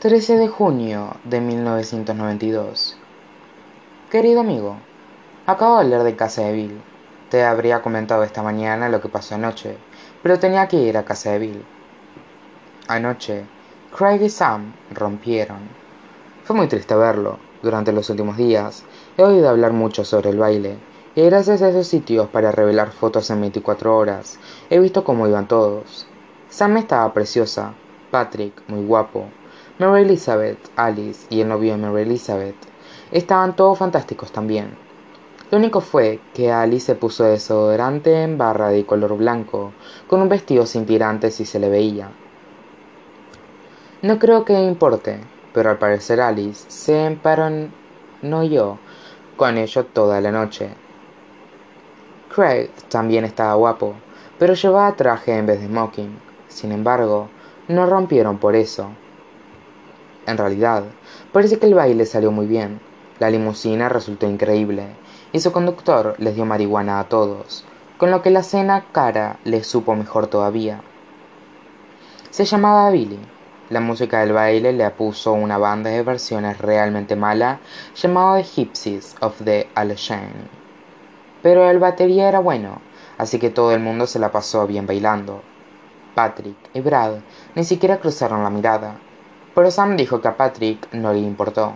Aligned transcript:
13 0.00 0.38
de 0.38 0.48
junio 0.48 1.18
de 1.24 1.42
1992 1.42 2.96
Querido 4.10 4.40
amigo, 4.40 4.76
acabo 5.44 5.74
de 5.74 5.82
hablar 5.82 6.04
de 6.04 6.16
casa 6.16 6.40
de 6.40 6.54
Bill. 6.54 6.80
Te 7.28 7.44
habría 7.44 7.82
comentado 7.82 8.22
esta 8.22 8.42
mañana 8.42 8.88
lo 8.88 9.02
que 9.02 9.10
pasó 9.10 9.34
anoche, 9.34 9.76
pero 10.22 10.38
tenía 10.38 10.68
que 10.68 10.78
ir 10.78 10.96
a 10.96 11.04
casa 11.04 11.32
de 11.32 11.40
Bill. 11.40 11.64
Anoche, 12.88 13.44
Craig 13.94 14.22
y 14.22 14.30
Sam 14.30 14.72
rompieron. 14.90 15.58
Fue 16.44 16.56
muy 16.56 16.66
triste 16.66 16.94
verlo. 16.94 17.38
Durante 17.62 17.92
los 17.92 18.08
últimos 18.08 18.38
días, 18.38 18.84
he 19.18 19.22
oído 19.22 19.50
hablar 19.50 19.74
mucho 19.74 20.06
sobre 20.06 20.30
el 20.30 20.38
baile, 20.38 20.78
y 21.14 21.20
gracias 21.26 21.60
a 21.60 21.68
esos 21.68 21.88
sitios 21.88 22.26
para 22.30 22.52
revelar 22.52 22.90
fotos 22.90 23.28
en 23.28 23.42
24 23.42 23.94
horas, 23.94 24.38
he 24.70 24.78
visto 24.78 25.04
cómo 25.04 25.28
iban 25.28 25.46
todos. 25.46 26.06
Sam 26.48 26.78
estaba 26.78 27.12
preciosa, 27.12 27.74
Patrick 28.10 28.62
muy 28.66 28.82
guapo, 28.86 29.26
Mary 29.80 30.02
Elizabeth, 30.02 30.58
Alice 30.76 31.26
y 31.30 31.40
el 31.40 31.48
novio 31.48 31.72
de 31.72 31.78
Mary 31.78 32.02
Elizabeth 32.02 32.54
estaban 33.12 33.56
todos 33.56 33.78
fantásticos 33.78 34.30
también. 34.30 34.76
Lo 35.50 35.56
único 35.56 35.80
fue 35.80 36.20
que 36.34 36.52
Alice 36.52 36.84
se 36.84 36.94
puso 36.94 37.24
desodorante 37.24 38.22
en 38.22 38.36
barra 38.36 38.68
de 38.68 38.84
color 38.84 39.16
blanco, 39.16 39.72
con 40.06 40.20
un 40.20 40.28
vestido 40.28 40.66
sin 40.66 40.84
tirantes 40.84 41.40
y 41.40 41.46
se 41.46 41.58
le 41.58 41.70
veía. 41.70 42.10
No 44.02 44.18
creo 44.18 44.44
que 44.44 44.52
importe, 44.62 45.18
pero 45.54 45.70
al 45.70 45.78
parecer 45.78 46.20
Alice 46.20 46.70
se 46.70 47.18
yo 48.50 48.78
con 49.38 49.56
ello 49.56 49.86
toda 49.86 50.20
la 50.20 50.30
noche. 50.30 50.74
Craig 52.28 52.68
también 52.90 53.24
estaba 53.24 53.54
guapo, 53.54 53.94
pero 54.38 54.52
llevaba 54.52 54.94
traje 54.94 55.38
en 55.38 55.46
vez 55.46 55.58
de 55.58 55.68
smoking. 55.68 56.18
Sin 56.48 56.70
embargo, 56.70 57.30
no 57.68 57.86
rompieron 57.86 58.36
por 58.36 58.54
eso. 58.54 58.90
En 60.30 60.38
realidad, 60.38 60.84
parece 61.32 61.58
que 61.58 61.66
el 61.66 61.74
baile 61.74 62.06
salió 62.06 62.30
muy 62.30 62.46
bien. 62.46 62.80
La 63.18 63.30
limusina 63.30 63.88
resultó 63.88 64.26
increíble, 64.26 64.86
y 65.32 65.40
su 65.40 65.52
conductor 65.52 66.14
les 66.18 66.34
dio 66.34 66.44
marihuana 66.44 67.00
a 67.00 67.08
todos, 67.08 67.64
con 67.98 68.10
lo 68.10 68.22
que 68.22 68.30
la 68.30 68.42
cena 68.42 68.84
cara 68.92 69.38
les 69.44 69.66
supo 69.66 69.94
mejor 69.94 70.28
todavía. 70.28 70.82
Se 72.30 72.44
llamaba 72.44 72.90
Billy. 72.90 73.18
La 73.68 73.80
música 73.80 74.20
del 74.20 74.32
baile 74.32 74.72
le 74.72 74.88
puso 74.90 75.32
una 75.32 75.58
banda 75.58 75.90
de 75.90 76.02
versiones 76.02 76.58
realmente 76.58 77.16
mala 77.16 77.60
llamada 77.94 78.38
The 78.38 78.44
Gypsies 78.44 79.16
of 79.20 79.42
the 79.44 79.68
Allegheny 79.74 80.60
pero 81.42 81.70
el 81.70 81.78
batería 81.78 82.28
era 82.28 82.38
bueno, 82.38 82.80
así 83.18 83.38
que 83.38 83.50
todo 83.50 83.72
el 83.72 83.80
mundo 83.80 84.06
se 84.06 84.18
la 84.18 84.30
pasó 84.30 84.66
bien 84.66 84.86
bailando. 84.86 85.42
Patrick 86.14 86.56
y 86.74 86.80
Brad 86.80 87.18
ni 87.54 87.64
siquiera 87.64 87.98
cruzaron 87.98 88.42
la 88.42 88.50
mirada, 88.50 88.98
pero 89.54 89.70
Sam 89.70 89.96
dijo 89.96 90.20
que 90.20 90.28
a 90.28 90.36
Patrick 90.36 90.92
no 90.92 91.12
le 91.12 91.20
importó. 91.20 91.74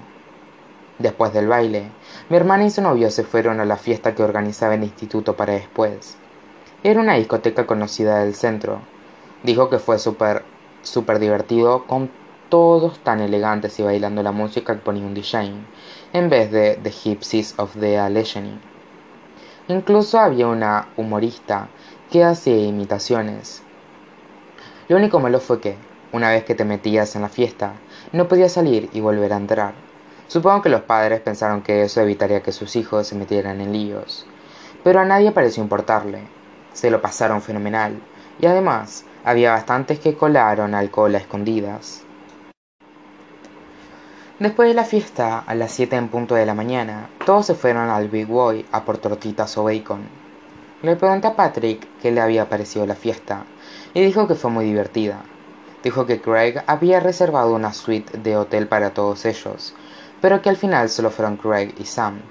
Después 0.99 1.33
del 1.33 1.49
baile, 1.49 1.91
mi 2.29 2.37
hermana 2.37 2.65
y 2.65 2.71
su 2.71 2.81
novio 2.81 3.11
se 3.11 3.25
fueron 3.25 3.59
a 3.61 3.65
la 3.65 3.77
fiesta 3.77 4.15
que 4.15 4.23
organizaba 4.23 4.75
el 4.75 4.85
instituto 4.85 5.37
para 5.37 5.55
después. 5.55 6.17
Era 6.85 7.01
una 7.01 7.15
discoteca 7.15 7.67
conocida 7.67 8.21
del 8.21 8.35
centro. 8.35 8.81
Dijo 9.43 9.71
que 9.71 9.79
fue 9.79 9.99
súper, 9.99 10.45
súper 10.83 11.19
divertido 11.19 11.85
con 11.87 12.11
todos 12.49 13.01
tan 13.01 13.21
elegantes 13.21 13.81
y 13.81 13.83
bailando 13.83 14.23
la 14.23 14.31
música 14.31 14.75
que 14.75 14.83
ponía 14.83 15.05
un 15.05 15.15
DJ, 15.15 15.51
en 16.13 16.31
vez 16.31 16.53
de 16.53 16.79
The 16.81 16.91
Gypsies 16.91 17.59
of 17.59 17.77
the 17.81 17.99
Allegheny. 17.99 18.61
Incluso 19.67 20.21
había 20.21 20.47
una 20.47 20.89
humorista 20.97 21.69
que 22.13 22.23
hacía 22.23 22.59
imitaciones. 22.59 23.63
Lo 24.89 24.97
único 24.97 25.19
malo 25.19 25.41
fue 25.41 25.61
que, 25.61 25.77
una 26.15 26.31
vez 26.31 26.45
que 26.45 26.55
te 26.55 26.65
metías 26.65 27.17
en 27.17 27.23
la 27.23 27.29
fiesta, 27.29 27.73
no 28.13 28.29
podías 28.29 28.53
salir 28.53 28.89
y 28.93 29.01
volver 29.01 29.33
a 29.33 29.37
entrar. 29.37 29.75
Supongo 30.29 30.63
que 30.63 30.69
los 30.69 30.83
padres 30.83 31.21
pensaron 31.21 31.61
que 31.61 31.83
eso 31.83 32.01
evitaría 32.01 32.41
que 32.41 32.53
sus 32.53 32.77
hijos 32.77 33.09
se 33.09 33.17
metieran 33.17 33.61
en 33.61 33.73
líos. 33.73 34.25
Pero 34.85 35.01
a 35.01 35.05
nadie 35.05 35.33
pareció 35.33 35.61
importarle. 35.61 36.21
Se 36.73 36.89
lo 36.89 37.03
pasaron 37.03 37.43
fenomenal. 37.43 38.01
Y 38.41 38.47
además, 38.47 39.05
había 39.25 39.51
bastantes 39.51 39.99
que 39.99 40.15
colaron 40.15 40.77
alcohol 40.77 41.17
a 41.17 41.19
escondidas. 41.19 42.05
Después 44.39 44.69
de 44.69 44.75
la 44.75 44.85
fiesta, 44.85 45.41
a 45.41 45.55
las 45.57 45.73
7 45.73 45.97
en 45.97 46.09
punto 46.11 46.37
de 46.37 46.47
la 46.47 46.55
mañana, 46.55 47.09
todos 47.27 47.47
se 47.47 47.57
fueron 47.57 47.91
al 47.91 48.09
Big 48.09 48.29
Boy 48.29 48.65
a 48.71 48.85
por 48.85 48.99
tortitas 48.99 49.59
o 49.59 49.65
bacon. 49.65 50.03
Le 50.83 50.95
pregunté 50.95 51.27
a 51.27 51.35
Patrick 51.35 51.89
qué 52.01 52.13
le 52.13 52.21
había 52.21 52.49
parecido 52.49 52.87
la 52.87 52.95
fiesta, 52.95 53.47
y 53.95 54.01
dijo 54.05 54.29
que 54.29 54.37
fue 54.37 54.53
muy 54.53 54.65
divertida. 54.65 55.25
Dijo 55.85 56.05
que 56.07 56.21
Craig 56.21 56.65
había 56.67 56.99
reservado 56.99 57.55
una 57.55 57.73
suite 57.73 58.19
de 58.19 58.37
hotel 58.37 58.67
para 58.67 58.93
todos 58.93 59.25
ellos, 59.25 59.75
pero 60.21 60.43
que 60.43 60.49
al 60.49 60.57
final 60.57 60.89
solo 60.89 61.11
fueron 61.11 61.37
Craig 61.37 61.73
y 61.79 61.85
Sam. 61.85 62.23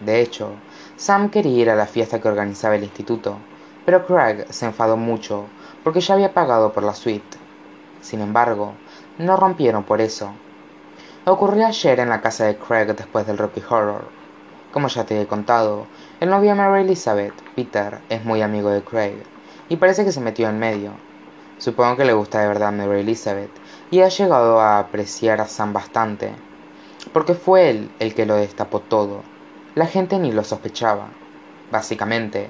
De 0.00 0.20
hecho, 0.20 0.50
Sam 0.96 1.30
quería 1.30 1.62
ir 1.62 1.70
a 1.70 1.76
la 1.76 1.86
fiesta 1.86 2.20
que 2.20 2.28
organizaba 2.28 2.76
el 2.76 2.84
instituto, 2.84 3.38
pero 3.86 4.04
Craig 4.04 4.44
se 4.50 4.66
enfadó 4.66 4.98
mucho 4.98 5.46
porque 5.82 6.00
ya 6.00 6.12
había 6.12 6.34
pagado 6.34 6.74
por 6.74 6.82
la 6.82 6.94
suite. 6.94 7.38
Sin 8.02 8.20
embargo, 8.20 8.74
no 9.16 9.34
rompieron 9.38 9.84
por 9.84 10.02
eso 10.02 10.34
Ocurrió 11.30 11.66
ayer 11.66 12.00
en 12.00 12.08
la 12.08 12.22
casa 12.22 12.46
de 12.46 12.56
Craig 12.56 12.86
después 12.86 13.26
del 13.26 13.36
Rocky 13.36 13.60
Horror. 13.68 14.08
Como 14.72 14.88
ya 14.88 15.04
te 15.04 15.20
he 15.20 15.26
contado, 15.26 15.86
el 16.20 16.30
novio 16.30 16.50
de 16.50 16.56
Mary 16.56 16.84
Elizabeth, 16.84 17.34
Peter, 17.54 17.98
es 18.08 18.24
muy 18.24 18.40
amigo 18.40 18.70
de 18.70 18.80
Craig, 18.80 19.22
y 19.68 19.76
parece 19.76 20.06
que 20.06 20.12
se 20.12 20.22
metió 20.22 20.48
en 20.48 20.58
medio. 20.58 20.92
Supongo 21.58 21.96
que 21.96 22.04
le 22.04 22.12
gusta 22.12 22.40
de 22.40 22.48
verdad 22.48 22.72
Mary 22.72 23.00
Elizabeth, 23.00 23.50
y 23.90 24.00
ha 24.00 24.08
llegado 24.08 24.60
a 24.60 24.78
apreciar 24.78 25.40
a 25.40 25.48
Sam 25.48 25.72
bastante, 25.72 26.32
porque 27.12 27.34
fue 27.34 27.70
él 27.70 27.90
el 27.98 28.14
que 28.14 28.26
lo 28.26 28.36
destapó 28.36 28.80
todo. 28.80 29.22
La 29.74 29.86
gente 29.86 30.18
ni 30.18 30.30
lo 30.30 30.44
sospechaba. 30.44 31.08
Básicamente, 31.72 32.48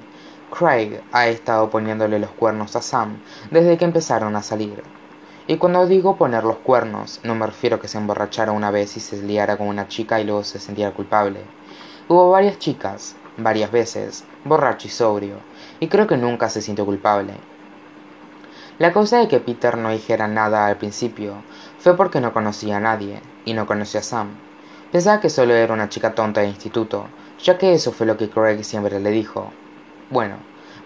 Craig 0.51 1.01
ha 1.11 1.27
estado 1.27 1.69
poniéndole 1.69 2.19
los 2.19 2.29
cuernos 2.31 2.75
a 2.75 2.81
Sam 2.81 3.17
desde 3.49 3.77
que 3.77 3.85
empezaron 3.85 4.35
a 4.35 4.43
salir. 4.43 4.83
Y 5.47 5.57
cuando 5.57 5.87
digo 5.87 6.15
poner 6.15 6.43
los 6.43 6.57
cuernos, 6.57 7.19
no 7.23 7.33
me 7.33 7.47
refiero 7.47 7.77
a 7.77 7.79
que 7.79 7.87
se 7.87 7.97
emborrachara 7.97 8.51
una 8.51 8.69
vez 8.69 8.95
y 8.95 8.99
se 8.99 9.21
liara 9.23 9.57
con 9.57 9.67
una 9.67 9.87
chica 9.87 10.19
y 10.19 10.23
luego 10.23 10.43
se 10.43 10.59
sintiera 10.59 10.93
culpable. 10.93 11.41
Hubo 12.07 12.29
varias 12.29 12.59
chicas, 12.59 13.15
varias 13.37 13.71
veces, 13.71 14.23
borracho 14.45 14.87
y 14.87 14.91
sobrio, 14.91 15.37
y 15.79 15.87
creo 15.87 16.05
que 16.05 16.17
nunca 16.17 16.49
se 16.49 16.61
sintió 16.61 16.85
culpable. 16.85 17.33
La 18.79 18.93
causa 18.93 19.17
de 19.17 19.27
que 19.27 19.41
Peter 19.41 19.77
no 19.77 19.89
dijera 19.89 20.29
nada 20.29 20.65
al 20.65 20.77
principio 20.77 21.33
fue 21.79 21.97
porque 21.97 22.21
no 22.21 22.31
conocía 22.31 22.77
a 22.77 22.79
nadie, 22.79 23.21
y 23.43 23.53
no 23.53 23.67
conocía 23.67 23.99
a 23.99 24.03
Sam. 24.03 24.29
Pensaba 24.89 25.19
que 25.19 25.29
solo 25.29 25.53
era 25.53 25.73
una 25.73 25.89
chica 25.89 26.15
tonta 26.15 26.39
de 26.39 26.47
instituto, 26.47 27.07
ya 27.43 27.57
que 27.57 27.73
eso 27.73 27.91
fue 27.91 28.07
lo 28.07 28.15
que 28.15 28.29
Craig 28.29 28.63
siempre 28.63 28.97
le 29.01 29.11
dijo. 29.11 29.51
Bueno, 30.09 30.37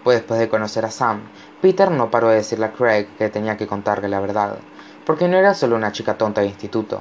pues 0.03 0.17
después 0.17 0.39
de 0.39 0.49
conocer 0.49 0.85
a 0.85 0.89
Sam, 0.89 1.21
Peter 1.61 1.91
no 1.91 2.09
paró 2.09 2.29
de 2.29 2.37
decirle 2.37 2.65
a 2.65 2.71
Craig 2.71 3.09
que 3.15 3.29
tenía 3.29 3.57
que 3.57 3.67
contarle 3.67 4.09
la 4.09 4.19
verdad, 4.19 4.57
porque 5.05 5.27
no 5.27 5.37
era 5.37 5.53
solo 5.53 5.75
una 5.75 5.91
chica 5.91 6.17
tonta 6.17 6.41
de 6.41 6.47
instituto. 6.47 6.99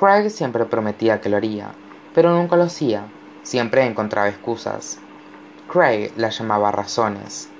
Craig 0.00 0.30
siempre 0.30 0.64
prometía 0.64 1.20
que 1.20 1.28
lo 1.28 1.36
haría, 1.36 1.72
pero 2.14 2.30
nunca 2.30 2.56
lo 2.56 2.64
hacía, 2.64 3.04
siempre 3.42 3.84
encontraba 3.84 4.30
excusas. 4.30 4.98
Craig 5.70 6.10
la 6.16 6.30
llamaba 6.30 6.72
razones. 6.72 7.50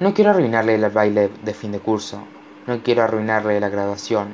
No 0.00 0.14
quiero 0.14 0.30
arruinarle 0.30 0.74
el 0.74 0.88
baile 0.90 1.30
de 1.42 1.54
fin 1.54 1.72
de 1.72 1.78
curso, 1.78 2.22
no 2.66 2.82
quiero 2.82 3.02
arruinarle 3.02 3.60
la 3.60 3.68
graduación, 3.68 4.28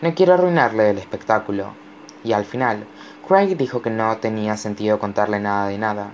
no 0.00 0.14
quiero 0.14 0.34
arruinarle 0.34 0.90
el 0.90 0.98
espectáculo. 0.98 1.74
Y 2.24 2.32
al 2.32 2.44
final, 2.44 2.86
Craig 3.26 3.56
dijo 3.56 3.82
que 3.82 3.90
no 3.90 4.16
tenía 4.18 4.56
sentido 4.56 4.98
contarle 4.98 5.40
nada 5.40 5.66
de 5.68 5.78
nada, 5.78 6.12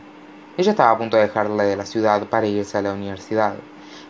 ella 0.59 0.71
estaba 0.71 0.93
a 0.93 0.97
punto 0.97 1.19
de 1.19 1.25
dejarle 1.25 1.65
de 1.65 1.77
la 1.77 1.85
ciudad 1.85 2.27
para 2.29 2.47
irse 2.47 2.79
a 2.79 2.83
la 2.83 2.95
universidad. 2.95 3.57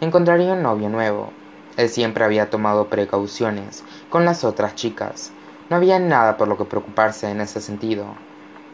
Encontraría 0.01 0.53
un 0.53 0.63
novio 0.63 0.89
nuevo. 0.89 1.33
Él 1.77 1.89
siempre 1.89 2.25
había 2.25 2.51
tomado 2.51 2.87
precauciones 2.87 3.83
con 4.11 4.25
las 4.25 4.45
otras 4.45 4.77
chicas. 4.77 5.33
No 5.69 5.75
había 5.75 5.99
nada 5.99 6.37
por 6.37 6.47
lo 6.47 6.57
que 6.57 6.65
preocuparse 6.65 7.29
en 7.29 7.41
ese 7.41 7.61
sentido. 7.61 8.07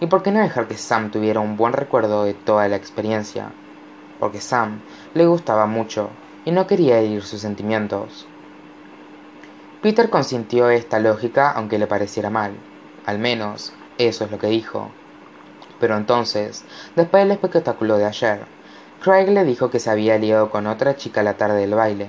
¿Y 0.00 0.06
por 0.06 0.23
qué 0.23 0.32
no 0.32 0.41
dejar 0.41 0.69
que 0.69 0.76
Sam 0.76 1.11
tuviera 1.11 1.41
un 1.41 1.56
buen 1.56 1.73
recuerdo 1.73 2.25
de 2.25 2.35
toda 2.35 2.69
la 2.69 2.76
experiencia? 2.76 3.53
Porque 4.20 4.43
Sam 4.43 4.81
le 5.14 5.26
gustaba 5.26 5.67
mucho 5.67 6.11
y 6.44 6.50
no 6.50 6.67
quería 6.67 6.99
herir 6.99 7.23
sus 7.23 7.41
sentimientos. 7.41 8.26
Peter 9.82 10.11
consintió 10.11 10.70
esta 10.70 11.00
lógica 11.00 11.50
aunque 11.50 11.79
le 11.79 11.87
pareciera 11.87 12.31
mal. 12.31 12.53
Al 13.05 13.19
menos, 13.19 13.73
eso 13.99 14.25
es 14.25 14.31
lo 14.31 14.38
que 14.38 14.47
dijo. 14.47 14.91
Pero 15.81 15.97
entonces, 15.97 16.64
después 16.94 17.25
del 17.25 17.32
espectáculo 17.32 17.99
de 17.99 18.06
ayer, 18.06 18.41
Craig 19.03 19.26
le 19.31 19.44
dijo 19.44 19.70
que 19.70 19.81
se 19.81 19.91
había 19.91 20.17
liado 20.19 20.50
con 20.50 20.69
otra 20.69 20.97
chica 20.97 21.25
la 21.25 21.37
tarde 21.37 21.61
del 21.61 21.75
baile. 21.75 22.08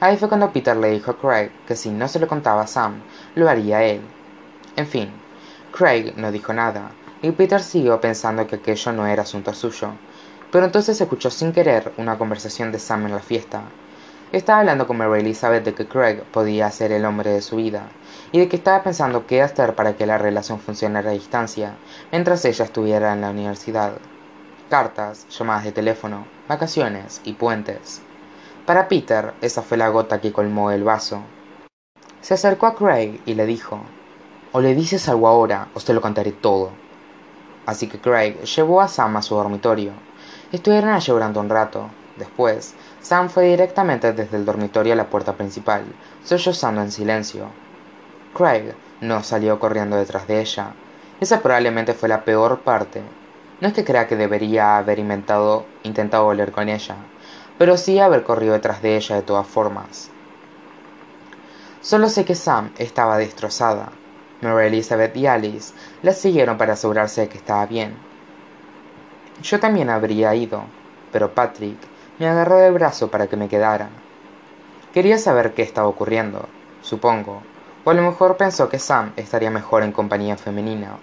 Ahí 0.00 0.16
fue 0.16 0.28
cuando 0.28 0.52
Peter 0.52 0.76
le 0.76 0.90
dijo 0.90 1.12
a 1.12 1.18
Craig 1.18 1.50
que 1.66 1.76
si 1.76 1.90
no 1.90 2.08
se 2.08 2.18
lo 2.18 2.26
contaba 2.26 2.62
a 2.62 2.66
Sam, 2.66 3.00
lo 3.36 3.48
haría 3.48 3.84
él. 3.84 4.00
En 4.74 4.86
fin, 4.86 5.10
Craig 5.72 6.14
no 6.16 6.32
dijo 6.32 6.52
nada, 6.52 6.90
y 7.22 7.30
Peter 7.30 7.62
siguió 7.62 8.00
pensando 8.00 8.46
que 8.46 8.56
aquello 8.56 8.92
no 8.92 9.06
era 9.06 9.22
asunto 9.22 9.54
suyo. 9.54 9.92
Pero 10.50 10.64
entonces 10.64 11.00
escuchó 11.00 11.30
sin 11.30 11.52
querer 11.52 11.92
una 11.98 12.16
conversación 12.16 12.72
de 12.72 12.78
Sam 12.78 13.06
en 13.06 13.12
la 13.12 13.20
fiesta. 13.20 13.62
Estaba 14.32 14.60
hablando 14.60 14.86
con 14.86 14.96
Mary 14.98 15.20
Elizabeth 15.20 15.64
de 15.64 15.74
que 15.74 15.86
Craig 15.86 16.22
podía 16.32 16.70
ser 16.70 16.92
el 16.92 17.04
hombre 17.04 17.30
de 17.30 17.42
su 17.42 17.56
vida 17.56 17.88
y 18.30 18.38
de 18.38 18.48
que 18.48 18.56
estaba 18.56 18.82
pensando 18.82 19.26
qué 19.26 19.42
hacer 19.42 19.74
para 19.74 19.96
que 19.96 20.06
la 20.06 20.18
relación 20.18 20.60
funcionara 20.60 21.10
a 21.10 21.14
distancia 21.14 21.76
mientras 22.12 22.44
ella 22.44 22.64
estuviera 22.64 23.12
en 23.12 23.22
la 23.22 23.30
universidad. 23.30 23.92
Cartas, 24.68 25.26
llamadas 25.30 25.64
de 25.64 25.72
teléfono, 25.72 26.26
vacaciones 26.46 27.22
y 27.24 27.32
puentes. 27.32 28.02
Para 28.66 28.88
Peter, 28.88 29.32
esa 29.40 29.62
fue 29.62 29.78
la 29.78 29.88
gota 29.88 30.20
que 30.20 30.32
colmó 30.32 30.70
el 30.70 30.84
vaso. 30.84 31.22
Se 32.20 32.34
acercó 32.34 32.66
a 32.66 32.74
Craig 32.74 33.20
y 33.24 33.32
le 33.32 33.46
dijo, 33.46 33.80
o 34.52 34.60
le 34.60 34.74
dices 34.74 35.08
algo 35.08 35.28
ahora, 35.28 35.68
o 35.72 35.80
te 35.80 35.94
lo 35.94 36.02
contaré 36.02 36.32
todo. 36.32 36.70
Así 37.64 37.86
que 37.86 37.98
Craig 37.98 38.42
llevó 38.42 38.82
a 38.82 38.88
Sam 38.88 39.16
a 39.16 39.22
su 39.22 39.34
dormitorio. 39.34 39.92
Estuvieron 40.50 40.90
allí 40.90 41.12
durante 41.12 41.38
un 41.38 41.50
rato. 41.50 41.90
Después, 42.16 42.74
Sam 43.00 43.28
fue 43.28 43.44
directamente 43.44 44.12
desde 44.12 44.38
el 44.38 44.44
dormitorio 44.44 44.94
a 44.94 44.96
la 44.96 45.10
puerta 45.10 45.34
principal, 45.34 45.84
sollozando 46.24 46.80
en 46.80 46.90
silencio. 46.90 47.46
Craig 48.34 48.74
no 49.00 49.22
salió 49.22 49.60
corriendo 49.60 49.96
detrás 49.96 50.26
de 50.26 50.40
ella. 50.40 50.72
Esa 51.20 51.40
probablemente 51.40 51.92
fue 51.92 52.08
la 52.08 52.24
peor 52.24 52.60
parte. 52.60 53.02
No 53.60 53.68
es 53.68 53.74
que 53.74 53.84
crea 53.84 54.08
que 54.08 54.16
debería 54.16 54.78
haber 54.78 54.98
intentado 54.98 56.24
volver 56.24 56.50
con 56.50 56.68
ella, 56.68 56.96
pero 57.58 57.76
sí 57.76 57.98
haber 57.98 58.22
corrido 58.22 58.54
detrás 58.54 58.80
de 58.80 58.96
ella 58.96 59.16
de 59.16 59.22
todas 59.22 59.46
formas. 59.46 60.10
Solo 61.82 62.08
sé 62.08 62.24
que 62.24 62.34
Sam 62.34 62.72
estaba 62.78 63.18
destrozada. 63.18 63.90
Mary 64.40 64.68
Elizabeth 64.68 65.16
y 65.16 65.26
Alice 65.26 65.74
la 66.02 66.12
siguieron 66.12 66.56
para 66.56 66.72
asegurarse 66.72 67.22
de 67.22 67.28
que 67.28 67.38
estaba 67.38 67.66
bien. 67.66 68.07
Yo 69.42 69.60
también 69.60 69.88
habría 69.88 70.34
ido, 70.34 70.64
pero 71.12 71.32
Patrick 71.32 71.78
me 72.18 72.26
agarró 72.26 72.58
del 72.58 72.72
brazo 72.72 73.08
para 73.08 73.28
que 73.28 73.36
me 73.36 73.48
quedara. 73.48 73.88
Quería 74.92 75.16
saber 75.16 75.54
qué 75.54 75.62
estaba 75.62 75.86
ocurriendo, 75.86 76.48
supongo, 76.82 77.42
o 77.84 77.90
a 77.90 77.94
lo 77.94 78.02
mejor 78.02 78.36
pensó 78.36 78.68
que 78.68 78.80
Sam 78.80 79.12
estaría 79.16 79.50
mejor 79.50 79.84
en 79.84 79.92
compañía 79.92 80.36
femenina. 80.36 80.96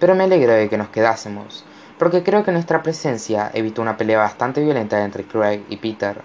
Pero 0.00 0.16
me 0.16 0.24
alegro 0.24 0.52
de 0.54 0.68
que 0.68 0.76
nos 0.76 0.88
quedásemos, 0.88 1.64
porque 1.98 2.24
creo 2.24 2.42
que 2.42 2.50
nuestra 2.50 2.82
presencia 2.82 3.50
evitó 3.54 3.80
una 3.80 3.96
pelea 3.96 4.18
bastante 4.18 4.60
violenta 4.60 5.04
entre 5.04 5.24
Craig 5.24 5.62
y 5.68 5.76
Peter. 5.76 6.20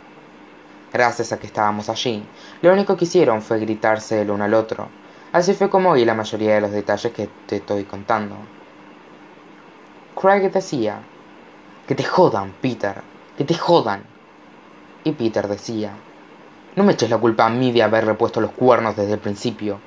Gracias 0.91 1.31
a 1.31 1.37
que 1.37 1.45
estábamos 1.45 1.89
allí, 1.89 2.25
lo 2.63 2.73
único 2.73 2.97
que 2.97 3.05
hicieron 3.05 3.43
fue 3.43 3.59
gritarse 3.59 4.21
el 4.21 4.31
uno 4.31 4.45
al 4.45 4.55
otro. 4.55 4.87
Así 5.33 5.53
fue 5.53 5.69
como 5.69 5.91
oí 5.91 6.03
la 6.03 6.15
mayoría 6.15 6.55
de 6.55 6.61
los 6.61 6.71
detalles 6.71 7.13
que 7.13 7.29
te 7.45 7.57
estoy 7.57 7.83
contando. 7.83 8.37
Craig 10.15 10.49
decía, 10.49 11.01
que 11.87 11.93
te 11.93 12.05
jodan, 12.05 12.53
Peter, 12.61 13.01
que 13.37 13.43
te 13.43 13.53
jodan. 13.53 14.03
Y 15.03 15.11
Peter 15.11 15.47
decía, 15.47 15.91
no 16.77 16.85
me 16.85 16.93
eches 16.93 17.09
la 17.09 17.17
culpa 17.17 17.45
a 17.45 17.49
mí 17.49 17.73
de 17.73 17.83
haber 17.83 18.05
repuesto 18.05 18.39
los 18.39 18.51
cuernos 18.51 18.95
desde 18.95 19.13
el 19.13 19.19
principio. 19.19 19.79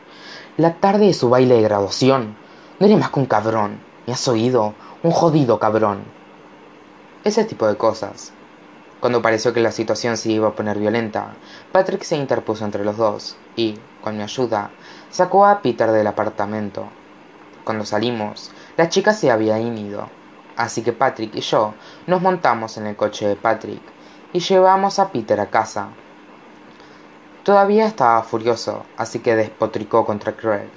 La 0.59 0.75
tarde 0.75 1.07
de 1.07 1.15
su 1.15 1.31
baile 1.31 1.55
de 1.55 1.63
graduación, 1.63 2.37
no 2.79 2.87
eres 2.87 2.99
más 2.99 3.11
que 3.11 3.21
un 3.21 3.27
cabrón, 3.27 3.81
¿me 4.07 4.13
has 4.13 4.29
oído? 4.29 4.75
Un 5.03 5.13
jodido 5.13 5.59
cabrón. 5.59 6.03
Ese 7.25 7.45
tipo 7.45 7.67
de 7.67 7.77
cosas. 7.77 8.33
Cuando 9.01 9.23
pareció 9.23 9.55
que 9.55 9.61
la 9.61 9.73
situación 9.73 10.19
se 10.19 10.31
iba 10.31 10.49
a 10.49 10.55
poner 10.55 10.79
violenta, 10.79 11.37
Patrick 11.73 12.03
se 12.03 12.17
interpuso 12.17 12.67
entre 12.67 12.85
los 12.85 12.99
dos 12.99 13.37
y, 13.57 13.79
con 14.03 14.17
mi 14.17 14.23
ayuda, 14.23 14.73
sacó 15.11 15.47
a 15.47 15.63
Peter 15.63 15.91
del 15.91 16.07
apartamento. 16.07 16.87
Cuando 17.65 17.87
salimos, 17.87 18.51
la 18.77 18.89
chica 18.89 19.15
se 19.15 19.31
había 19.31 19.59
ido 19.59 20.18
así 20.59 20.83
que 20.83 20.93
Patrick 20.93 21.35
y 21.37 21.41
yo 21.41 21.75
nos 22.07 22.21
montamos 22.21 22.77
en 22.77 22.89
el 22.89 22.97
coche 22.97 23.29
de 23.29 23.37
Patrick 23.37 23.81
y 24.33 24.41
llevamos 24.41 24.99
a 24.99 25.11
Peter 25.11 25.41
a 25.41 25.47
casa. 25.47 25.89
Todavía 27.45 27.87
estaba 27.87 28.23
furioso, 28.25 28.85
así 28.97 29.21
que 29.21 29.37
despotricó 29.37 30.05
contra 30.05 30.33
Craig. 30.33 30.69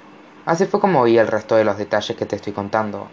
Así 0.46 0.66
fue 0.66 0.80
como 0.80 1.00
oí 1.00 1.18
el 1.18 1.26
resto 1.26 1.56
de 1.56 1.64
los 1.64 1.76
detalles 1.76 2.16
que 2.16 2.24
te 2.26 2.36
estoy 2.36 2.52
contando. 2.52 3.08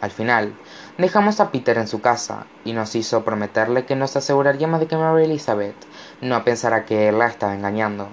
Al 0.00 0.12
final, 0.12 0.54
dejamos 0.98 1.40
a 1.40 1.50
Peter 1.50 1.76
en 1.76 1.88
su 1.88 2.00
casa 2.00 2.46
y 2.64 2.72
nos 2.72 2.94
hizo 2.94 3.24
prometerle 3.24 3.84
que 3.84 3.96
nos 3.96 4.16
aseguraríamos 4.16 4.78
de 4.78 4.86
que 4.86 4.96
Mary 4.96 5.24
Elizabeth 5.24 5.74
no 6.20 6.44
pensara 6.44 6.84
que 6.84 7.08
él 7.08 7.18
la 7.18 7.26
estaba 7.26 7.54
engañando, 7.54 8.06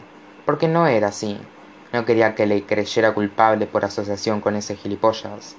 porque 0.45 0.67
no 0.67 0.88
era 0.88 1.09
así. 1.09 1.39
No 1.93 2.03
quería 2.03 2.33
que 2.33 2.47
le 2.47 2.65
creyera 2.65 3.13
culpable 3.13 3.67
por 3.67 3.85
asociación 3.85 4.41
con 4.41 4.55
ese 4.55 4.75
gilipollas. 4.75 5.55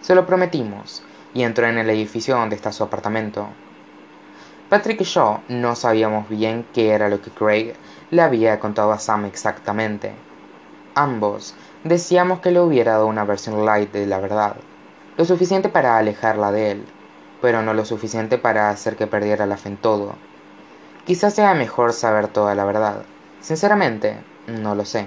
Se 0.00 0.14
lo 0.14 0.26
prometimos, 0.26 1.04
y 1.34 1.42
entró 1.42 1.66
en 1.66 1.78
el 1.78 1.90
edificio 1.90 2.36
donde 2.36 2.56
está 2.56 2.72
su 2.72 2.84
apartamento. 2.84 3.48
Patrick 4.70 5.02
y 5.02 5.04
yo 5.04 5.40
no 5.48 5.76
sabíamos 5.76 6.28
bien 6.28 6.64
qué 6.72 6.90
era 6.90 7.08
lo 7.08 7.20
que 7.20 7.30
Craig 7.30 7.74
le 8.10 8.22
había 8.22 8.58
contado 8.60 8.92
a 8.92 8.98
Sam 8.98 9.26
exactamente. 9.26 10.12
Ambos 10.94 11.54
decíamos 11.82 12.40
que 12.40 12.50
le 12.50 12.60
hubiera 12.60 12.92
dado 12.92 13.06
una 13.06 13.24
versión 13.24 13.66
light 13.66 13.92
de 13.92 14.06
la 14.06 14.20
verdad, 14.20 14.56
lo 15.16 15.24
suficiente 15.24 15.68
para 15.68 15.98
alejarla 15.98 16.50
de 16.50 16.70
él, 16.70 16.84
pero 17.42 17.62
no 17.62 17.74
lo 17.74 17.84
suficiente 17.84 18.38
para 18.38 18.70
hacer 18.70 18.96
que 18.96 19.06
perdiera 19.06 19.44
la 19.44 19.56
fe 19.56 19.68
en 19.70 19.76
todo. 19.76 20.14
Quizás 21.04 21.34
sea 21.34 21.52
mejor 21.52 21.92
saber 21.92 22.28
toda 22.28 22.54
la 22.54 22.64
verdad. 22.64 23.02
Sinceramente, 23.40 24.16
no 24.46 24.74
lo 24.74 24.86
sé. 24.86 25.06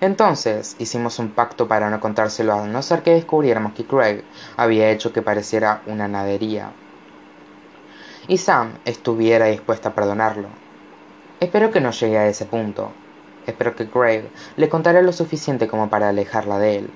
Entonces 0.00 0.76
hicimos 0.78 1.18
un 1.18 1.30
pacto 1.30 1.68
para 1.68 1.88
no 1.88 2.00
contárselo 2.00 2.54
a 2.54 2.66
no 2.66 2.82
ser 2.82 3.02
que 3.02 3.14
descubriéramos 3.14 3.72
que 3.72 3.84
Craig 3.84 4.22
había 4.56 4.90
hecho 4.90 5.12
que 5.12 5.22
pareciera 5.22 5.82
una 5.86 6.08
nadería. 6.08 6.72
Y 8.26 8.38
Sam 8.38 8.78
estuviera 8.84 9.46
dispuesta 9.46 9.90
a 9.90 9.94
perdonarlo. 9.94 10.48
Espero 11.40 11.70
que 11.70 11.80
no 11.80 11.90
llegue 11.90 12.18
a 12.18 12.26
ese 12.26 12.46
punto. 12.46 12.90
Espero 13.46 13.76
que 13.76 13.88
Craig 13.88 14.24
le 14.56 14.68
contara 14.68 15.02
lo 15.02 15.12
suficiente 15.12 15.68
como 15.68 15.90
para 15.90 16.08
alejarla 16.08 16.58
de 16.58 16.78
él. 16.78 16.90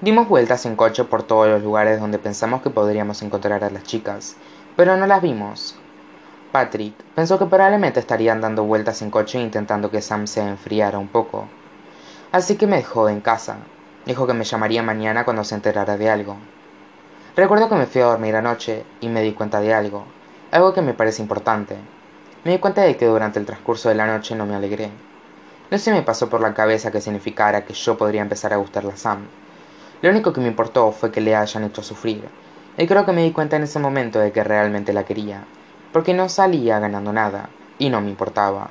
Dimos 0.00 0.28
vueltas 0.28 0.66
en 0.66 0.76
coche 0.76 1.04
por 1.04 1.22
todos 1.22 1.48
los 1.48 1.62
lugares 1.62 2.00
donde 2.00 2.18
pensamos 2.18 2.60
que 2.60 2.70
podríamos 2.70 3.22
encontrar 3.22 3.64
a 3.64 3.70
las 3.70 3.82
chicas, 3.84 4.36
pero 4.76 4.96
no 4.96 5.06
las 5.06 5.22
vimos. 5.22 5.78
Patrick 6.56 6.94
pensó 7.14 7.38
que 7.38 7.44
probablemente 7.44 8.00
estarían 8.00 8.40
dando 8.40 8.64
vueltas 8.64 9.02
en 9.02 9.10
coche 9.10 9.38
intentando 9.38 9.90
que 9.90 10.00
Sam 10.00 10.26
se 10.26 10.40
enfriara 10.40 10.96
un 10.96 11.08
poco. 11.08 11.46
Así 12.32 12.56
que 12.56 12.66
me 12.66 12.78
dejó 12.78 13.10
en 13.10 13.20
casa. 13.20 13.58
Dijo 14.06 14.26
que 14.26 14.32
me 14.32 14.44
llamaría 14.44 14.82
mañana 14.82 15.26
cuando 15.26 15.44
se 15.44 15.54
enterara 15.54 15.98
de 15.98 16.08
algo. 16.08 16.38
Recuerdo 17.36 17.68
que 17.68 17.74
me 17.74 17.84
fui 17.84 18.00
a 18.00 18.06
dormir 18.06 18.36
anoche 18.36 18.86
y 19.02 19.10
me 19.10 19.20
di 19.20 19.32
cuenta 19.32 19.60
de 19.60 19.74
algo, 19.74 20.04
algo 20.50 20.72
que 20.72 20.80
me 20.80 20.94
parece 20.94 21.20
importante. 21.20 21.76
Me 22.42 22.52
di 22.52 22.58
cuenta 22.58 22.80
de 22.80 22.96
que 22.96 23.04
durante 23.04 23.38
el 23.38 23.44
transcurso 23.44 23.90
de 23.90 23.96
la 23.96 24.06
noche 24.06 24.34
no 24.34 24.46
me 24.46 24.54
alegré. 24.54 24.88
No 25.70 25.76
se 25.76 25.92
me 25.92 26.00
pasó 26.00 26.30
por 26.30 26.40
la 26.40 26.54
cabeza 26.54 26.90
que 26.90 27.02
significara 27.02 27.66
que 27.66 27.74
yo 27.74 27.98
podría 27.98 28.22
empezar 28.22 28.54
a 28.54 28.56
gustarle 28.56 28.92
a 28.92 28.96
Sam. 28.96 29.26
Lo 30.00 30.08
único 30.08 30.32
que 30.32 30.40
me 30.40 30.48
importó 30.48 30.90
fue 30.90 31.12
que 31.12 31.20
le 31.20 31.36
hayan 31.36 31.64
hecho 31.64 31.82
sufrir, 31.82 32.26
y 32.78 32.86
creo 32.86 33.04
que 33.04 33.12
me 33.12 33.24
di 33.24 33.32
cuenta 33.32 33.56
en 33.56 33.64
ese 33.64 33.78
momento 33.78 34.18
de 34.20 34.32
que 34.32 34.42
realmente 34.42 34.94
la 34.94 35.04
quería, 35.04 35.44
porque 35.92 36.14
no 36.14 36.28
salía 36.28 36.78
ganando 36.78 37.12
nada, 37.12 37.50
y 37.78 37.90
no 37.90 38.00
me 38.00 38.10
importaba. 38.10 38.70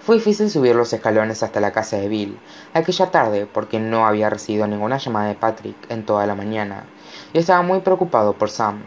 Fue 0.00 0.16
difícil 0.16 0.48
subir 0.50 0.76
los 0.76 0.92
escalones 0.92 1.42
hasta 1.42 1.60
la 1.60 1.72
casa 1.72 1.96
de 1.96 2.08
Bill, 2.08 2.38
aquella 2.74 3.10
tarde 3.10 3.46
porque 3.52 3.80
no 3.80 4.06
había 4.06 4.30
recibido 4.30 4.66
ninguna 4.66 4.98
llamada 4.98 5.28
de 5.28 5.34
Patrick 5.34 5.76
en 5.88 6.06
toda 6.06 6.26
la 6.26 6.36
mañana, 6.36 6.84
y 7.32 7.38
estaba 7.38 7.62
muy 7.62 7.80
preocupado 7.80 8.34
por 8.34 8.50
Sam. 8.50 8.82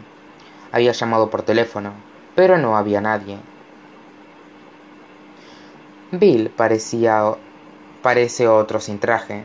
Había 0.72 0.92
llamado 0.92 1.28
por 1.28 1.42
teléfono, 1.42 1.92
pero 2.34 2.56
no 2.56 2.76
había 2.76 3.00
nadie. 3.00 3.38
Bill 6.12 6.50
parecía 6.50 7.34
parece 8.02 8.48
otro 8.48 8.80
sin 8.80 8.98
traje. 8.98 9.44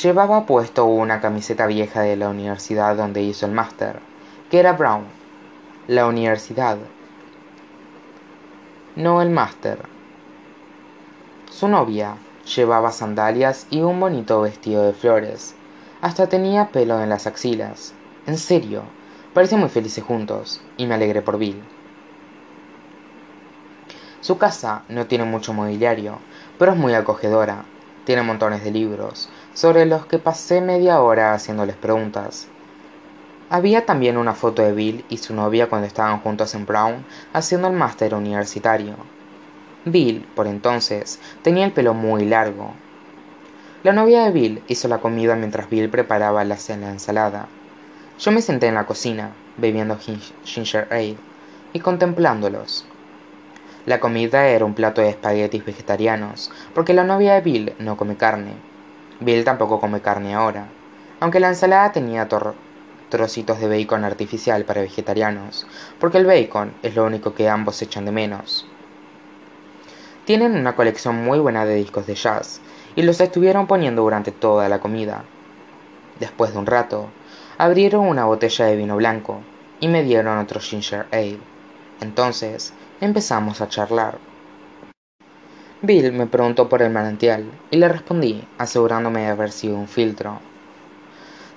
Llevaba 0.00 0.46
puesto 0.46 0.84
una 0.84 1.20
camiseta 1.20 1.66
vieja 1.66 2.02
de 2.02 2.16
la 2.16 2.28
universidad 2.28 2.96
donde 2.96 3.22
hizo 3.22 3.46
el 3.46 3.52
máster, 3.52 3.98
que 4.50 4.58
era 4.58 4.74
brown, 4.74 5.06
la 5.88 6.06
universidad, 6.06 6.78
no 8.96 9.22
el 9.22 9.30
máster. 9.30 9.78
Su 11.48 11.68
novia 11.68 12.16
llevaba 12.56 12.90
sandalias 12.90 13.68
y 13.70 13.82
un 13.82 14.00
bonito 14.00 14.40
vestido 14.40 14.82
de 14.82 14.92
flores. 14.92 15.54
Hasta 16.00 16.28
tenía 16.28 16.70
pelo 16.72 17.00
en 17.00 17.08
las 17.08 17.28
axilas. 17.28 17.94
En 18.26 18.36
serio, 18.36 18.82
parecían 19.32 19.60
muy 19.60 19.68
felices 19.68 20.02
juntos, 20.02 20.60
y 20.76 20.86
me 20.86 20.94
alegré 20.94 21.22
por 21.22 21.38
Bill. 21.38 21.62
Su 24.20 24.38
casa 24.38 24.82
no 24.88 25.06
tiene 25.06 25.24
mucho 25.24 25.52
mobiliario, 25.52 26.18
pero 26.58 26.72
es 26.72 26.78
muy 26.78 26.94
acogedora. 26.94 27.64
Tiene 28.04 28.22
montones 28.22 28.64
de 28.64 28.72
libros, 28.72 29.28
sobre 29.54 29.86
los 29.86 30.06
que 30.06 30.18
pasé 30.18 30.60
media 30.60 31.00
hora 31.00 31.32
haciéndoles 31.32 31.76
preguntas. 31.76 32.48
Había 33.48 33.86
también 33.86 34.16
una 34.16 34.34
foto 34.34 34.62
de 34.62 34.72
Bill 34.72 35.04
y 35.08 35.18
su 35.18 35.32
novia 35.32 35.68
cuando 35.68 35.86
estaban 35.86 36.18
juntos 36.18 36.54
en 36.56 36.66
Brown 36.66 37.04
haciendo 37.32 37.68
el 37.68 37.74
máster 37.74 38.12
universitario. 38.14 38.96
Bill, 39.84 40.26
por 40.34 40.48
entonces, 40.48 41.20
tenía 41.42 41.64
el 41.64 41.70
pelo 41.70 41.94
muy 41.94 42.24
largo. 42.24 42.72
La 43.84 43.92
novia 43.92 44.24
de 44.24 44.32
Bill 44.32 44.62
hizo 44.66 44.88
la 44.88 44.98
comida 44.98 45.36
mientras 45.36 45.70
Bill 45.70 45.88
preparaba 45.88 46.44
la, 46.44 46.56
ensalada. 46.56 47.46
Yo 48.18 48.32
me 48.32 48.42
senté 48.42 48.66
en 48.66 48.74
la 48.74 48.86
cocina, 48.86 49.30
bebiendo 49.56 49.96
ginger 50.44 50.88
ale, 50.90 51.16
y 51.72 51.78
contemplándolos. 51.78 52.84
La 53.84 54.00
comida 54.00 54.48
era 54.48 54.64
un 54.64 54.74
plato 54.74 55.02
de 55.02 55.10
espaguetis 55.10 55.64
vegetarianos, 55.64 56.50
porque 56.74 56.94
la 56.94 57.04
novia 57.04 57.34
de 57.34 57.42
Bill 57.42 57.74
no 57.78 57.96
come 57.96 58.16
carne. 58.16 58.54
Bill 59.20 59.44
tampoco 59.44 59.78
come 59.78 60.00
carne 60.00 60.34
ahora, 60.34 60.66
aunque 61.20 61.38
la 61.38 61.48
ensalada 61.48 61.92
tenía 61.92 62.26
trocitos 63.08 63.60
de 63.60 63.68
bacon 63.68 64.04
artificial 64.04 64.64
para 64.64 64.82
vegetarianos, 64.82 65.66
porque 65.98 66.18
el 66.18 66.26
bacon 66.26 66.74
es 66.82 66.94
lo 66.94 67.04
único 67.04 67.34
que 67.34 67.48
ambos 67.48 67.80
echan 67.82 68.04
de 68.04 68.12
menos. 68.12 68.66
Tienen 70.24 70.56
una 70.56 70.74
colección 70.74 71.24
muy 71.24 71.38
buena 71.38 71.64
de 71.64 71.76
discos 71.76 72.06
de 72.06 72.14
jazz, 72.14 72.60
y 72.96 73.02
los 73.02 73.20
estuvieron 73.20 73.66
poniendo 73.66 74.02
durante 74.02 74.32
toda 74.32 74.68
la 74.68 74.80
comida. 74.80 75.24
Después 76.18 76.52
de 76.52 76.58
un 76.58 76.66
rato, 76.66 77.10
abrieron 77.58 78.06
una 78.06 78.24
botella 78.24 78.64
de 78.64 78.76
vino 78.76 78.96
blanco 78.96 79.42
y 79.80 79.88
me 79.88 80.02
dieron 80.02 80.38
otro 80.38 80.60
ginger 80.60 81.06
ale. 81.12 81.38
Entonces 82.00 82.72
empezamos 83.00 83.60
a 83.60 83.68
charlar. 83.68 84.18
Bill 85.82 86.12
me 86.12 86.26
preguntó 86.26 86.68
por 86.70 86.80
el 86.80 86.90
manantial 86.90 87.50
y 87.70 87.76
le 87.76 87.88
respondí, 87.88 88.42
asegurándome 88.56 89.20
de 89.20 89.28
haber 89.28 89.52
sido 89.52 89.76
un 89.76 89.88
filtro. 89.88 90.40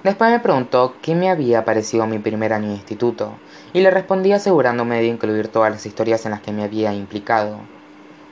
Después 0.04 0.32
me 0.32 0.40
preguntó 0.40 0.96
qué 1.02 1.14
me 1.14 1.30
había 1.30 1.66
parecido 1.66 2.08
mi 2.08 2.20
primer 2.20 2.54
año 2.54 2.70
de 2.70 2.76
instituto, 2.76 3.34
y 3.74 3.82
le 3.82 3.92
respondí 3.92 4.32
asegurándome 4.32 5.00
de 5.02 5.08
incluir 5.08 5.50
todas 5.50 5.72
las 5.72 5.86
historias 5.86 6.26
en 6.26 6.32
las 6.32 6.40
que 6.40 6.54
me 6.54 6.64
había 6.64 6.94
implicado. 6.94 7.60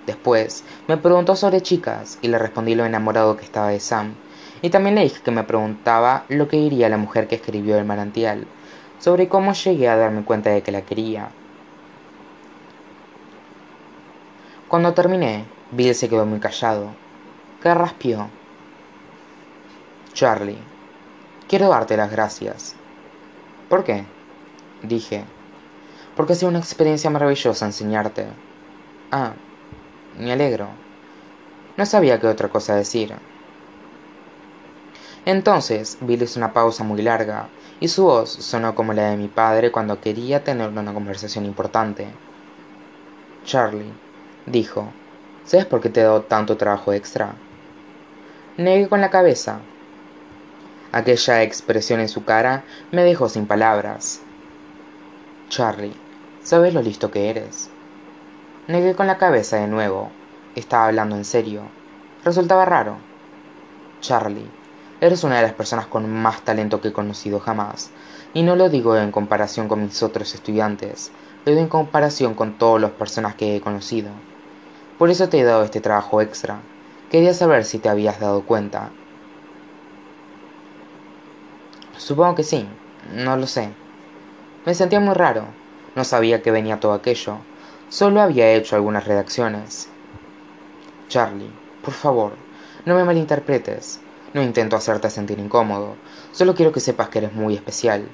Después 0.05 0.63
me 0.87 0.95
preguntó 0.95 1.35
sobre 1.35 1.59
chicas, 1.59 2.19
y 2.21 2.29
le 2.29 2.39
respondí 2.39 2.73
lo 2.73 2.85
enamorado 2.85 3.35
que 3.35 3.43
estaba 3.43 3.67
de 3.67 3.81
Sam, 3.81 4.15
y 4.61 4.69
también 4.69 4.95
le 4.95 5.03
dije 5.03 5.21
que 5.21 5.31
me 5.31 5.43
preguntaba 5.43 6.23
lo 6.29 6.47
que 6.47 6.55
diría 6.55 6.87
la 6.87 6.97
mujer 6.97 7.27
que 7.27 7.35
escribió 7.35 7.77
el 7.77 7.83
manantial, 7.83 8.47
sobre 8.99 9.27
cómo 9.27 9.51
llegué 9.51 9.89
a 9.89 9.97
darme 9.97 10.23
cuenta 10.23 10.51
de 10.51 10.63
que 10.63 10.71
la 10.71 10.83
quería. 10.83 11.31
Cuando 14.69 14.93
terminé, 14.93 15.45
Bill 15.71 15.95
se 15.95 16.07
quedó 16.07 16.25
muy 16.25 16.39
callado. 16.39 16.91
Carraspió. 17.61 18.29
Charlie, 20.13 20.57
Quiero 21.47 21.69
darte 21.69 21.95
las 21.95 22.11
gracias. 22.11 22.75
¿Por 23.69 23.85
qué? 23.85 24.03
Dije. 24.83 25.23
Porque 26.15 26.33
ha 26.33 26.35
sido 26.35 26.49
una 26.49 26.59
experiencia 26.59 27.09
maravillosa 27.09 27.65
enseñarte. 27.65 28.27
Ah, 29.11 29.31
me 30.17 30.33
alegro. 30.33 30.67
No 31.77 31.85
sabía 31.85 32.19
qué 32.19 32.27
otra 32.27 32.49
cosa 32.49 32.75
decir. 32.75 33.13
Entonces 35.25 35.97
Bill 36.01 36.23
hizo 36.23 36.39
una 36.39 36.51
pausa 36.51 36.83
muy 36.83 37.01
larga 37.01 37.47
y 37.79 37.87
su 37.87 38.03
voz 38.03 38.29
sonó 38.29 38.75
como 38.75 38.93
la 38.93 39.11
de 39.11 39.17
mi 39.17 39.27
padre 39.27 39.71
cuando 39.71 40.01
quería 40.01 40.43
tener 40.43 40.69
una 40.69 40.93
conversación 40.93 41.45
importante. 41.45 42.07
Charlie, 43.45 43.93
dijo, 44.45 44.89
¿sabes 45.45 45.65
por 45.65 45.79
qué 45.79 45.89
te 45.89 46.01
he 46.01 46.03
dado 46.03 46.23
tanto 46.23 46.57
trabajo 46.57 46.91
extra? 46.91 47.35
Negué 48.57 48.89
con 48.89 48.99
la 48.99 49.09
cabeza. 49.09 49.59
Aquella 50.97 51.43
expresión 51.43 51.99
en 51.99 52.09
su 52.09 52.25
cara 52.25 52.63
me 52.91 53.03
dejó 53.03 53.29
sin 53.29 53.45
palabras. 53.45 54.19
Charlie, 55.47 55.93
¿sabes 56.41 56.73
lo 56.73 56.81
listo 56.81 57.11
que 57.11 57.29
eres? 57.29 57.69
Negué 58.67 58.95
con 58.95 59.05
la 59.05 59.19
cabeza 59.19 59.57
de 59.57 59.67
nuevo. 59.67 60.09
Estaba 60.55 60.87
hablando 60.87 61.15
en 61.15 61.23
serio. 61.23 61.61
Resultaba 62.25 62.65
raro. 62.65 62.97
Charlie, 64.01 64.49
eres 64.99 65.23
una 65.23 65.35
de 65.35 65.43
las 65.43 65.53
personas 65.53 65.85
con 65.85 66.11
más 66.11 66.41
talento 66.41 66.81
que 66.81 66.87
he 66.87 66.93
conocido 66.93 67.39
jamás. 67.39 67.91
Y 68.33 68.41
no 68.41 68.55
lo 68.55 68.67
digo 68.67 68.97
en 68.97 69.11
comparación 69.11 69.67
con 69.67 69.83
mis 69.83 70.01
otros 70.01 70.33
estudiantes, 70.33 71.11
lo 71.45 71.51
digo 71.51 71.61
en 71.61 71.69
comparación 71.69 72.33
con 72.33 72.57
todas 72.57 72.81
las 72.81 72.91
personas 72.91 73.35
que 73.35 73.55
he 73.55 73.61
conocido. 73.61 74.09
Por 74.97 75.11
eso 75.11 75.29
te 75.29 75.39
he 75.39 75.43
dado 75.43 75.63
este 75.63 75.79
trabajo 75.79 76.21
extra. 76.21 76.57
Quería 77.11 77.35
saber 77.35 77.65
si 77.65 77.77
te 77.77 77.87
habías 77.87 78.19
dado 78.19 78.41
cuenta. 78.41 78.89
Supongo 81.97 82.35
que 82.35 82.43
sí, 82.43 82.67
no 83.11 83.37
lo 83.37 83.47
sé. 83.47 83.69
Me 84.65 84.75
sentía 84.75 84.99
muy 84.99 85.15
raro. 85.15 85.45
No 85.95 86.03
sabía 86.03 86.43
que 86.43 86.51
venía 86.51 86.79
todo 86.79 86.93
aquello. 86.93 87.37
Solo 87.89 88.21
había 88.21 88.53
hecho 88.53 88.75
algunas 88.75 89.05
redacciones. 89.05 89.89
Charlie, 91.09 91.51
por 91.83 91.93
favor, 91.93 92.33
no 92.85 92.93
me 92.95 93.03
malinterpretes. 93.03 93.99
No 94.33 94.43
intento 94.43 94.75
hacerte 94.75 95.09
sentir 95.09 95.39
incómodo. 95.39 95.95
Solo 96.31 96.53
quiero 96.53 96.71
que 96.71 96.81
sepas 96.81 97.09
que 97.09 97.17
eres 97.17 97.33
muy 97.33 97.55
especial. 97.55 98.07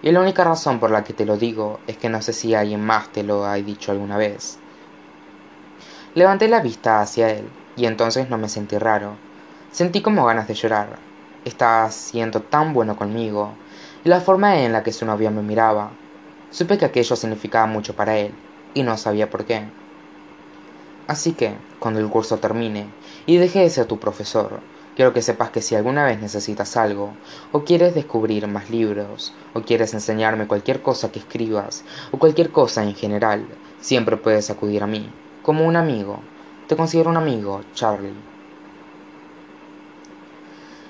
Y 0.00 0.10
la 0.10 0.20
única 0.20 0.44
razón 0.44 0.80
por 0.80 0.90
la 0.90 1.04
que 1.04 1.12
te 1.12 1.26
lo 1.26 1.36
digo 1.36 1.80
es 1.86 1.98
que 1.98 2.08
no 2.08 2.22
sé 2.22 2.32
si 2.32 2.54
alguien 2.54 2.82
más 2.82 3.12
te 3.12 3.24
lo 3.24 3.44
ha 3.44 3.54
dicho 3.54 3.92
alguna 3.92 4.16
vez. 4.16 4.58
Levanté 6.14 6.48
la 6.48 6.60
vista 6.60 7.00
hacia 7.00 7.28
él, 7.30 7.48
y 7.76 7.84
entonces 7.84 8.30
no 8.30 8.38
me 8.38 8.48
sentí 8.48 8.78
raro. 8.78 9.16
Sentí 9.70 10.00
como 10.00 10.24
ganas 10.24 10.48
de 10.48 10.54
llorar 10.54 11.07
estaba 11.48 11.90
siendo 11.90 12.40
tan 12.40 12.72
bueno 12.72 12.96
conmigo, 12.96 13.52
y 14.04 14.08
la 14.08 14.20
forma 14.20 14.60
en 14.60 14.72
la 14.72 14.82
que 14.82 14.92
su 14.92 15.04
novia 15.04 15.30
me 15.30 15.42
miraba. 15.42 15.90
Supe 16.50 16.78
que 16.78 16.84
aquello 16.84 17.16
significaba 17.16 17.66
mucho 17.66 17.94
para 17.94 18.16
él, 18.16 18.32
y 18.74 18.82
no 18.82 18.96
sabía 18.96 19.28
por 19.30 19.44
qué. 19.44 19.64
Así 21.06 21.32
que, 21.32 21.54
cuando 21.78 22.00
el 22.00 22.08
curso 22.08 22.36
termine 22.36 22.86
y 23.26 23.38
deje 23.38 23.60
de 23.60 23.70
ser 23.70 23.86
tu 23.86 23.98
profesor, 23.98 24.60
quiero 24.94 25.12
que 25.12 25.22
sepas 25.22 25.50
que 25.50 25.62
si 25.62 25.74
alguna 25.74 26.04
vez 26.04 26.20
necesitas 26.20 26.76
algo, 26.76 27.12
o 27.52 27.64
quieres 27.64 27.94
descubrir 27.94 28.46
más 28.46 28.68
libros, 28.68 29.32
o 29.54 29.62
quieres 29.62 29.94
enseñarme 29.94 30.46
cualquier 30.46 30.82
cosa 30.82 31.10
que 31.10 31.20
escribas, 31.20 31.84
o 32.12 32.18
cualquier 32.18 32.50
cosa 32.50 32.82
en 32.82 32.94
general, 32.94 33.46
siempre 33.80 34.16
puedes 34.16 34.50
acudir 34.50 34.82
a 34.82 34.86
mí, 34.86 35.08
como 35.42 35.66
un 35.66 35.76
amigo. 35.76 36.20
Te 36.66 36.76
considero 36.76 37.08
un 37.08 37.16
amigo, 37.16 37.62
Charlie. 37.74 38.27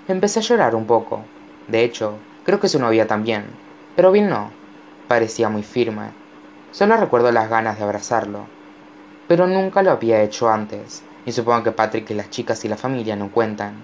Empecé 0.08 0.38
a 0.38 0.42
llorar 0.42 0.74
un 0.74 0.86
poco. 0.86 1.20
De 1.66 1.84
hecho, 1.84 2.14
creo 2.44 2.58
que 2.58 2.70
su 2.70 2.78
novia 2.78 3.06
también. 3.06 3.44
Pero 3.94 4.10
Bill 4.10 4.26
no. 4.26 4.50
Parecía 5.06 5.50
muy 5.50 5.62
firme. 5.62 6.12
Solo 6.72 6.96
recuerdo 6.96 7.30
las 7.30 7.50
ganas 7.50 7.76
de 7.76 7.84
abrazarlo. 7.84 8.46
Pero 9.28 9.46
nunca 9.46 9.82
lo 9.82 9.90
había 9.90 10.22
hecho 10.22 10.48
antes, 10.48 11.02
y 11.26 11.32
supongo 11.32 11.62
que 11.62 11.72
Patrick 11.72 12.10
y 12.10 12.14
las 12.14 12.30
chicas 12.30 12.64
y 12.64 12.68
la 12.68 12.78
familia 12.78 13.16
no 13.16 13.30
cuentan. 13.30 13.82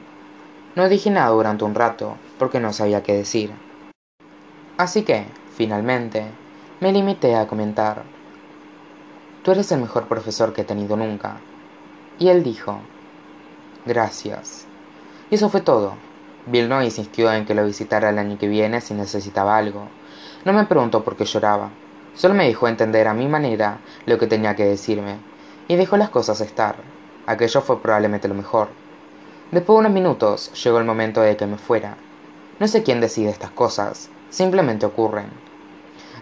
No 0.74 0.88
dije 0.88 1.10
nada 1.10 1.28
durante 1.28 1.64
un 1.64 1.74
rato, 1.74 2.16
porque 2.38 2.58
no 2.58 2.72
sabía 2.72 3.02
qué 3.02 3.12
decir. 3.12 3.52
Así 4.78 5.02
que, 5.02 5.26
finalmente, 5.54 6.24
me 6.80 6.90
limité 6.90 7.36
a 7.36 7.46
comentar. 7.46 8.02
Tú 9.42 9.50
eres 9.50 9.70
el 9.72 9.82
mejor 9.82 10.08
profesor 10.08 10.54
que 10.54 10.62
he 10.62 10.64
tenido 10.64 10.96
nunca. 10.96 11.36
Y 12.18 12.28
él 12.28 12.42
dijo, 12.42 12.78
gracias. 13.84 14.66
Y 15.30 15.34
eso 15.34 15.50
fue 15.50 15.60
todo. 15.60 15.96
Bill 16.46 16.68
no 16.68 16.82
insistió 16.82 17.32
en 17.32 17.46
que 17.46 17.54
lo 17.54 17.64
visitara 17.64 18.10
el 18.10 18.18
año 18.18 18.38
que 18.38 18.48
viene 18.48 18.80
si 18.80 18.92
necesitaba 18.94 19.56
algo. 19.56 19.88
No 20.44 20.52
me 20.52 20.66
preguntó 20.66 21.02
por 21.02 21.16
qué 21.16 21.24
lloraba. 21.24 21.70
Solo 22.14 22.34
me 22.34 22.46
dejó 22.46 22.68
entender 22.68 23.08
a 23.08 23.14
mi 23.14 23.26
manera 23.26 23.78
lo 24.06 24.18
que 24.18 24.26
tenía 24.26 24.54
que 24.54 24.64
decirme, 24.64 25.16
y 25.68 25.76
dejó 25.76 25.96
las 25.96 26.10
cosas 26.10 26.40
estar. 26.40 26.76
Aquello 27.26 27.60
fue 27.62 27.80
probablemente 27.80 28.28
lo 28.28 28.34
mejor. 28.34 28.68
Después 29.50 29.76
de 29.76 29.80
unos 29.80 29.92
minutos 29.92 30.52
llegó 30.62 30.78
el 30.78 30.84
momento 30.84 31.22
de 31.22 31.36
que 31.36 31.46
me 31.46 31.56
fuera. 31.56 31.96
No 32.60 32.68
sé 32.68 32.82
quién 32.82 33.00
decide 33.00 33.30
estas 33.30 33.50
cosas, 33.50 34.10
simplemente 34.28 34.86
ocurren. 34.86 35.26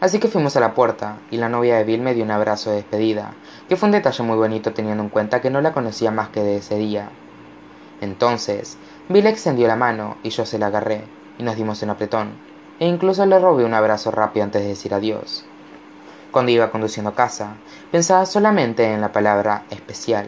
Así 0.00 0.18
que 0.18 0.28
fuimos 0.28 0.56
a 0.56 0.60
la 0.60 0.74
puerta, 0.74 1.18
y 1.30 1.36
la 1.36 1.48
novia 1.48 1.76
de 1.76 1.84
Bill 1.84 2.00
me 2.00 2.14
dio 2.14 2.24
un 2.24 2.30
abrazo 2.30 2.70
de 2.70 2.76
despedida, 2.76 3.34
que 3.68 3.76
fue 3.76 3.88
un 3.88 3.92
detalle 3.92 4.22
muy 4.22 4.36
bonito 4.36 4.72
teniendo 4.72 5.02
en 5.02 5.10
cuenta 5.10 5.40
que 5.40 5.50
no 5.50 5.60
la 5.60 5.72
conocía 5.72 6.10
más 6.10 6.28
que 6.28 6.42
de 6.42 6.56
ese 6.56 6.76
día. 6.76 7.10
Entonces, 8.00 8.78
Bill 9.08 9.26
extendió 9.26 9.66
la 9.66 9.76
mano 9.76 10.16
y 10.22 10.30
yo 10.30 10.46
se 10.46 10.58
la 10.58 10.68
agarré, 10.68 11.04
y 11.38 11.42
nos 11.42 11.56
dimos 11.56 11.82
un 11.82 11.90
apretón, 11.90 12.30
e 12.78 12.86
incluso 12.86 13.26
le 13.26 13.38
robé 13.38 13.64
un 13.64 13.74
abrazo 13.74 14.10
rápido 14.10 14.44
antes 14.44 14.62
de 14.62 14.68
decir 14.68 14.94
adiós. 14.94 15.44
Cuando 16.30 16.52
iba 16.52 16.70
conduciendo 16.70 17.10
a 17.10 17.14
casa, 17.14 17.56
pensaba 17.90 18.26
solamente 18.26 18.92
en 18.92 19.00
la 19.00 19.12
palabra 19.12 19.64
especial, 19.70 20.26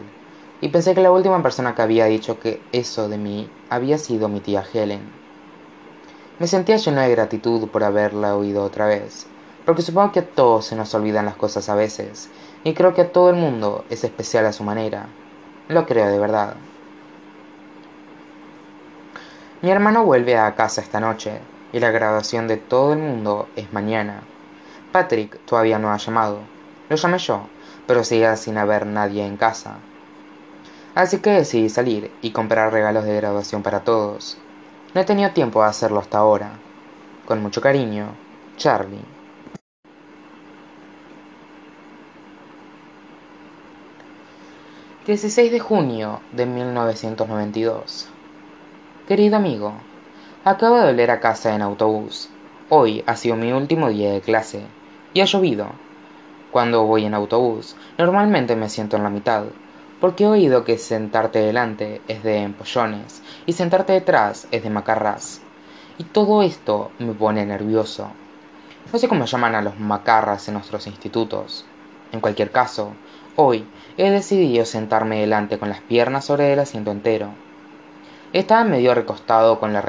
y 0.61 0.69
pensé 0.69 0.93
que 0.93 1.01
la 1.01 1.11
última 1.11 1.41
persona 1.41 1.73
que 1.73 1.81
había 1.81 2.05
dicho 2.05 2.39
que 2.39 2.61
eso 2.71 3.09
de 3.09 3.17
mí 3.17 3.49
había 3.69 3.97
sido 3.97 4.29
mi 4.29 4.39
tía 4.39 4.63
Helen. 4.73 5.01
Me 6.37 6.47
sentía 6.47 6.77
lleno 6.77 7.01
de 7.01 7.09
gratitud 7.11 7.67
por 7.69 7.83
haberla 7.83 8.35
oído 8.35 8.63
otra 8.63 8.85
vez, 8.87 9.25
porque 9.65 9.81
supongo 9.81 10.11
que 10.11 10.19
a 10.19 10.27
todos 10.27 10.65
se 10.65 10.75
nos 10.75 10.93
olvidan 10.93 11.25
las 11.25 11.35
cosas 11.35 11.69
a 11.69 11.75
veces, 11.75 12.29
y 12.63 12.73
creo 12.73 12.93
que 12.93 13.01
a 13.01 13.11
todo 13.11 13.29
el 13.29 13.37
mundo 13.37 13.85
es 13.89 14.03
especial 14.03 14.45
a 14.45 14.53
su 14.53 14.63
manera. 14.63 15.07
Lo 15.69 15.85
creo 15.85 16.07
de 16.07 16.19
verdad. 16.19 16.55
Mi 19.65 19.71
hermano 19.71 20.05
vuelve 20.05 20.37
a 20.37 20.53
casa 20.53 20.79
esta 20.79 20.99
noche 20.99 21.39
y 21.73 21.79
la 21.79 21.89
graduación 21.89 22.47
de 22.47 22.57
todo 22.57 22.93
el 22.93 22.99
mundo 22.99 23.49
es 23.55 23.73
mañana. 23.73 24.21
Patrick 24.91 25.43
todavía 25.43 25.79
no 25.79 25.91
ha 25.91 25.97
llamado. 25.97 26.37
Lo 26.87 26.95
llamé 26.95 27.17
yo, 27.17 27.47
pero 27.87 28.03
sigue 28.03 28.37
sin 28.37 28.59
haber 28.59 28.85
nadie 28.85 29.25
en 29.25 29.37
casa. 29.37 29.77
Así 30.93 31.17
que 31.17 31.31
decidí 31.31 31.69
salir 31.69 32.11
y 32.21 32.29
comprar 32.29 32.71
regalos 32.71 33.05
de 33.05 33.15
graduación 33.15 33.63
para 33.63 33.79
todos. 33.79 34.37
No 34.93 35.01
he 35.01 35.03
tenido 35.03 35.31
tiempo 35.31 35.63
de 35.63 35.69
hacerlo 35.69 35.99
hasta 35.99 36.19
ahora. 36.19 36.51
Con 37.25 37.41
mucho 37.41 37.59
cariño, 37.59 38.09
Charlie. 38.57 39.01
...16 45.07 45.49
de 45.49 45.59
junio 45.59 46.21
de 46.33 46.45
1992 46.45 48.09
Querido 49.07 49.35
amigo, 49.35 49.73
acabo 50.43 50.77
de 50.77 50.87
volver 50.87 51.11
a 51.11 51.19
casa 51.19 51.53
en 51.53 51.61
autobús. 51.61 52.27
Hoy 52.69 53.03
ha 53.05 53.15
sido 53.15 53.35
mi 53.35 53.51
último 53.51 53.89
día 53.89 54.11
de 54.11 54.21
clase 54.21 54.63
y 55.13 55.21
ha 55.21 55.25
llovido. 55.25 55.67
Cuando 56.49 56.85
voy 56.85 57.05
en 57.05 57.13
autobús, 57.13 57.75
normalmente 57.99 58.55
me 58.55 58.67
siento 58.67 58.97
en 58.97 59.03
la 59.03 59.11
mitad, 59.11 59.43
porque 60.01 60.23
he 60.23 60.27
oído 60.27 60.63
que 60.63 60.79
sentarte 60.79 61.37
delante 61.37 62.01
es 62.07 62.23
de 62.23 62.37
empollones 62.37 63.21
y 63.45 63.53
sentarte 63.53 63.93
detrás 63.93 64.47
es 64.49 64.63
de 64.63 64.71
macarras. 64.71 65.39
Y 65.99 66.05
todo 66.05 66.41
esto 66.41 66.89
me 66.97 67.13
pone 67.13 67.45
nervioso. 67.45 68.07
No 68.91 68.97
sé 68.97 69.07
cómo 69.07 69.25
llaman 69.25 69.53
a 69.53 69.61
los 69.61 69.79
macarras 69.79 70.47
en 70.47 70.55
nuestros 70.55 70.87
institutos. 70.87 71.63
En 72.11 72.21
cualquier 72.21 72.49
caso, 72.49 72.93
hoy 73.35 73.67
he 73.97 74.09
decidido 74.09 74.65
sentarme 74.65 75.19
delante 75.19 75.59
con 75.59 75.69
las 75.69 75.81
piernas 75.81 76.25
sobre 76.25 76.51
el 76.51 76.57
asiento 76.57 76.89
entero. 76.89 77.44
Estaba 78.35 78.65
medio 78.65 78.93
recostado 78.93 79.61
con 79.61 79.71
la, 79.71 79.81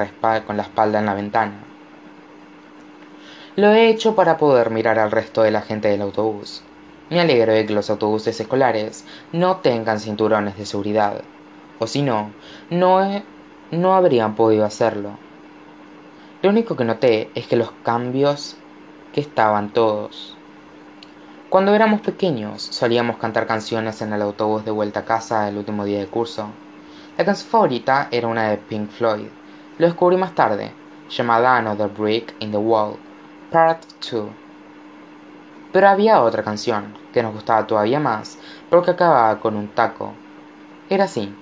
con 0.45 0.55
la 0.55 0.63
espalda 0.63 0.99
en 0.99 1.05
la 1.05 1.13
ventana. 1.13 1.65
Lo 3.57 3.73
he 3.73 3.89
hecho 3.89 4.15
para 4.15 4.37
poder 4.37 4.69
mirar 4.69 4.99
al 4.99 5.11
resto 5.11 5.41
de 5.41 5.51
la 5.51 5.59
gente 5.59 5.89
del 5.89 6.01
autobús. 6.01 6.61
Me 7.09 7.19
alegro 7.19 7.51
de 7.51 7.65
que 7.65 7.73
los 7.73 7.89
autobuses 7.89 8.39
escolares 8.39 9.03
no 9.33 9.57
tengan 9.57 9.99
cinturones 9.99 10.57
de 10.57 10.65
seguridad, 10.65 11.23
o 11.77 11.87
si 11.87 12.01
no, 12.01 12.31
no, 12.69 13.21
no 13.71 13.95
habrían 13.95 14.35
podido 14.35 14.63
hacerlo. 14.63 15.17
Lo 16.41 16.49
único 16.49 16.77
que 16.77 16.85
noté 16.85 17.29
es 17.35 17.47
que 17.47 17.57
los 17.57 17.71
cambios 17.83 18.55
que 19.11 19.19
estaban 19.19 19.73
todos. 19.73 20.37
Cuando 21.49 21.75
éramos 21.75 21.99
pequeños 21.99 22.61
solíamos 22.61 23.17
cantar 23.17 23.45
canciones 23.45 24.01
en 24.01 24.13
el 24.13 24.21
autobús 24.21 24.63
de 24.63 24.71
vuelta 24.71 25.01
a 25.01 25.05
casa 25.05 25.49
el 25.49 25.57
último 25.57 25.83
día 25.83 25.99
de 25.99 26.07
curso. 26.07 26.49
La 27.17 27.25
canción 27.25 27.49
favorita 27.49 28.09
era 28.11 28.27
una 28.27 28.49
de 28.49 28.57
Pink 28.57 28.91
Floyd. 28.91 29.29
Lo 29.79 29.87
descubrí 29.87 30.17
más 30.17 30.35
tarde, 30.35 30.71
llamada 31.09 31.57
Another 31.57 31.87
Brick 31.87 32.35
in 32.41 32.51
the 32.51 32.57
Wall, 32.57 32.95
Part 33.51 33.81
2. 34.11 34.29
Pero 35.73 35.89
había 35.89 36.21
otra 36.21 36.43
canción 36.43 36.93
que 37.11 37.23
nos 37.23 37.33
gustaba 37.33 37.65
todavía 37.65 37.99
más 37.99 38.37
porque 38.69 38.91
acababa 38.91 39.39
con 39.39 39.55
un 39.55 39.69
taco. 39.69 40.13
Era 40.91 41.05
así. 41.05 41.33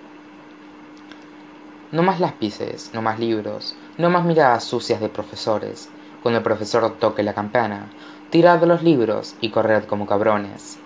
No 1.91 2.03
más 2.03 2.21
lápices, 2.21 2.91
no 2.93 3.01
más 3.01 3.19
libros, 3.19 3.75
no 3.97 4.09
más 4.09 4.23
miradas 4.23 4.63
sucias 4.63 5.01
de 5.01 5.09
profesores. 5.09 5.89
Cuando 6.23 6.37
el 6.37 6.43
profesor 6.43 6.89
toque 6.99 7.21
la 7.21 7.33
campana, 7.33 7.89
tirad 8.29 8.63
los 8.63 8.81
libros 8.81 9.35
y 9.41 9.49
corred 9.49 9.83
como 9.83 10.07
cabrones. 10.07 10.79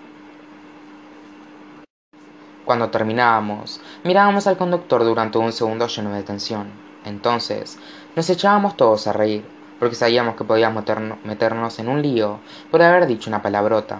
Cuando 2.70 2.90
terminábamos, 2.90 3.80
mirábamos 4.04 4.46
al 4.46 4.56
conductor 4.56 5.02
durante 5.02 5.38
un 5.38 5.50
segundo 5.50 5.88
lleno 5.88 6.12
de 6.12 6.22
tensión. 6.22 6.68
Entonces, 7.04 7.80
nos 8.14 8.30
echábamos 8.30 8.76
todos 8.76 9.08
a 9.08 9.12
reír, 9.12 9.44
porque 9.80 9.96
sabíamos 9.96 10.36
que 10.36 10.44
podíamos 10.44 10.84
meternos 11.24 11.80
en 11.80 11.88
un 11.88 12.00
lío 12.00 12.38
por 12.70 12.80
haber 12.80 13.08
dicho 13.08 13.28
una 13.28 13.42
palabrota. 13.42 13.98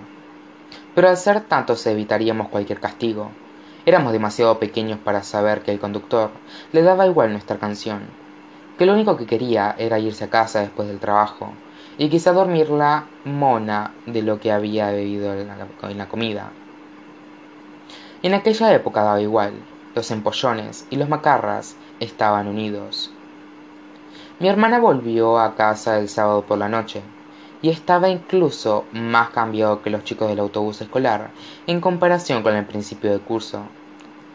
Pero 0.95 1.09
al 1.09 1.17
ser 1.17 1.41
tantos 1.41 1.85
evitaríamos 1.85 2.49
cualquier 2.49 2.79
castigo. 2.79 3.33
Éramos 3.87 4.13
demasiado 4.13 4.61
pequeños 4.61 5.01
para 5.01 5.25
saber 5.25 5.63
que 5.63 5.73
el 5.73 5.81
conductor 5.81 6.31
le 6.71 6.83
daba 6.83 7.09
igual 7.09 7.33
nuestra 7.33 7.59
canción, 7.59 8.03
que 8.79 8.87
lo 8.87 8.93
único 8.93 9.17
que 9.17 9.27
quería 9.27 9.75
era 9.79 9.99
irse 9.99 10.27
a 10.27 10.31
casa 10.31 10.61
después 10.61 10.87
del 10.87 11.01
trabajo, 11.01 11.55
y 11.99 12.09
quizá 12.09 12.33
dormir 12.33 12.71
la 12.71 13.07
mona 13.25 13.95
de 14.07 14.23
lo 14.23 14.39
que 14.39 14.53
había 14.53 14.93
bebido 14.93 15.35
en 15.35 15.49
la, 15.99 16.07
comida. 16.07 16.53
Y 18.23 18.27
en 18.27 18.35
aquella 18.35 18.73
época 18.75 19.03
daba 19.03 19.21
igual, 19.21 19.55
los 19.95 20.11
empollones 20.11 20.87
y 20.91 20.97
los 20.97 21.09
macarras 21.09 21.77
estaban 22.01 22.49
unidos. 22.49 23.11
Mi 24.39 24.49
hermana 24.49 24.79
volvió 24.79 25.39
a 25.39 25.55
casa 25.55 25.99
el 25.99 26.09
sábado 26.09 26.43
por 26.43 26.59
la 26.59 26.69
noche, 26.69 27.03
y 27.63 27.69
estaba 27.69 28.09
incluso 28.09 28.85
más 28.93 29.31
cambiado 29.31 29.83
que 29.83 29.91
los 29.91 30.05
chicos 30.05 30.29
del 30.29 30.41
autobús 30.41 30.81
escolar 30.81 31.31
en 31.67 31.81
comparación 31.81 32.43
con 32.43 32.55
el 32.55 32.65
principio 32.65 33.11
del 33.11 33.21
curso. 33.21 33.63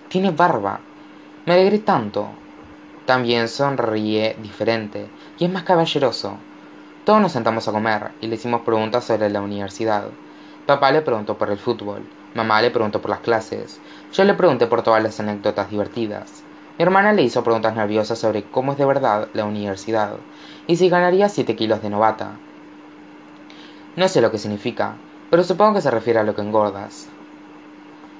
Tiene 0.09 0.31
barba. 0.31 0.79
Me 1.45 1.53
alegré 1.53 1.79
tanto. 1.79 2.27
También 3.05 3.47
sonríe 3.47 4.35
diferente 4.41 5.07
y 5.37 5.45
es 5.45 5.51
más 5.51 5.63
caballeroso. 5.63 6.37
Todos 7.03 7.21
nos 7.21 7.31
sentamos 7.31 7.67
a 7.67 7.71
comer 7.71 8.11
y 8.21 8.27
le 8.27 8.35
hicimos 8.35 8.61
preguntas 8.61 9.03
sobre 9.05 9.29
la 9.29 9.41
universidad. 9.41 10.05
Papá 10.65 10.91
le 10.91 11.01
preguntó 11.01 11.37
por 11.37 11.51
el 11.51 11.57
fútbol, 11.57 12.03
mamá 12.35 12.61
le 12.61 12.69
preguntó 12.69 13.01
por 13.01 13.09
las 13.09 13.21
clases, 13.21 13.79
yo 14.13 14.23
le 14.25 14.33
pregunté 14.35 14.67
por 14.67 14.83
todas 14.83 15.01
las 15.01 15.19
anécdotas 15.19 15.71
divertidas. 15.71 16.43
Mi 16.77 16.83
hermana 16.83 17.13
le 17.13 17.23
hizo 17.23 17.43
preguntas 17.43 17.75
nerviosas 17.75 18.19
sobre 18.19 18.43
cómo 18.43 18.73
es 18.73 18.77
de 18.77 18.85
verdad 18.85 19.29
la 19.33 19.45
universidad 19.45 20.17
y 20.67 20.75
si 20.75 20.89
ganaría 20.89 21.29
7 21.29 21.55
kilos 21.55 21.81
de 21.81 21.89
novata. 21.89 22.33
No 23.95 24.09
sé 24.09 24.19
lo 24.19 24.29
que 24.29 24.37
significa, 24.37 24.95
pero 25.29 25.43
supongo 25.43 25.75
que 25.75 25.81
se 25.81 25.89
refiere 25.89 26.19
a 26.19 26.23
lo 26.23 26.35
que 26.35 26.41
engordas. 26.41 27.07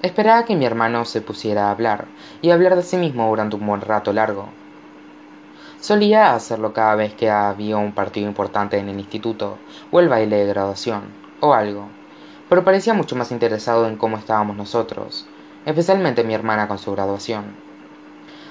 Esperaba 0.01 0.45
que 0.45 0.56
mi 0.56 0.65
hermano 0.65 1.04
se 1.04 1.19
pusiera 1.19 1.67
a 1.67 1.71
hablar 1.71 2.06
y 2.41 2.51
hablar 2.51 2.78
de 2.78 2.84
sí 2.84 2.95
mismo 2.95 3.28
durante 3.28 3.58
un 3.58 3.67
buen 3.67 3.82
rato 3.82 4.13
largo. 4.13 4.47
Solía 5.82 6.34
hacerlo 6.34 6.71
cada 6.71 6.95
vez 6.95 7.13
que 7.13 7.30
había 7.30 7.75
un 7.75 7.91
partido 7.91 8.28
importante 8.28 8.78
en 8.78 8.88
el 8.88 8.97
instituto, 8.97 9.58
o 9.91 9.99
el 9.99 10.08
baile 10.08 10.38
de 10.38 10.47
graduación, 10.47 11.04
o 11.41 11.54
algo, 11.54 11.89
pero 12.49 12.63
parecía 12.63 12.93
mucho 12.93 13.15
más 13.15 13.31
interesado 13.31 13.88
en 13.88 13.97
cómo 13.97 14.17
estábamos 14.17 14.55
nosotros, 14.55 15.25
especialmente 15.65 16.23
mi 16.23 16.34
hermana 16.34 16.67
con 16.67 16.77
su 16.77 16.91
graduación. 16.91 17.55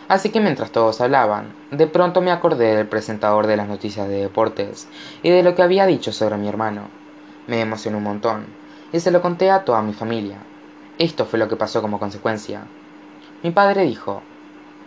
Así 0.08 0.30
que 0.30 0.40
mientras 0.40 0.70
todos 0.70 1.00
hablaban, 1.00 1.54
de 1.70 1.86
pronto 1.86 2.20
me 2.20 2.30
acordé 2.30 2.76
del 2.76 2.86
presentador 2.86 3.46
de 3.46 3.56
las 3.56 3.68
noticias 3.68 4.06
de 4.08 4.20
deportes 4.20 4.88
y 5.22 5.30
de 5.30 5.42
lo 5.42 5.54
que 5.54 5.62
había 5.62 5.86
dicho 5.86 6.12
sobre 6.12 6.36
mi 6.36 6.48
hermano. 6.48 6.88
Me 7.46 7.60
emocionó 7.60 7.98
un 7.98 8.04
montón, 8.04 8.46
y 8.92 9.00
se 9.00 9.10
lo 9.10 9.22
conté 9.22 9.50
a 9.50 9.64
toda 9.64 9.82
mi 9.82 9.92
familia. 9.92 10.38
Esto 10.98 11.24
fue 11.24 11.38
lo 11.38 11.48
que 11.48 11.56
pasó 11.56 11.82
como 11.82 11.98
consecuencia. 11.98 12.64
Mi 13.42 13.50
padre 13.50 13.82
dijo, 13.82 14.22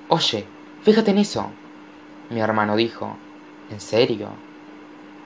Oye, 0.08 0.46
fíjate 0.84 1.12
en 1.12 1.18
eso. 1.18 1.52
Mi 2.30 2.40
hermano 2.40 2.76
dijo, 2.76 3.18
¿En 3.70 3.82
serio? 3.82 4.30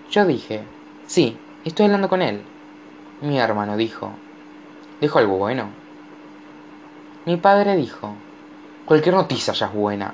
Yo 0.09 0.25
dije, 0.25 0.63
sí, 1.05 1.37
estoy 1.63 1.85
hablando 1.85 2.09
con 2.09 2.21
él. 2.21 2.41
Mi 3.21 3.39
hermano 3.39 3.77
dijo, 3.77 4.11
¿dijo 4.99 5.19
algo 5.19 5.37
bueno? 5.37 5.69
Mi 7.25 7.37
padre 7.37 7.75
dijo, 7.75 8.15
cualquier 8.85 9.15
noticia 9.15 9.53
ya 9.53 9.67
es 9.67 9.73
buena. 9.73 10.13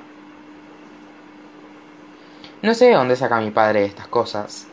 No 2.62 2.74
sé 2.74 2.86
de 2.86 2.94
dónde 2.94 3.16
saca 3.16 3.40
mi 3.40 3.50
padre 3.50 3.84
estas 3.84 4.08
cosas. 4.08 4.66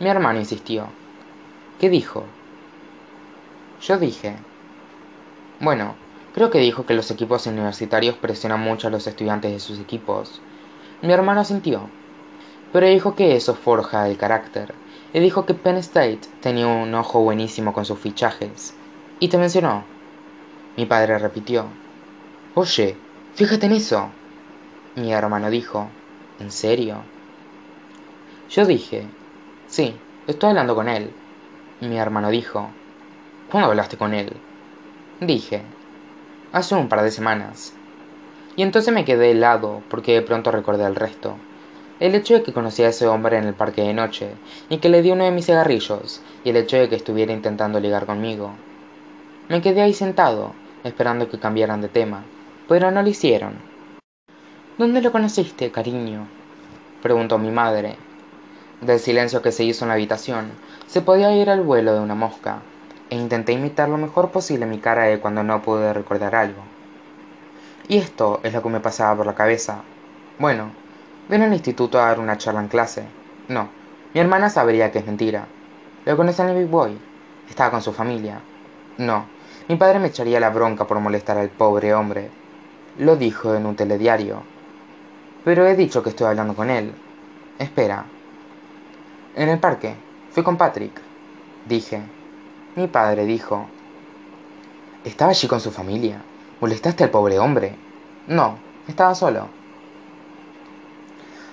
Mi 0.00 0.08
hermano 0.08 0.38
insistió. 0.38 0.86
¿Qué 1.80 1.90
dijo? 1.90 2.24
Yo 3.82 3.98
dije, 3.98 4.36
bueno, 5.60 5.94
creo 6.34 6.50
que 6.50 6.58
dijo 6.58 6.86
que 6.86 6.94
los 6.94 7.10
equipos 7.10 7.46
universitarios 7.46 8.16
presionan 8.16 8.60
mucho 8.60 8.88
a 8.88 8.90
los 8.90 9.06
estudiantes 9.06 9.52
de 9.52 9.60
sus 9.60 9.78
equipos 9.78 10.40
mi 11.04 11.12
hermano 11.12 11.44
sintió, 11.44 11.90
pero 12.72 12.86
dijo 12.86 13.14
que 13.14 13.36
eso 13.36 13.54
forja 13.54 14.08
el 14.08 14.16
carácter, 14.16 14.74
y 15.14 15.20
dijo 15.20 15.46
que 15.46 15.54
Penn 15.54 15.76
State 15.76 16.20
tenía 16.40 16.66
un 16.66 16.92
ojo 16.94 17.20
buenísimo 17.20 17.72
con 17.72 17.84
sus 17.86 18.00
fichajes, 18.00 18.74
y 19.20 19.28
te 19.28 19.38
mencionó. 19.38 19.84
Mi 20.76 20.86
padre 20.86 21.18
repitió, 21.18 21.66
Oye, 22.54 22.96
fíjate 23.34 23.66
en 23.66 23.72
eso. 23.72 24.08
Mi 24.96 25.12
hermano 25.12 25.50
dijo, 25.50 25.88
¿En 26.40 26.50
serio? 26.50 26.96
Yo 28.50 28.66
dije, 28.66 29.06
sí, 29.68 29.94
estoy 30.26 30.50
hablando 30.50 30.74
con 30.74 30.88
él. 30.88 31.10
Mi 31.80 31.96
hermano 31.96 32.30
dijo, 32.30 32.68
¿cuándo 33.50 33.70
hablaste 33.70 33.96
con 33.96 34.14
él? 34.14 34.32
Dije, 35.20 35.62
hace 36.52 36.74
un 36.74 36.88
par 36.88 37.02
de 37.02 37.12
semanas. 37.12 37.72
Y 38.56 38.62
entonces 38.62 38.92
me 38.92 39.04
quedé 39.04 39.30
helado 39.30 39.82
porque 39.88 40.14
de 40.14 40.22
pronto 40.22 40.50
recordé 40.50 40.84
el 40.86 40.96
resto. 40.96 41.36
El 42.00 42.14
hecho 42.16 42.34
de 42.34 42.42
que 42.42 42.52
conocí 42.52 42.82
a 42.82 42.88
ese 42.88 43.06
hombre 43.06 43.38
en 43.38 43.44
el 43.44 43.54
parque 43.54 43.82
de 43.82 43.94
noche 43.94 44.30
y 44.68 44.78
que 44.78 44.88
le 44.88 45.00
di 45.00 45.12
uno 45.12 45.24
de 45.24 45.30
mis 45.30 45.46
cigarrillos 45.46 46.22
y 46.42 46.50
el 46.50 46.56
hecho 46.56 46.76
de 46.76 46.88
que 46.88 46.96
estuviera 46.96 47.32
intentando 47.32 47.78
ligar 47.78 48.04
conmigo. 48.04 48.50
Me 49.48 49.62
quedé 49.62 49.80
ahí 49.80 49.94
sentado, 49.94 50.52
esperando 50.82 51.28
que 51.30 51.38
cambiaran 51.38 51.80
de 51.80 51.88
tema, 51.88 52.24
pero 52.68 52.90
no 52.90 53.00
lo 53.02 53.08
hicieron. 53.08 53.54
¿Dónde 54.76 55.02
lo 55.02 55.12
conociste, 55.12 55.70
cariño? 55.70 56.26
preguntó 57.00 57.38
mi 57.38 57.52
madre. 57.52 57.96
Del 58.80 58.98
silencio 58.98 59.40
que 59.40 59.52
se 59.52 59.62
hizo 59.62 59.84
en 59.84 59.90
la 59.90 59.94
habitación, 59.94 60.50
se 60.88 61.00
podía 61.00 61.28
oír 61.28 61.48
el 61.48 61.60
vuelo 61.60 61.94
de 61.94 62.00
una 62.00 62.16
mosca, 62.16 62.62
e 63.08 63.16
intenté 63.16 63.52
imitar 63.52 63.88
lo 63.88 63.98
mejor 63.98 64.30
posible 64.30 64.66
mi 64.66 64.78
cara 64.78 65.04
de 65.04 65.20
cuando 65.20 65.44
no 65.44 65.62
pude 65.62 65.92
recordar 65.92 66.34
algo. 66.34 66.62
Y 67.86 67.98
esto 67.98 68.40
es 68.42 68.52
lo 68.52 68.62
que 68.62 68.68
me 68.68 68.80
pasaba 68.80 69.16
por 69.16 69.26
la 69.26 69.34
cabeza. 69.34 69.82
Bueno, 70.38 70.72
vino 71.28 71.44
al 71.44 71.52
instituto 71.52 71.98
a 71.98 72.06
dar 72.06 72.20
una 72.20 72.38
charla 72.38 72.60
en 72.60 72.68
clase. 72.68 73.04
No, 73.48 73.68
mi 74.12 74.20
hermana 74.20 74.50
sabría 74.50 74.92
que 74.92 74.98
es 75.00 75.06
mentira. 75.06 75.46
Lo 76.04 76.16
conoce 76.16 76.42
en 76.42 76.48
el 76.50 76.58
Big 76.58 76.68
Boy. 76.68 76.98
Estaba 77.48 77.70
con 77.70 77.82
su 77.82 77.92
familia. 77.92 78.40
No, 78.98 79.26
Mi 79.68 79.76
padre 79.76 79.98
me 79.98 80.08
echaría 80.08 80.38
la 80.40 80.50
bronca 80.50 80.86
por 80.86 81.00
molestar 81.00 81.38
al 81.38 81.48
pobre 81.48 81.94
hombre. 81.94 82.30
Lo 82.98 83.16
dijo 83.16 83.54
en 83.54 83.64
un 83.64 83.76
telediario. 83.76 84.42
Pero 85.42 85.66
he 85.66 85.74
dicho 85.74 86.02
que 86.02 86.10
estoy 86.10 86.26
hablando 86.26 86.54
con 86.54 86.70
él. 86.70 86.92
Espera. 87.58 88.04
En 89.34 89.48
el 89.48 89.58
parque. 89.58 89.94
Fui 90.30 90.42
con 90.42 90.58
Patrick. 90.58 91.00
Dije. 91.66 92.02
Mi 92.76 92.86
padre 92.88 93.24
dijo. 93.24 93.66
¿Estaba 95.02 95.30
allí 95.30 95.48
con 95.48 95.60
su 95.60 95.70
familia? 95.70 96.22
¿Molestaste 96.60 97.04
al 97.04 97.10
pobre 97.10 97.38
hombre? 97.38 97.74
No, 98.26 98.58
estaba 98.86 99.14
solo. 99.14 99.48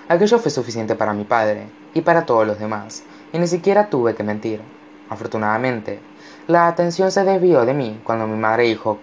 Aquello 0.08 0.38
fue 0.38 0.50
suficiente 0.50 0.94
para 0.94 1.14
mi 1.14 1.24
padre 1.24 1.68
y 1.94 2.00
para 2.00 2.26
todos 2.26 2.46
los 2.46 2.58
demás, 2.58 3.04
y 3.32 3.38
ni 3.38 3.46
siquiera 3.46 3.88
tuve 3.88 4.14
que 4.14 4.22
mentir. 4.22 4.60
Afortunadamente, 5.08 6.00
la 6.46 6.66
atención 6.66 7.10
se 7.10 7.24
desvió 7.24 7.64
de 7.64 7.74
mí 7.74 8.00
cuando 8.02 8.26
mi 8.26 8.36
madre 8.36 8.64
dijo 8.64 8.98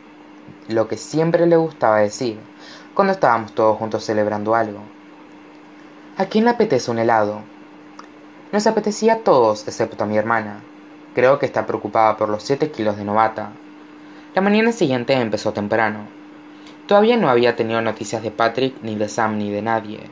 lo 0.68 0.88
que 0.88 0.98
siempre 0.98 1.46
le 1.46 1.56
gustaba 1.56 2.00
decir 2.00 2.40
cuando 2.94 3.14
estábamos 3.14 3.54
todos 3.54 3.78
juntos 3.78 4.04
celebrando 4.04 4.56
algo. 4.56 4.82
¿A 6.18 6.26
quién 6.26 6.44
le 6.44 6.50
apetece 6.50 6.92
un 6.92 7.00
helado? 7.00 7.42
Nos 8.52 8.68
apetecía 8.68 9.14
a 9.14 9.20
todos 9.20 9.66
excepto 9.68 10.04
a 10.04 10.08
mi 10.08 10.18
hermana. 10.18 10.60
Creo 11.16 11.40
que 11.40 11.46
está 11.46 11.66
preocupada 11.66 12.18
por 12.18 12.28
los 12.28 12.44
siete 12.44 12.72
kilos 12.72 12.98
de 12.98 13.06
novata. 13.06 13.52
La 14.36 14.42
mañana 14.42 14.74
siguiente 14.74 15.14
empezó 15.14 15.54
temprano. 15.54 16.08
Todavía 16.88 17.16
no 17.16 17.30
había 17.30 17.56
tenido 17.56 17.82
noticias 17.82 18.22
de 18.22 18.32
Patrick, 18.32 18.76
ni 18.82 18.96
de 18.96 19.08
Sam, 19.08 19.38
ni 19.38 19.50
de 19.50 19.62
nadie, 19.62 20.10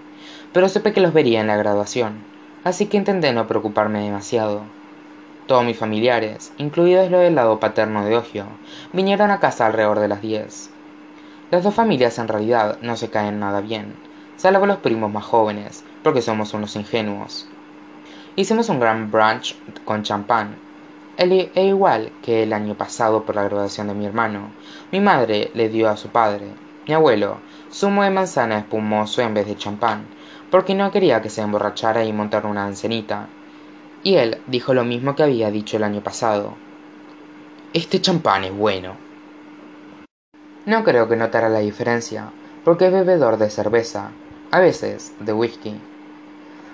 pero 0.54 0.70
supe 0.70 0.94
que 0.94 1.02
los 1.02 1.14
vería 1.14 1.42
en 1.42 1.48
la 1.48 1.58
graduación, 1.58 2.24
así 2.64 2.88
que 2.88 2.98
intenté 2.98 3.34
no 3.34 3.48
preocuparme 3.48 4.04
demasiado. 4.04 4.62
Todos 5.48 5.64
mis 5.64 5.78
familiares, 5.78 6.52
incluidos 6.58 7.10
los 7.10 7.22
del 7.22 7.36
lado 7.36 7.60
paterno 7.60 8.04
de 8.04 8.18
Ogio, 8.18 8.46
vinieron 8.92 9.32
a 9.32 9.40
casa 9.40 9.66
alrededor 9.66 10.00
de 10.00 10.08
las 10.10 10.22
diez. 10.22 10.70
Las 11.52 11.64
dos 11.64 11.74
familias 11.74 12.20
en 12.20 12.28
realidad 12.28 12.78
no 12.82 12.98
se 12.98 13.10
caen 13.10 13.40
nada 13.40 13.62
bien, 13.62 13.96
salvo 14.36 14.66
los 14.66 14.78
primos 14.78 15.12
más 15.12 15.24
jóvenes, 15.24 15.86
porque 16.04 16.22
somos 16.22 16.54
unos 16.54 16.76
ingenuos. 16.76 17.48
Hicimos 18.36 18.70
un 18.70 18.80
gran 18.80 19.10
brunch 19.10 19.56
con 19.86 20.04
champán, 20.04 20.58
e 21.18 21.50
igual 21.56 22.12
que 22.22 22.44
el 22.44 22.54
año 22.54 22.76
pasado 22.76 23.24
por 23.24 23.36
la 23.36 23.44
graduación 23.44 23.88
de 23.88 23.96
mi 23.96 24.06
hermano, 24.06 24.52
mi 24.92 25.00
madre 25.00 25.50
le 25.54 25.70
dio 25.70 25.90
a 25.90 25.98
su 25.98 26.10
padre, 26.10 26.46
mi 26.88 26.94
abuelo, 26.94 27.38
zumo 27.72 28.04
de 28.04 28.10
manzana 28.10 28.60
espumoso 28.60 29.22
en 29.22 29.34
vez 29.34 29.48
de 29.48 29.58
champán, 29.58 30.06
porque 30.52 30.76
no 30.76 30.92
quería 30.92 31.22
que 31.22 31.30
se 31.30 31.42
emborrachara 31.42 32.04
y 32.04 32.14
montar 32.14 32.46
una 32.46 32.66
ancenita. 32.66 33.28
Y 34.04 34.16
él 34.16 34.42
dijo 34.48 34.74
lo 34.74 34.84
mismo 34.86 35.16
que 35.16 35.24
había 35.24 35.52
dicho 35.52 35.78
el 35.78 35.84
año 35.84 36.02
pasado. 36.02 36.54
Este 37.74 38.00
champán 38.00 38.44
es 38.46 38.56
bueno. 38.56 38.96
No 40.66 40.84
creo 40.84 41.08
que 41.08 41.16
notara 41.16 41.50
la 41.50 41.60
diferencia, 41.60 42.32
porque 42.64 42.88
es 42.88 42.92
bebedor 42.92 43.38
de 43.38 43.50
cerveza, 43.50 44.12
a 44.52 44.60
veces 44.60 45.14
de 45.20 45.34
whisky. 45.34 45.80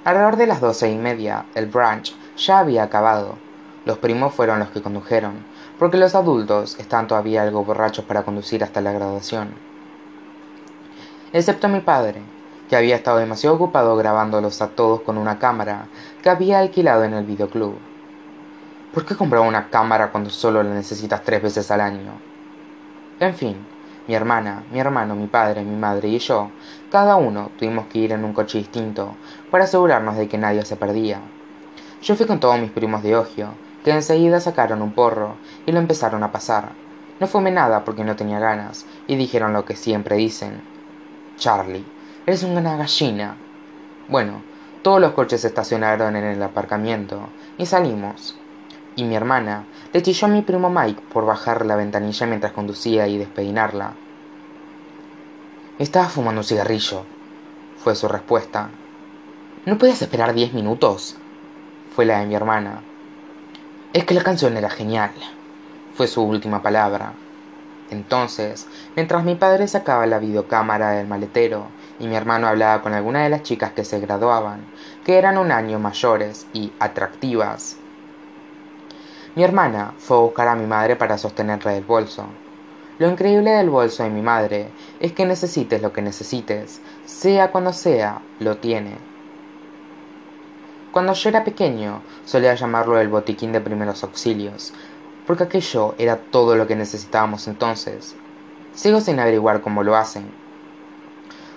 Alrededor 0.04 0.36
de 0.36 0.48
las 0.48 0.62
doce 0.62 0.92
y 0.92 0.98
media, 0.98 1.46
el 1.56 1.68
brunch 1.68 2.16
ya 2.38 2.60
había 2.60 2.84
acabado. 2.84 3.38
Los 3.86 3.98
primos 3.98 4.34
fueron 4.34 4.60
los 4.60 4.70
que 4.70 4.82
condujeron, 4.82 5.46
porque 5.80 5.98
los 5.98 6.16
adultos 6.16 6.78
están 6.80 7.08
todavía 7.08 7.44
algo 7.44 7.64
borrachos 7.64 8.06
para 8.06 8.24
conducir 8.24 8.64
hasta 8.64 8.82
la 8.82 8.92
graduación. 8.92 9.54
Excepto 11.32 11.68
mi 11.70 11.80
padre, 11.80 12.22
que 12.74 12.78
había 12.78 12.96
estado 12.96 13.20
demasiado 13.20 13.56
ocupado 13.56 13.96
grabándolos 13.96 14.60
a 14.64 14.70
todos 14.70 15.02
con 15.02 15.20
una 15.20 15.38
cámara 15.38 15.86
que 16.24 16.30
había 16.32 16.58
alquilado 16.58 17.04
en 17.04 17.14
el 17.14 17.24
videoclub. 17.24 17.76
¿Por 18.92 19.06
qué 19.06 19.16
comprar 19.16 19.44
una 19.44 19.70
cámara 19.70 20.12
cuando 20.12 20.32
solo 20.32 20.64
la 20.64 20.74
necesitas 20.74 21.22
tres 21.22 21.44
veces 21.44 21.70
al 21.70 21.82
año? 21.82 22.14
En 23.20 23.36
fin, 23.36 23.58
mi 24.08 24.16
hermana, 24.16 24.64
mi 24.72 24.80
hermano, 24.80 25.14
mi 25.14 25.28
padre, 25.28 25.62
mi 25.62 25.76
madre 25.76 26.08
y 26.08 26.18
yo, 26.18 26.50
cada 26.92 27.16
uno 27.16 27.52
tuvimos 27.60 27.86
que 27.86 28.00
ir 28.00 28.12
en 28.12 28.26
un 28.26 28.34
coche 28.34 28.58
distinto 28.58 29.14
para 29.52 29.66
asegurarnos 29.66 30.18
de 30.18 30.28
que 30.28 30.40
nadie 30.40 30.66
se 30.66 30.76
perdía. 30.76 31.20
Yo 32.02 32.16
fui 32.16 32.26
con 32.26 32.40
todos 32.40 32.60
mis 32.60 32.72
primos 32.72 33.04
de 33.04 33.16
Ogio, 33.16 33.50
que 33.84 33.92
enseguida 33.92 34.40
sacaron 34.40 34.82
un 34.82 34.94
porro 34.94 35.36
y 35.68 35.72
lo 35.74 35.78
empezaron 35.78 36.24
a 36.24 36.32
pasar. 36.32 36.70
No 37.20 37.28
fumé 37.28 37.52
nada 37.52 37.86
porque 37.86 38.04
no 38.04 38.16
tenía 38.16 38.40
ganas, 38.40 38.88
y 39.06 39.16
dijeron 39.16 39.54
lo 39.54 39.64
que 39.64 39.76
siempre 39.76 40.16
dicen. 40.16 40.64
Charlie, 41.38 41.86
eres 42.26 42.44
una 42.44 42.78
gallina. 42.78 43.36
Bueno, 44.08 44.42
todos 44.82 45.02
los 45.02 45.12
coches 45.12 45.42
se 45.42 45.48
estacionaron 45.48 46.16
en 46.16 46.24
el 46.24 46.44
aparcamiento 46.44 47.30
y 47.58 47.66
salimos. 47.66 48.36
Y 48.96 49.04
mi 49.06 49.16
hermana 49.16 49.66
le 49.92 50.02
chilló 50.02 50.28
a 50.28 50.30
mi 50.30 50.42
primo 50.42 50.70
Mike 50.70 51.02
por 51.12 51.26
bajar 51.26 51.66
la 51.66 51.76
ventanilla 51.76 52.28
mientras 52.28 52.54
conducía 52.54 53.08
y 53.08 53.18
despeinarla. 53.18 53.94
Estaba 55.80 56.08
fumando 56.08 56.42
un 56.42 56.46
cigarrillo, 56.46 57.04
fue 57.78 57.96
su 57.96 58.08
respuesta. 58.08 58.70
¿No 59.66 59.78
puedes 59.78 60.02
esperar 60.02 60.34
diez 60.34 60.54
minutos? 60.54 61.18
fue 61.96 62.06
la 62.06 62.20
de 62.20 62.26
mi 62.26 62.34
hermana. 62.34 62.82
Es 63.94 64.06
que 64.06 64.16
la 64.16 64.24
canción 64.24 64.58
era 64.58 64.70
genial, 64.70 65.12
fue 65.94 66.08
su 66.08 66.24
última 66.24 66.64
palabra. 66.64 67.14
Entonces, 67.92 68.68
mientras 68.96 69.24
mi 69.24 69.36
padre 69.36 69.68
sacaba 69.68 70.08
la 70.08 70.18
videocámara 70.18 70.92
del 70.92 71.08
maletero 71.08 71.68
y 72.04 72.08
mi 72.08 72.16
hermano 72.16 72.48
hablaba 72.48 72.82
con 72.82 72.94
alguna 72.94 73.24
de 73.24 73.30
las 73.30 73.44
chicas 73.44 73.72
que 73.72 73.86
se 73.86 74.00
graduaban, 74.00 74.66
que 75.06 75.18
eran 75.18 75.38
un 75.38 75.52
año 75.52 75.80
mayores 75.80 76.46
y 76.52 76.74
atractivas, 76.80 77.78
mi 79.36 79.44
hermana 79.44 79.96
fue 79.98 80.18
a 80.18 80.20
buscar 80.20 80.48
a 80.48 80.56
mi 80.56 80.68
madre 80.68 80.96
para 80.96 81.18
sostenerla 81.18 81.72
del 81.72 81.84
bolso. 81.84 82.26
Lo 83.00 83.10
increíble 83.10 83.50
del 83.50 83.72
bolso 83.72 84.04
de 84.04 84.12
mi 84.12 84.22
madre 84.22 84.68
es 85.00 85.12
que 85.14 85.26
necesites 85.26 85.82
lo 85.82 85.92
que 85.92 86.04
necesites, 86.04 86.82
sea 87.06 87.50
cuando 87.52 87.74
sea, 87.74 88.22
lo 88.40 88.58
tiene. 88.58 88.96
Cuando 90.92 91.14
yo 91.14 91.30
era 91.30 91.44
pequeño, 91.44 92.02
solía 92.26 92.54
llamarlo 92.54 93.00
el 93.00 93.08
botiquín 93.08 93.52
de 93.54 93.62
primeros 93.62 94.04
auxilios, 94.04 94.72
porque 95.26 95.46
aquello 95.46 95.96
era 95.98 96.18
todo 96.18 96.56
lo 96.56 96.68
que 96.68 96.76
necesitábamos 96.76 97.48
entonces. 97.48 98.16
Sigo 98.76 99.02
sin 99.02 99.20
averiguar 99.20 99.62
cómo 99.62 99.82
lo 99.82 99.96
hacen. 99.96 100.43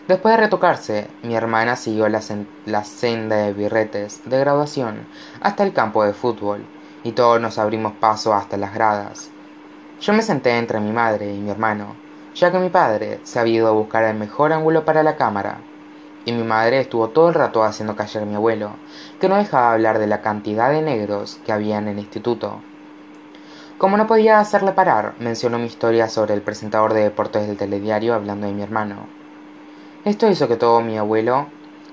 Después 0.09 0.37
de 0.37 0.42
retocarse, 0.42 1.09
mi 1.25 1.35
hermana 1.35 1.75
siguió 1.75 2.09
la, 2.09 2.21
la 2.64 2.85
senda 2.85 3.38
de 3.38 3.53
birretes 3.53 4.21
de 4.25 4.38
graduación 4.38 5.05
hasta 5.40 5.64
el 5.64 5.73
campo 5.73 6.05
de 6.05 6.12
fútbol 6.12 6.64
y 7.03 7.11
todos 7.11 7.40
nos 7.40 7.59
abrimos 7.59 7.92
paso 7.95 8.33
hasta 8.33 8.57
las 8.57 8.73
gradas. 8.73 9.31
Yo 10.01 10.12
me 10.12 10.23
senté 10.23 10.57
entre 10.59 10.79
mi 10.79 10.92
madre 10.92 11.35
y 11.35 11.40
mi 11.40 11.51
hermano, 11.51 11.97
ya 12.37 12.53
que 12.53 12.59
mi 12.61 12.69
padre 12.69 13.19
se 13.25 13.40
había 13.40 13.57
ido 13.57 13.66
a 13.66 13.73
buscar 13.73 14.05
el 14.05 14.16
mejor 14.16 14.53
ángulo 14.53 14.85
para 14.85 15.03
la 15.03 15.16
cámara, 15.16 15.59
y 16.25 16.31
mi 16.31 16.45
madre 16.45 16.79
estuvo 16.79 17.09
todo 17.09 17.29
el 17.29 17.35
rato 17.35 17.64
haciendo 17.64 17.97
callar 17.97 18.23
a 18.23 18.27
mi 18.27 18.37
abuelo, 18.37 18.71
que 19.21 19.29
no 19.29 19.35
dejaba 19.35 19.73
hablar 19.73 19.99
de 19.99 20.07
la 20.07 20.23
cantidad 20.23 20.71
de 20.71 20.83
negros 20.83 21.40
que 21.45 21.51
había 21.51 21.79
en 21.79 21.88
el 21.88 21.99
instituto. 21.99 22.61
Como 23.77 23.97
no 23.97 24.07
podía 24.07 24.38
hacerle 24.38 24.71
parar, 24.71 25.14
mencionó 25.19 25.59
mi 25.59 25.66
historia 25.66 26.09
sobre 26.09 26.35
el 26.35 26.42
presentador 26.42 26.95
de 26.95 27.03
deportes 27.03 27.49
del 27.49 27.57
telediario 27.57 28.14
hablando 28.14 28.47
de 28.47 28.53
mi 28.53 28.62
hermano. 28.62 29.15
Esto 30.07 30.31
hizo 30.31 30.47
que 30.47 30.55
todo 30.55 30.83
mi 30.83 30.97
abuelo 30.97 31.49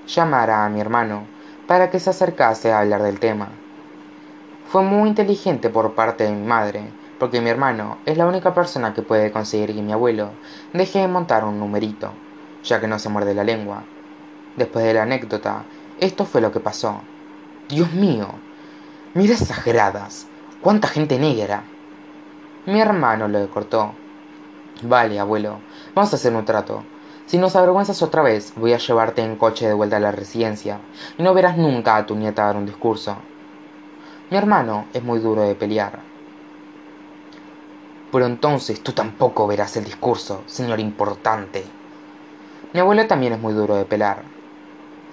llamara 0.05 0.63
a 0.63 0.69
mi 0.69 0.79
hermano 0.79 1.25
para 1.65 1.89
que 1.89 1.99
se 1.99 2.11
acercase 2.11 2.71
a 2.71 2.81
hablar 2.81 3.01
del 3.01 3.19
tema. 3.19 3.47
Fue 4.67 4.83
muy 4.83 5.09
inteligente 5.09 5.71
por 5.71 5.95
parte 5.95 6.25
de 6.25 6.31
mi 6.31 6.45
madre, 6.45 6.91
porque 7.17 7.41
mi 7.41 7.49
hermano 7.49 7.97
es 8.05 8.15
la 8.15 8.27
única 8.27 8.53
persona 8.53 8.93
que 8.93 9.01
puede 9.01 9.31
conseguir 9.31 9.73
que 9.73 9.81
mi 9.81 9.93
abuelo 9.93 10.29
deje 10.73 10.99
de 10.99 11.07
montar 11.07 11.43
un 11.43 11.57
numerito, 11.57 12.11
ya 12.63 12.79
que 12.79 12.87
no 12.87 12.99
se 12.99 13.09
muerde 13.09 13.33
la 13.33 13.43
lengua. 13.43 13.83
Después 14.57 14.85
de 14.85 14.93
la 14.93 15.01
anécdota, 15.01 15.63
esto 15.99 16.25
fue 16.25 16.39
lo 16.39 16.51
que 16.51 16.59
pasó. 16.59 17.01
Dios 17.67 17.93
mío, 17.93 18.27
mira 19.15 19.33
esas 19.33 19.65
gradas, 19.65 20.27
cuánta 20.61 20.87
gente 20.87 21.17
negra. 21.17 21.63
Mi 22.67 22.79
hermano 22.79 23.27
lo 23.27 23.49
cortó. 23.49 23.91
Vale, 24.83 25.19
abuelo, 25.19 25.61
vamos 25.95 26.13
a 26.13 26.17
hacer 26.17 26.35
un 26.35 26.45
trato. 26.45 26.83
Si 27.25 27.37
nos 27.37 27.55
avergüenzas 27.55 28.01
otra 28.01 28.21
vez, 28.21 28.53
voy 28.55 28.73
a 28.73 28.77
llevarte 28.77 29.21
en 29.21 29.37
coche 29.37 29.67
de 29.67 29.73
vuelta 29.73 29.97
a 29.97 29.99
la 29.99 30.11
residencia, 30.11 30.79
y 31.17 31.23
no 31.23 31.33
verás 31.33 31.57
nunca 31.57 31.95
a 31.95 32.05
tu 32.05 32.15
nieta 32.15 32.45
dar 32.45 32.57
un 32.57 32.65
discurso. 32.65 33.15
Mi 34.29 34.37
hermano 34.37 34.85
es 34.93 35.03
muy 35.03 35.19
duro 35.19 35.41
de 35.43 35.55
pelear. 35.55 35.99
Pero 38.11 38.25
entonces 38.25 38.83
tú 38.83 38.91
tampoco 38.91 39.47
verás 39.47 39.75
el 39.77 39.85
discurso, 39.85 40.43
señor 40.45 40.79
importante. 40.79 41.63
Mi 42.73 42.79
abuelo 42.79 43.07
también 43.07 43.33
es 43.33 43.39
muy 43.39 43.53
duro 43.53 43.75
de 43.75 43.85
pelear. 43.85 44.21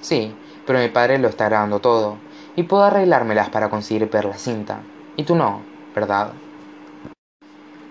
Sí, 0.01 0.35
pero 0.67 0.79
mi 0.81 0.89
padre 0.89 1.19
lo 1.19 1.29
está 1.29 1.49
grabando 1.49 1.79
todo, 1.79 2.17
y 2.57 2.65
puedo 2.65 2.83
arreglármelas 2.83 3.51
para 3.51 3.71
conseguir 3.71 4.11
ver 4.11 4.25
la 4.25 4.37
cinta. 4.37 4.81
Y 5.17 5.25
tú 5.25 5.37
no, 5.37 5.63
¿verdad? 5.95 6.33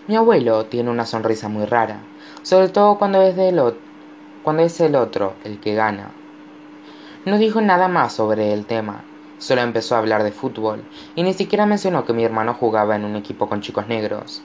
Mi 0.07 0.15
abuelo 0.15 0.65
tiene 0.65 0.89
una 0.89 1.05
sonrisa 1.05 1.47
muy 1.47 1.65
rara, 1.65 1.99
sobre 2.41 2.69
todo 2.69 2.97
cuando 2.97 3.21
es, 3.21 3.35
cuando 4.43 4.63
es 4.63 4.79
el 4.79 4.95
otro 4.95 5.33
el 5.43 5.59
que 5.59 5.75
gana. 5.75 6.11
No 7.25 7.37
dijo 7.37 7.61
nada 7.61 7.87
más 7.87 8.13
sobre 8.13 8.53
el 8.53 8.65
tema, 8.65 9.03
Solo 9.39 9.61
empezó 9.61 9.95
a 9.95 9.99
hablar 9.99 10.23
de 10.23 10.33
fútbol, 10.33 10.83
y 11.15 11.23
ni 11.23 11.33
siquiera 11.33 11.65
mencionó 11.65 12.03
que 12.03 12.11
mi 12.11 12.25
hermano 12.25 12.53
jugaba 12.53 12.97
en 12.97 13.05
un 13.05 13.15
equipo 13.15 13.47
con 13.47 13.61
chicos 13.61 13.87
negros. 13.87 14.41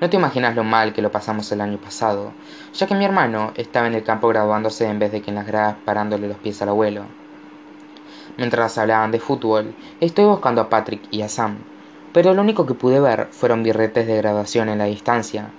No 0.00 0.10
te 0.10 0.16
imaginas 0.16 0.56
lo 0.56 0.64
mal 0.64 0.92
que 0.92 1.00
lo 1.00 1.12
pasamos 1.12 1.52
el 1.52 1.60
año 1.60 1.78
pasado, 1.78 2.32
ya 2.74 2.88
que 2.88 2.96
mi 2.96 3.04
hermano 3.04 3.52
estaba 3.54 3.86
en 3.86 3.94
el 3.94 4.02
campo 4.02 4.26
graduándose 4.26 4.88
en 4.88 4.98
vez 4.98 5.12
de 5.12 5.22
que 5.22 5.30
en 5.30 5.36
las 5.36 5.46
gradas 5.46 5.76
parándole 5.84 6.26
los 6.26 6.38
pies 6.38 6.60
al 6.60 6.70
abuelo. 6.70 7.04
Mientras 8.36 8.78
hablaban 8.78 9.12
de 9.12 9.20
fútbol, 9.20 9.76
estoy 10.00 10.24
buscando 10.24 10.60
a 10.60 10.68
Patrick 10.68 11.02
y 11.12 11.22
a 11.22 11.28
Sam, 11.28 11.58
pero 12.12 12.34
lo 12.34 12.42
único 12.42 12.66
que 12.66 12.74
pude 12.74 12.98
ver 12.98 13.28
fueron 13.30 13.62
birretes 13.62 14.08
de 14.08 14.16
graduación 14.16 14.68
en 14.68 14.78
la 14.78 14.86
distancia. 14.86 15.50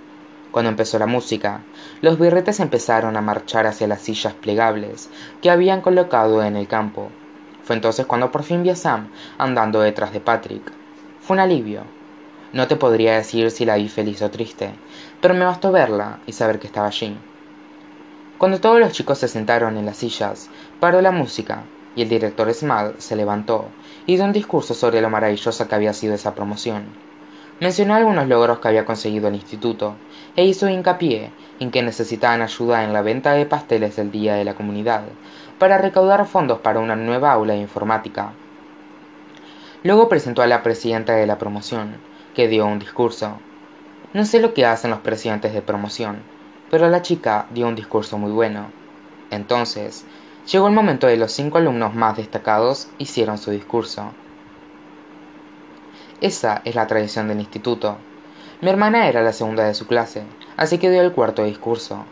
Cuando 0.51 0.69
empezó 0.69 0.99
la 0.99 1.07
música, 1.07 1.61
los 2.03 2.19
birretes 2.19 2.59
empezaron 2.59 3.15
a 3.15 3.21
marchar 3.21 3.65
hacia 3.65 3.87
las 3.87 4.01
sillas 4.01 4.33
plegables 4.33 5.09
que 5.41 5.49
habían 5.49 5.79
colocado 5.79 6.43
en 6.43 6.57
el 6.57 6.67
campo. 6.67 7.07
Fue 7.63 7.77
entonces 7.77 8.05
cuando 8.05 8.29
por 8.29 8.43
fin 8.43 8.61
vi 8.61 8.71
a 8.71 8.75
Sam 8.75 9.07
andando 9.37 9.79
detrás 9.79 10.11
de 10.11 10.19
Patrick. 10.19 10.69
Fue 11.21 11.35
un 11.35 11.39
alivio. 11.39 11.83
No 12.51 12.67
te 12.67 12.75
podría 12.75 13.15
decir 13.15 13.49
si 13.51 13.63
la 13.63 13.77
vi 13.77 13.87
feliz 13.87 14.21
o 14.21 14.29
triste, 14.29 14.71
pero 15.21 15.33
me 15.33 15.45
bastó 15.45 15.71
verla 15.71 16.19
y 16.25 16.33
saber 16.33 16.59
que 16.59 16.67
estaba 16.67 16.87
allí. 16.87 17.17
Cuando 18.37 18.59
todos 18.59 18.81
los 18.81 18.91
chicos 18.91 19.19
se 19.19 19.29
sentaron 19.29 19.77
en 19.77 19.85
las 19.85 19.95
sillas, 19.95 20.49
paró 20.81 21.01
la 21.01 21.11
música 21.11 21.63
y 21.95 22.01
el 22.01 22.09
director 22.09 22.53
Small 22.53 22.95
se 22.97 23.15
levantó 23.15 23.67
y 24.05 24.17
dio 24.17 24.25
un 24.25 24.33
discurso 24.33 24.73
sobre 24.73 24.99
lo 24.99 25.09
maravillosa 25.09 25.69
que 25.69 25.75
había 25.75 25.93
sido 25.93 26.15
esa 26.15 26.35
promoción. 26.35 26.83
Mencionó 27.63 27.95
algunos 27.95 28.27
logros 28.27 28.59
que 28.59 28.67
había 28.67 28.83
conseguido 28.83 29.29
el 29.29 29.35
instituto 29.35 29.95
e 30.35 30.43
hizo 30.43 30.67
hincapié 30.67 31.31
en 31.61 31.71
que 31.71 31.81
necesitaban 31.81 32.41
ayuda 32.41 32.83
en 32.83 32.91
la 32.91 33.01
venta 33.01 33.31
de 33.31 33.45
pasteles 33.45 33.95
del 33.95 34.11
Día 34.11 34.35
de 34.35 34.43
la 34.43 34.53
Comunidad 34.53 35.03
para 35.59 35.77
recaudar 35.77 36.25
fondos 36.25 36.59
para 36.59 36.81
una 36.81 36.97
nueva 36.97 37.31
aula 37.31 37.53
de 37.53 37.61
informática. 37.61 38.33
Luego 39.81 40.09
presentó 40.09 40.41
a 40.41 40.47
la 40.47 40.61
presidenta 40.61 41.15
de 41.15 41.25
la 41.25 41.37
promoción, 41.37 41.95
que 42.35 42.49
dio 42.49 42.65
un 42.65 42.79
discurso. 42.79 43.37
No 44.11 44.25
sé 44.25 44.41
lo 44.41 44.53
que 44.53 44.65
hacen 44.65 44.91
los 44.91 44.99
presidentes 44.99 45.53
de 45.53 45.61
promoción, 45.61 46.17
pero 46.69 46.89
la 46.89 47.01
chica 47.01 47.45
dio 47.51 47.69
un 47.69 47.75
discurso 47.75 48.17
muy 48.17 48.33
bueno. 48.33 48.71
Entonces, 49.31 50.03
llegó 50.51 50.67
el 50.67 50.73
momento 50.73 51.07
de 51.07 51.15
los 51.15 51.31
cinco 51.31 51.59
alumnos 51.59 51.95
más 51.95 52.17
destacados 52.17 52.89
hicieron 52.97 53.37
su 53.37 53.51
discurso. 53.51 54.11
Esa 56.23 56.61
es 56.63 56.75
la 56.75 56.87
tradición 56.87 57.27
del 57.27 57.41
instituto. 57.41 57.97
Mi 58.61 58.69
hermana 58.69 59.09
era 59.09 59.21
la 59.21 59.33
segunda 59.33 59.65
de 59.65 59.73
su 59.73 59.87
clase, 59.87 60.23
así 60.55 60.77
que 60.77 60.89
dio 60.89 61.01
el 61.01 61.11
cuarto 61.11 61.43
discurso. 61.43 62.05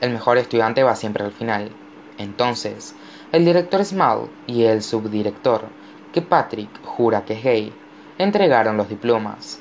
El 0.00 0.10
mejor 0.10 0.38
estudiante 0.38 0.82
va 0.82 0.96
siempre 0.96 1.22
al 1.22 1.30
final. 1.30 1.70
Entonces, 2.18 2.96
el 3.30 3.44
director 3.44 3.84
Small 3.84 4.28
y 4.48 4.64
el 4.64 4.82
subdirector, 4.82 5.66
que 6.12 6.20
Patrick 6.20 6.68
jura 6.84 7.24
que 7.24 7.34
es 7.34 7.44
gay, 7.44 7.72
entregaron 8.18 8.76
los 8.76 8.88
diplomas. 8.88 9.60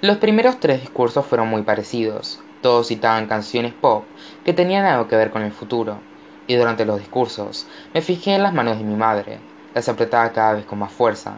Los 0.00 0.16
primeros 0.16 0.58
tres 0.60 0.80
discursos 0.80 1.26
fueron 1.26 1.48
muy 1.48 1.60
parecidos. 1.60 2.40
Todos 2.62 2.88
citaban 2.88 3.26
canciones 3.26 3.74
pop 3.74 4.04
que 4.46 4.54
tenían 4.54 4.86
algo 4.86 5.08
que 5.08 5.16
ver 5.16 5.30
con 5.30 5.42
el 5.42 5.52
futuro. 5.52 5.98
Y 6.46 6.54
durante 6.54 6.86
los 6.86 7.00
discursos 7.00 7.66
me 7.92 8.00
fijé 8.00 8.34
en 8.34 8.44
las 8.44 8.54
manos 8.54 8.78
de 8.78 8.84
mi 8.84 8.96
madre. 8.96 9.40
Las 9.74 9.90
apretaba 9.90 10.32
cada 10.32 10.54
vez 10.54 10.64
con 10.64 10.78
más 10.78 10.90
fuerza. 10.90 11.34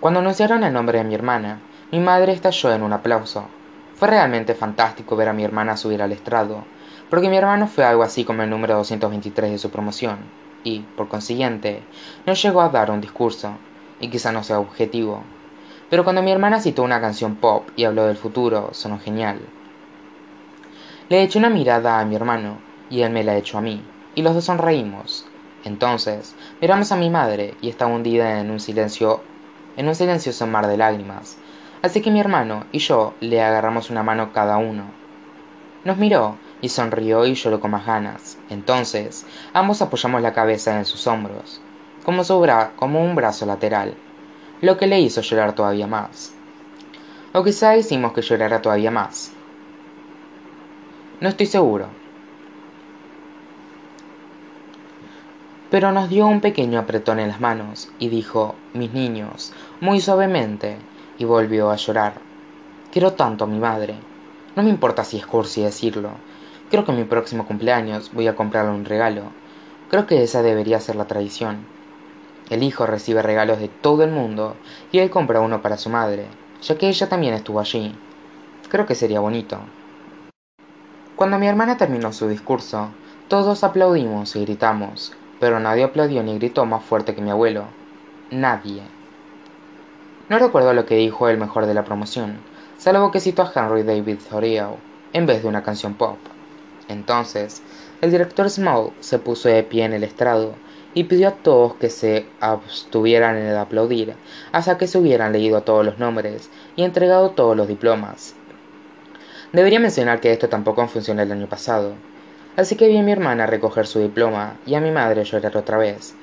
Cuando 0.00 0.20
anunciaron 0.20 0.62
el 0.62 0.74
nombre 0.74 0.98
de 0.98 1.04
mi 1.04 1.14
hermana, 1.14 1.60
mi 1.90 2.00
madre 2.00 2.32
estalló 2.32 2.70
en 2.70 2.82
un 2.82 2.92
aplauso. 2.92 3.46
Fue 3.94 4.08
realmente 4.08 4.54
fantástico 4.54 5.16
ver 5.16 5.30
a 5.30 5.32
mi 5.32 5.42
hermana 5.42 5.78
subir 5.78 6.02
al 6.02 6.12
estrado, 6.12 6.64
porque 7.08 7.30
mi 7.30 7.38
hermano 7.38 7.66
fue 7.66 7.82
algo 7.82 8.02
así 8.02 8.22
como 8.24 8.42
el 8.42 8.50
número 8.50 8.76
223 8.76 9.52
de 9.52 9.58
su 9.58 9.70
promoción, 9.70 10.18
y, 10.64 10.80
por 10.80 11.08
consiguiente, 11.08 11.82
no 12.26 12.34
llegó 12.34 12.60
a 12.60 12.68
dar 12.68 12.90
un 12.90 13.00
discurso, 13.00 13.52
y 13.98 14.08
quizá 14.08 14.32
no 14.32 14.44
sea 14.44 14.60
objetivo. 14.60 15.22
Pero 15.88 16.04
cuando 16.04 16.22
mi 16.22 16.30
hermana 16.30 16.60
citó 16.60 16.82
una 16.82 17.00
canción 17.00 17.36
pop 17.36 17.70
y 17.74 17.84
habló 17.84 18.06
del 18.06 18.18
futuro, 18.18 18.68
sonó 18.72 18.98
genial. 18.98 19.40
Le 21.08 21.22
eché 21.22 21.38
una 21.38 21.48
mirada 21.48 22.00
a 22.00 22.04
mi 22.04 22.16
hermano, 22.16 22.58
y 22.90 23.00
él 23.00 23.12
me 23.12 23.24
la 23.24 23.36
echó 23.38 23.56
a 23.56 23.62
mí, 23.62 23.82
y 24.14 24.20
los 24.20 24.34
dos 24.34 24.44
sonreímos. 24.44 25.26
Entonces, 25.64 26.34
miramos 26.60 26.92
a 26.92 26.96
mi 26.96 27.08
madre, 27.08 27.54
y 27.62 27.70
estaba 27.70 27.94
hundida 27.94 28.40
en 28.40 28.50
un 28.50 28.60
silencio 28.60 29.22
en 29.76 29.88
un 29.88 29.94
silencioso 29.94 30.46
mar 30.46 30.66
de 30.66 30.76
lágrimas, 30.76 31.38
así 31.82 32.00
que 32.00 32.10
mi 32.10 32.20
hermano 32.20 32.64
y 32.72 32.78
yo 32.78 33.14
le 33.20 33.42
agarramos 33.42 33.90
una 33.90 34.02
mano 34.02 34.32
cada 34.32 34.58
uno. 34.58 34.84
Nos 35.84 35.98
miró 35.98 36.36
y 36.60 36.68
sonrió 36.68 37.26
y 37.26 37.34
lloró 37.34 37.60
con 37.60 37.70
más 37.70 37.86
ganas. 37.86 38.38
Entonces, 38.50 39.26
ambos 39.52 39.82
apoyamos 39.82 40.22
la 40.22 40.32
cabeza 40.32 40.76
en 40.76 40.84
sus 40.84 41.06
hombros, 41.06 41.60
como, 42.04 42.22
como 42.76 43.04
un 43.04 43.14
brazo 43.14 43.46
lateral, 43.46 43.94
lo 44.60 44.76
que 44.76 44.86
le 44.86 45.00
hizo 45.00 45.20
llorar 45.20 45.54
todavía 45.54 45.86
más. 45.86 46.34
O 47.32 47.44
quizá 47.44 47.76
hicimos 47.76 48.12
que 48.12 48.22
llorara 48.22 48.62
todavía 48.62 48.90
más. 48.90 49.32
No 51.20 51.28
estoy 51.28 51.46
seguro. 51.46 51.88
Pero 55.76 55.92
nos 55.92 56.08
dio 56.08 56.26
un 56.26 56.40
pequeño 56.40 56.78
apretón 56.78 57.20
en 57.20 57.28
las 57.28 57.38
manos 57.38 57.90
y 57.98 58.08
dijo 58.08 58.54
mis 58.72 58.94
niños 58.94 59.52
muy 59.82 60.00
suavemente 60.00 60.78
y 61.18 61.26
volvió 61.26 61.70
a 61.70 61.76
llorar. 61.76 62.14
Quiero 62.90 63.12
tanto 63.12 63.44
a 63.44 63.46
mi 63.46 63.58
madre. 63.58 63.94
No 64.56 64.62
me 64.62 64.70
importa 64.70 65.04
si 65.04 65.18
es 65.18 65.26
cursi 65.26 65.60
decirlo. 65.60 66.12
Creo 66.70 66.86
que 66.86 66.92
en 66.92 66.96
mi 66.96 67.04
próximo 67.04 67.46
cumpleaños 67.46 68.10
voy 68.14 68.26
a 68.26 68.34
comprarle 68.34 68.70
un 68.70 68.86
regalo. 68.86 69.24
Creo 69.90 70.06
que 70.06 70.22
esa 70.22 70.40
debería 70.40 70.80
ser 70.80 70.96
la 70.96 71.04
tradición. 71.04 71.66
El 72.48 72.62
hijo 72.62 72.86
recibe 72.86 73.20
regalos 73.20 73.58
de 73.58 73.68
todo 73.68 74.02
el 74.02 74.12
mundo 74.12 74.56
y 74.92 75.00
él 75.00 75.10
compra 75.10 75.42
uno 75.42 75.60
para 75.60 75.76
su 75.76 75.90
madre 75.90 76.24
ya 76.62 76.78
que 76.78 76.88
ella 76.88 77.06
también 77.10 77.34
estuvo 77.34 77.60
allí. 77.60 77.94
Creo 78.70 78.86
que 78.86 78.94
sería 78.94 79.20
bonito 79.20 79.58
cuando 81.16 81.38
mi 81.38 81.46
hermana 81.46 81.76
terminó 81.76 82.14
su 82.14 82.28
discurso 82.28 82.88
todos 83.28 83.64
aplaudimos 83.64 84.36
y 84.36 84.42
gritamos 84.42 85.12
pero 85.40 85.60
nadie 85.60 85.84
aplaudió 85.84 86.22
ni 86.22 86.38
gritó 86.38 86.64
más 86.64 86.84
fuerte 86.84 87.14
que 87.14 87.22
mi 87.22 87.30
abuelo. 87.30 87.64
Nadie. 88.30 88.82
No 90.28 90.38
recuerdo 90.38 90.72
lo 90.72 90.86
que 90.86 90.96
dijo 90.96 91.28
el 91.28 91.38
mejor 91.38 91.66
de 91.66 91.74
la 91.74 91.84
promoción, 91.84 92.38
salvo 92.78 93.10
que 93.10 93.20
citó 93.20 93.42
a 93.42 93.52
Henry 93.54 93.82
David 93.82 94.18
Thoreau 94.28 94.76
en 95.12 95.26
vez 95.26 95.42
de 95.42 95.48
una 95.48 95.62
canción 95.62 95.94
pop. 95.94 96.18
Entonces, 96.88 97.62
el 98.00 98.10
director 98.10 98.50
Small 98.50 98.90
se 99.00 99.18
puso 99.18 99.48
de 99.48 99.62
pie 99.62 99.84
en 99.84 99.92
el 99.92 100.04
estrado 100.04 100.54
y 100.94 101.04
pidió 101.04 101.28
a 101.28 101.32
todos 101.32 101.74
que 101.74 101.90
se 101.90 102.26
abstuvieran 102.40 103.36
en 103.36 103.46
el 103.46 103.56
aplaudir 103.56 104.14
hasta 104.52 104.78
que 104.78 104.86
se 104.86 104.98
hubieran 104.98 105.32
leído 105.32 105.62
todos 105.62 105.84
los 105.84 105.98
nombres 105.98 106.50
y 106.74 106.82
entregado 106.82 107.30
todos 107.30 107.56
los 107.56 107.68
diplomas. 107.68 108.34
Debería 109.52 109.78
mencionar 109.78 110.20
que 110.20 110.32
esto 110.32 110.48
tampoco 110.48 110.86
funcionó 110.88 111.22
el 111.22 111.32
año 111.32 111.46
pasado, 111.46 111.94
Así 112.56 112.76
que 112.76 112.88
vi 112.88 112.96
a 112.96 113.02
mi 113.02 113.12
hermana 113.12 113.46
recoger 113.46 113.86
su 113.86 113.98
diploma 114.00 114.56
y 114.64 114.74
a 114.74 114.80
mi 114.80 114.90
madre 114.90 115.24
llorar 115.24 115.56
otra 115.56 115.76
vez. 115.76 116.14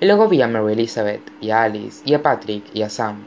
Y 0.00 0.06
luego 0.06 0.28
vi 0.28 0.40
a 0.40 0.46
Mary 0.46 0.74
Elizabeth 0.74 1.20
y 1.40 1.50
a 1.50 1.64
Alice 1.64 2.02
y 2.04 2.14
a 2.14 2.22
Patrick 2.22 2.64
y 2.72 2.82
a 2.82 2.88
Sam. 2.88 3.24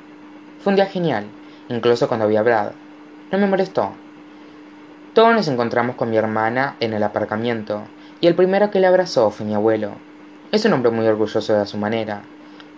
Fue 0.62 0.72
un 0.72 0.76
día 0.78 0.86
genial, 0.86 1.26
incluso 1.68 2.08
cuando 2.08 2.28
vi 2.28 2.38
a 2.38 2.42
Brad. 2.42 2.72
No 3.32 3.38
me 3.38 3.48
molestó. 3.48 3.92
Todos 5.14 5.36
nos 5.36 5.48
encontramos 5.48 5.98
con 5.98 6.10
mi 6.10 6.18
hermana 6.18 6.78
en 6.80 6.94
el 6.94 7.04
aparcamiento, 7.04 7.84
y 8.22 8.28
el 8.28 8.36
primero 8.36 8.72
que 8.72 8.80
le 8.80 8.88
abrazó 8.88 9.30
fue 9.30 9.46
mi 9.46 9.54
abuelo. 9.54 9.92
Es 10.52 10.64
un 10.66 10.74
hombre 10.74 10.90
muy 10.90 11.06
orgulloso 11.06 11.54
de 11.54 11.66
su 11.66 11.78
manera. 11.78 12.22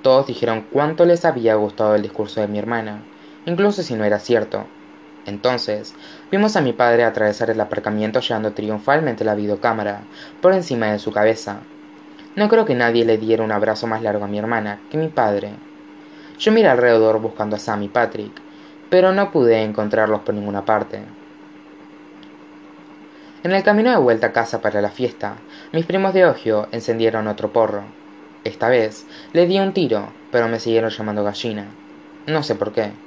Todos 0.01 0.27
dijeron 0.27 0.65
cuánto 0.71 1.05
les 1.05 1.25
había 1.25 1.55
gustado 1.55 1.95
el 1.95 2.01
discurso 2.01 2.41
de 2.41 2.47
mi 2.47 2.57
hermana, 2.57 3.03
incluso 3.45 3.83
si 3.83 3.93
no 3.93 4.03
era 4.03 4.19
cierto. 4.19 4.65
Entonces, 5.25 5.93
vimos 6.35 6.57
a 6.57 6.61
mi 6.61 6.73
padre 6.73 7.05
atravesar 7.05 7.49
el 7.49 7.61
aparcamiento 7.61 8.19
llevando 8.19 8.51
triunfalmente 8.51 9.23
la 9.23 9.35
videocámara 9.35 10.01
por 10.41 10.51
encima 10.51 10.87
de 10.87 10.99
su 10.99 11.13
cabeza. 11.13 11.59
No 12.35 12.49
creo 12.49 12.65
que 12.65 12.75
nadie 12.75 13.05
le 13.05 13.17
diera 13.17 13.41
un 13.41 13.53
abrazo 13.53 13.87
más 13.87 14.01
largo 14.01 14.25
a 14.25 14.27
mi 14.27 14.37
hermana 14.37 14.81
que 14.91 14.97
mi 14.97 15.07
padre. 15.07 15.51
Yo 16.37 16.51
miré 16.51 16.67
alrededor 16.67 17.21
buscando 17.21 17.55
a 17.55 17.59
Sam 17.59 17.83
y 17.83 17.87
Patrick, 17.87 18.33
pero 18.89 19.13
no 19.13 19.31
pude 19.31 19.63
encontrarlos 19.63 20.23
por 20.23 20.35
ninguna 20.35 20.65
parte. 20.65 20.99
En 23.45 23.53
el 23.53 23.63
camino 23.63 23.91
de 23.91 23.97
vuelta 23.97 24.27
a 24.27 24.33
casa 24.33 24.59
para 24.59 24.81
la 24.81 24.89
fiesta, 24.89 25.35
mis 25.71 25.85
primos 25.85 26.13
de 26.13 26.25
Ogio 26.25 26.67
encendieron 26.73 27.29
otro 27.29 27.53
porro. 27.53 27.83
Esta 28.43 28.67
vez 28.67 29.07
le 29.31 29.47
di 29.47 29.57
un 29.57 29.71
tiro, 29.71 30.09
pero 30.33 30.49
me 30.49 30.59
siguieron 30.59 30.89
llamando 30.89 31.23
gallina. 31.23 31.67
No 32.27 32.43
sé 32.43 32.55
por 32.55 32.73
qué. 32.73 33.04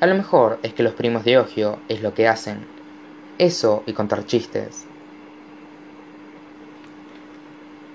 A 0.00 0.06
lo 0.06 0.14
mejor 0.16 0.58
es 0.62 0.74
que 0.74 0.82
los 0.82 0.94
primos 0.94 1.24
de 1.24 1.38
Ogio 1.38 1.78
es 1.88 2.02
lo 2.02 2.14
que 2.14 2.26
hacen. 2.26 2.66
Eso 3.38 3.84
y 3.86 3.92
contar 3.92 4.26
chistes. 4.26 4.86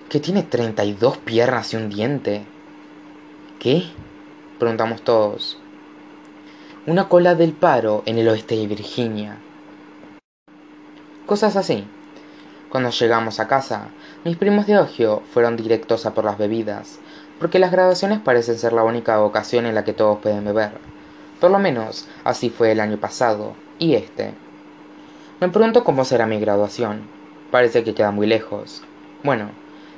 Que 0.08 0.20
tiene 0.20 0.44
32 0.44 1.18
piernas 1.18 1.74
y 1.74 1.78
un 1.78 1.90
diente. 1.90 2.46
¿Qué? 3.60 3.84
Preguntamos 4.60 5.02
todos. 5.04 5.60
Una 6.88 7.10
cola 7.10 7.36
del 7.36 7.52
paro 7.52 8.02
en 8.06 8.18
el 8.18 8.30
oeste 8.30 8.56
de 8.56 8.68
Virginia. 8.68 9.38
Cosas 11.26 11.58
así. 11.58 11.86
Cuando 12.70 12.92
llegamos 12.92 13.40
a 13.40 13.48
casa, 13.48 13.90
mis 14.24 14.38
primos 14.38 14.68
de 14.68 14.78
Ogio 14.80 15.22
fueron 15.34 15.58
directos 15.58 16.06
a 16.06 16.14
por 16.14 16.24
las 16.24 16.38
bebidas, 16.38 17.00
porque 17.40 17.60
las 17.60 17.72
graduaciones 17.72 18.20
parecen 18.20 18.58
ser 18.58 18.74
la 18.74 18.84
única 18.84 19.22
ocasión 19.22 19.66
en 19.66 19.76
la 19.76 19.84
que 19.84 19.94
todos 19.94 20.20
pueden 20.20 20.46
beber 20.46 20.99
Por 21.40 21.52
lo 21.52 21.60
menos 21.60 22.08
así 22.24 22.50
fue 22.50 22.72
el 22.72 22.80
año 22.80 22.98
pasado 22.98 23.54
y 23.78 23.96
este. 23.96 24.34
Me 25.40 25.48
pregunto 25.48 25.86
cómo 25.86 26.04
será 26.04 26.26
mi 26.26 26.40
graduación. 26.40 27.02
Parece 27.50 27.84
que 27.84 27.94
queda 27.94 28.12
muy 28.12 28.28
lejos. 28.28 28.84
Bueno, 29.24 29.50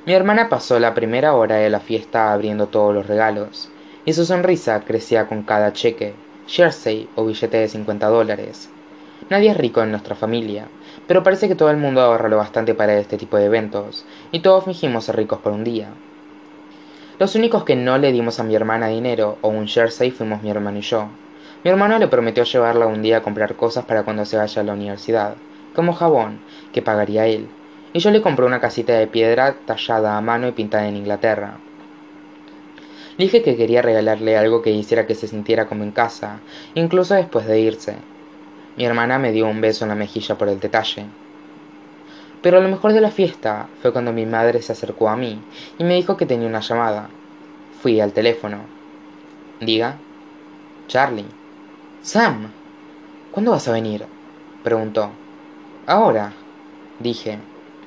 mi 0.06 0.14
hermana 0.14 0.50
pasó 0.50 0.80
la 0.80 0.94
primera 0.94 1.34
hora 1.34 1.56
de 1.56 1.70
la 1.70 1.80
fiesta 1.80 2.32
abriendo 2.32 2.68
todos 2.68 2.94
los 2.94 3.08
regalos, 3.08 3.70
y 4.06 4.14
su 4.14 4.26
sonrisa 4.26 4.82
crecía 4.82 5.28
con 5.28 5.44
cada 5.44 5.74
cheque, 5.74 6.14
jersey 6.48 7.10
o 7.16 7.26
billete 7.26 7.58
de 7.58 7.68
50 7.68 8.08
dólares. 8.08 8.70
Nadie 9.30 9.52
es 9.52 9.58
rico 9.58 9.82
en 9.82 9.92
nuestra 9.92 10.16
familia, 10.16 10.68
pero 11.08 11.24
parece 11.24 11.48
que 11.48 11.56
todo 11.56 11.70
el 11.70 11.78
mundo 11.78 12.02
ahorra 12.02 12.30
lo 12.30 12.38
bastante 12.38 12.74
para 12.74 12.98
este 12.98 13.18
tipo 13.18 13.38
de 13.38 13.46
eventos, 13.46 14.06
y 14.32 14.40
todos 14.40 14.66
fingimos 14.66 15.06
ser 15.06 15.18
ricos 15.18 15.40
por 15.40 15.54
un 15.54 15.64
día. 15.64 15.90
Los 17.20 17.36
únicos 17.36 17.64
que 17.64 17.76
no 17.76 17.98
le 18.00 18.12
dimos 18.12 18.40
a 18.40 18.44
mi 18.44 18.56
hermana 18.56 18.88
dinero 18.88 19.38
o 19.42 19.50
un 19.50 19.68
jersey 19.68 20.10
fuimos 20.10 20.42
mi 20.42 20.50
hermano 20.50 20.80
y 20.80 20.82
yo. 20.82 21.08
Mi 21.63 21.69
hermano 21.69 22.00
le 22.00 22.08
prometió 22.08 22.43
llevarla 22.43 22.88
un 22.88 23.04
día 23.04 23.17
a 23.17 23.21
comprar 23.21 23.56
cosas 23.56 23.86
para 23.86 24.02
cuando 24.02 24.26
se 24.26 24.36
vaya 24.36 24.62
a 24.62 24.65
la 24.65 24.74
universidad, 24.74 25.36
como 25.76 25.93
jabón, 25.93 26.39
que 26.74 26.82
pagaría 26.82 27.28
él, 27.28 27.47
y 27.93 28.00
yo 28.00 28.10
le 28.10 28.24
compré 28.24 28.45
una 28.45 28.60
casita 28.60 28.93
de 28.93 29.06
piedra 29.06 29.56
tallada 29.65 30.17
a 30.17 30.21
mano 30.21 30.47
y 30.47 30.54
pintada 30.54 30.88
en 30.88 30.97
Inglaterra. 30.97 31.60
Dije 33.19 33.43
que 33.43 33.56
quería 33.56 33.84
regalarle 33.84 34.38
algo 34.38 34.63
que 34.63 34.71
hiciera 34.71 35.06
que 35.06 35.13
se 35.13 35.28
sintiera 35.28 35.67
como 35.67 35.84
en 35.84 35.91
casa, 35.91 36.39
incluso 36.74 37.13
después 37.13 37.45
de 37.45 37.60
irse. 37.60 37.95
Mi 38.76 38.86
hermana 38.86 39.19
me 39.19 39.32
dio 39.32 39.47
un 39.47 39.62
beso 39.62 39.86
en 39.86 39.89
la 39.89 39.95
mejilla 39.95 40.39
por 40.39 40.50
el 40.50 40.60
detalle. 40.60 41.06
Pero 42.41 42.60
lo 42.60 42.69
mejor 42.69 42.93
de 42.93 43.02
la 43.02 43.12
fiesta 43.12 43.67
fue 43.84 43.91
cuando 43.91 44.13
mi 44.13 44.26
madre 44.26 44.63
se 44.63 44.71
acercó 44.71 45.10
a 45.10 45.15
mí 45.15 45.39
y 45.78 45.84
me 45.84 45.93
dijo 45.93 46.17
que 46.17 46.26
tenía 46.26 46.47
una 46.47 46.62
llamada. 46.62 47.10
Fui 47.82 48.00
al 48.00 48.13
teléfono. 48.13 48.62
Diga. 49.60 49.97
Charlie. 50.88 51.41
Sam. 52.04 52.52
¿Cuándo 53.32 53.52
vas 53.52 53.68
a 53.68 53.72
venir? 53.72 54.08
preguntó. 54.64 55.12
Ahora, 55.86 56.34
dije. 56.98 57.38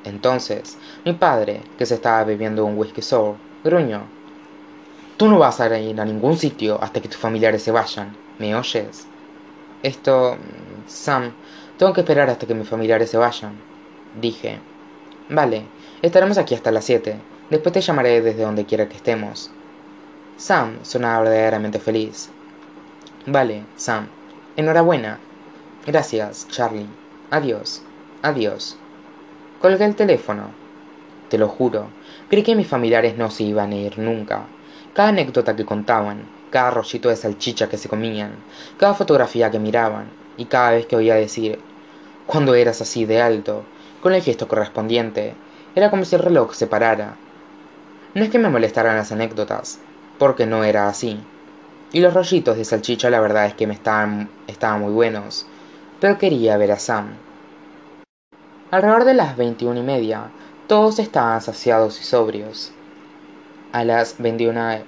Entonces, 0.05 0.79
mi 1.05 1.15
padre, 1.15 1.63
que 1.77 1.85
se 1.85 1.97
estaba 1.97 2.23
bebiendo 2.23 2.65
un 2.65 2.79
whisky 2.79 3.03
sour, 3.03 3.35
gruñó. 3.65 4.03
Tú 5.17 5.27
no 5.27 5.41
vas 5.41 5.61
a 5.61 5.79
ir 5.81 6.01
a 6.01 6.05
ningún 6.05 6.37
sitio 6.37 6.81
hasta 6.81 7.01
que 7.01 7.09
tus 7.09 7.17
familiares 7.17 7.65
se 7.65 7.73
vayan. 7.73 8.17
¿Me 8.39 8.55
oyes? 8.55 9.09
Esto... 9.83 10.37
Sam, 10.87 11.33
tengo 11.77 11.93
que 11.93 12.03
esperar 12.03 12.31
hasta 12.31 12.47
que 12.47 12.55
mis 12.55 12.69
familiares 12.69 13.11
se 13.11 13.17
vayan. 13.17 13.55
Dije. 14.21 14.61
Vale, 15.29 15.65
estaremos 16.03 16.39
aquí 16.39 16.55
hasta 16.55 16.71
las 16.71 16.85
siete. 16.85 17.17
Después 17.51 17.73
te 17.73 17.81
llamaré 17.81 18.21
desde 18.21 18.45
donde 18.45 18.65
quiera 18.65 18.89
que 18.89 18.97
estemos. 18.97 19.51
Sam 20.37 20.79
sonaba 20.83 21.25
verdaderamente 21.25 21.81
feliz. 21.81 22.31
Vale, 23.27 23.65
Sam. 23.77 24.09
Enhorabuena. 24.55 25.19
Gracias, 25.87 26.47
Charlie. 26.51 26.87
Adiós. 27.31 27.83
Adiós. 28.21 28.77
Colgué 29.63 29.87
el 29.87 29.97
teléfono. 29.97 30.51
Te 31.31 31.39
lo 31.39 31.49
juro, 31.49 31.87
creí 32.29 32.43
que 32.43 32.55
mis 32.55 32.67
familiares 32.67 33.17
no 33.17 33.31
se 33.31 33.45
iban 33.45 33.73
a 33.73 33.77
ir 33.77 33.99
nunca. 33.99 34.45
Cada 34.93 35.09
anécdota 35.09 35.57
que 35.57 35.65
contaban, 35.65 36.27
cada 36.51 36.71
rollito 36.71 37.09
de 37.09 37.17
salchicha 37.17 37.71
que 37.71 37.79
se 37.79 37.89
comían, 37.89 38.33
cada 38.77 38.93
fotografía 38.93 39.51
que 39.51 39.59
miraban, 39.59 40.11
y 40.37 40.45
cada 40.45 40.73
vez 40.73 40.85
que 40.85 40.97
oía 40.97 41.15
decir, 41.15 41.59
cuando 42.27 42.55
eras 42.55 42.83
así 42.83 43.07
de 43.07 43.23
alto, 43.23 43.65
con 44.03 44.13
el 44.13 44.21
gesto 44.21 44.49
correspondiente, 44.49 45.33
era 45.75 45.89
como 45.89 46.05
si 46.05 46.15
el 46.15 46.23
reloj 46.23 46.53
se 46.53 46.67
parara. 46.67 47.17
No 48.15 48.23
es 48.23 48.29
que 48.29 48.39
me 48.39 48.51
molestaran 48.51 48.97
las 48.97 49.13
anécdotas, 49.13 49.81
porque 50.19 50.45
no 50.45 50.63
era 50.63 50.89
así. 50.89 51.19
Y 51.95 52.01
los 52.01 52.13
rollitos 52.13 52.57
de 52.57 52.65
salchicha 52.65 53.09
la 53.09 53.21
verdad 53.21 53.47
es 53.47 53.55
que 53.55 53.69
me 53.69 53.75
estaban, 53.75 54.29
estaban 54.49 54.81
muy 54.81 54.93
buenos, 54.93 55.47
pero 56.01 56.19
quería 56.19 56.57
ver 56.57 56.73
a 56.73 56.79
Sam. 56.81 57.11
Alrededor 58.73 59.05
de 59.05 59.15
las 59.15 59.37
veintiuna 59.37 59.79
y 59.79 59.85
media, 59.85 60.25
todos 60.67 60.99
estaban 60.99 61.41
saciados 61.41 62.01
y 62.01 62.03
sobrios. 62.03 62.73
A 63.71 63.85
las 63.85 64.17
veintiuna 64.19 64.83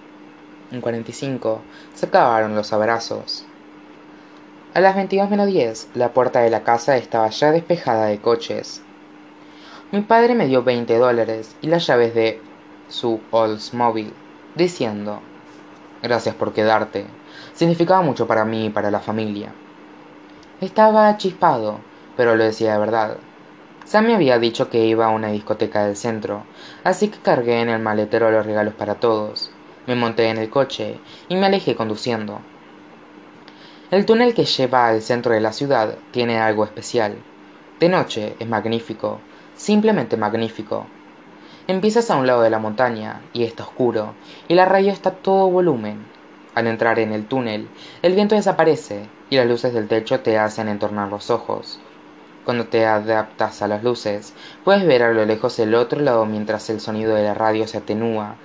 y 0.73 0.81
cuarenta 0.81 1.12
y 1.12 1.14
cinco 1.14 1.61
se 1.95 2.07
acabaron 2.07 2.57
los 2.57 2.73
abrazos. 2.73 3.47
A 4.75 4.81
las 4.81 4.97
veintidós 4.97 5.31
menos 5.31 5.47
diez, 5.47 5.88
la 5.95 6.12
puerta 6.12 6.40
de 6.40 6.51
la 6.51 6.64
casa 6.64 6.97
estaba 6.97 7.29
ya 7.29 7.53
despejada 7.53 8.07
de 8.07 8.19
coches. 8.19 8.83
Mi 9.92 10.01
padre 10.01 10.35
me 10.35 10.49
dio 10.49 10.64
veinte 10.64 10.99
dólares 10.99 11.55
y 11.62 11.69
las 11.69 11.87
llaves 11.87 12.16
de 12.16 12.42
su 12.88 13.21
Oldsmobile, 13.31 14.12
diciendo 14.57 15.21
Gracias 16.03 16.35
por 16.35 16.53
quedarte. 16.53 17.07
Significaba 17.55 18.03
mucho 18.03 18.27
para 18.27 18.45
mí 18.45 18.67
y 18.67 18.71
para 18.71 18.91
la 18.91 19.01
familia. 19.01 19.53
Estaba 20.61 21.17
chispado, 21.17 21.81
pero 22.17 22.37
lo 22.37 22.45
decía 22.45 22.73
de 22.73 22.79
verdad. 22.79 23.17
Sam 23.85 24.07
me 24.07 24.15
había 24.15 24.39
dicho 24.39 24.69
que 24.69 24.85
iba 24.85 25.07
a 25.07 25.11
una 25.11 25.29
discoteca 25.29 25.87
del 25.87 25.97
centro, 25.97 26.45
así 26.83 27.09
que 27.09 27.19
cargué 27.19 27.61
en 27.61 27.69
el 27.69 27.81
maletero 27.81 28.31
los 28.31 28.45
regalos 28.45 28.75
para 28.75 28.97
todos. 28.97 29.51
Me 29.87 29.95
monté 29.95 30.29
en 30.29 30.39
el 30.39 30.51
coche 30.51 30.99
y 31.29 31.37
me 31.37 31.47
alejé 31.47 31.77
conduciendo. 31.77 32.41
El 33.93 34.05
túnel 34.05 34.35
que 34.35 34.45
lleva 34.45 34.89
al 34.89 35.03
centro 35.03 35.33
de 35.33 35.41
la 35.41 35.53
ciudad 35.53 35.97
tiene 36.11 36.41
algo 36.41 36.65
especial. 36.65 37.17
De 37.79 37.89
noche 37.89 38.35
es 38.41 38.49
magnífico, 38.49 39.21
simplemente 39.55 40.17
magnífico. 40.17 40.87
Empiezas 41.69 42.13
a 42.13 42.17
un 42.17 42.29
lado 42.29 42.43
de 42.43 42.51
la 42.51 42.61
montaña 42.61 43.23
y 43.33 43.43
está 43.43 43.65
oscuro, 43.65 44.15
y 44.47 44.55
la 44.55 44.67
radio 44.67 44.93
está 44.93 45.09
a 45.09 45.15
todo 45.15 45.51
volumen. 45.51 46.07
Al 46.55 46.69
entrar 46.69 47.01
en 47.01 47.13
el 47.13 47.27
túnel, 47.27 47.69
el 48.03 48.15
viento 48.15 48.37
desaparece 48.37 49.09
y 49.31 49.37
las 49.37 49.49
luces 49.49 49.75
del 49.75 49.89
techo 49.89 50.21
te 50.21 50.39
hacen 50.39 50.69
entornar 50.69 51.09
los 51.09 51.29
ojos. 51.29 51.81
Cuando 52.45 52.67
te 52.67 52.87
adaptas 52.87 53.63
a 53.63 53.67
las 53.67 53.83
luces, 53.83 54.33
puedes 54.63 54.87
ver 54.87 55.03
a 55.03 55.13
lo 55.13 55.27
lejos 55.27 55.59
el 55.59 55.75
otro 55.75 56.01
lado 56.01 56.25
mientras 56.25 56.71
el 56.71 56.81
sonido 56.81 57.17
de 57.17 57.25
la 57.25 57.35
radio 57.35 57.67
se 57.67 57.79
atenúa 57.79 58.37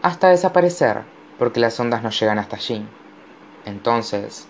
hasta 0.00 0.30
desaparecer, 0.30 1.02
porque 1.38 1.60
las 1.60 1.78
ondas 1.78 2.02
no 2.02 2.08
llegan 2.08 2.38
hasta 2.38 2.56
allí. 2.56 2.86
Entonces, 3.66 4.48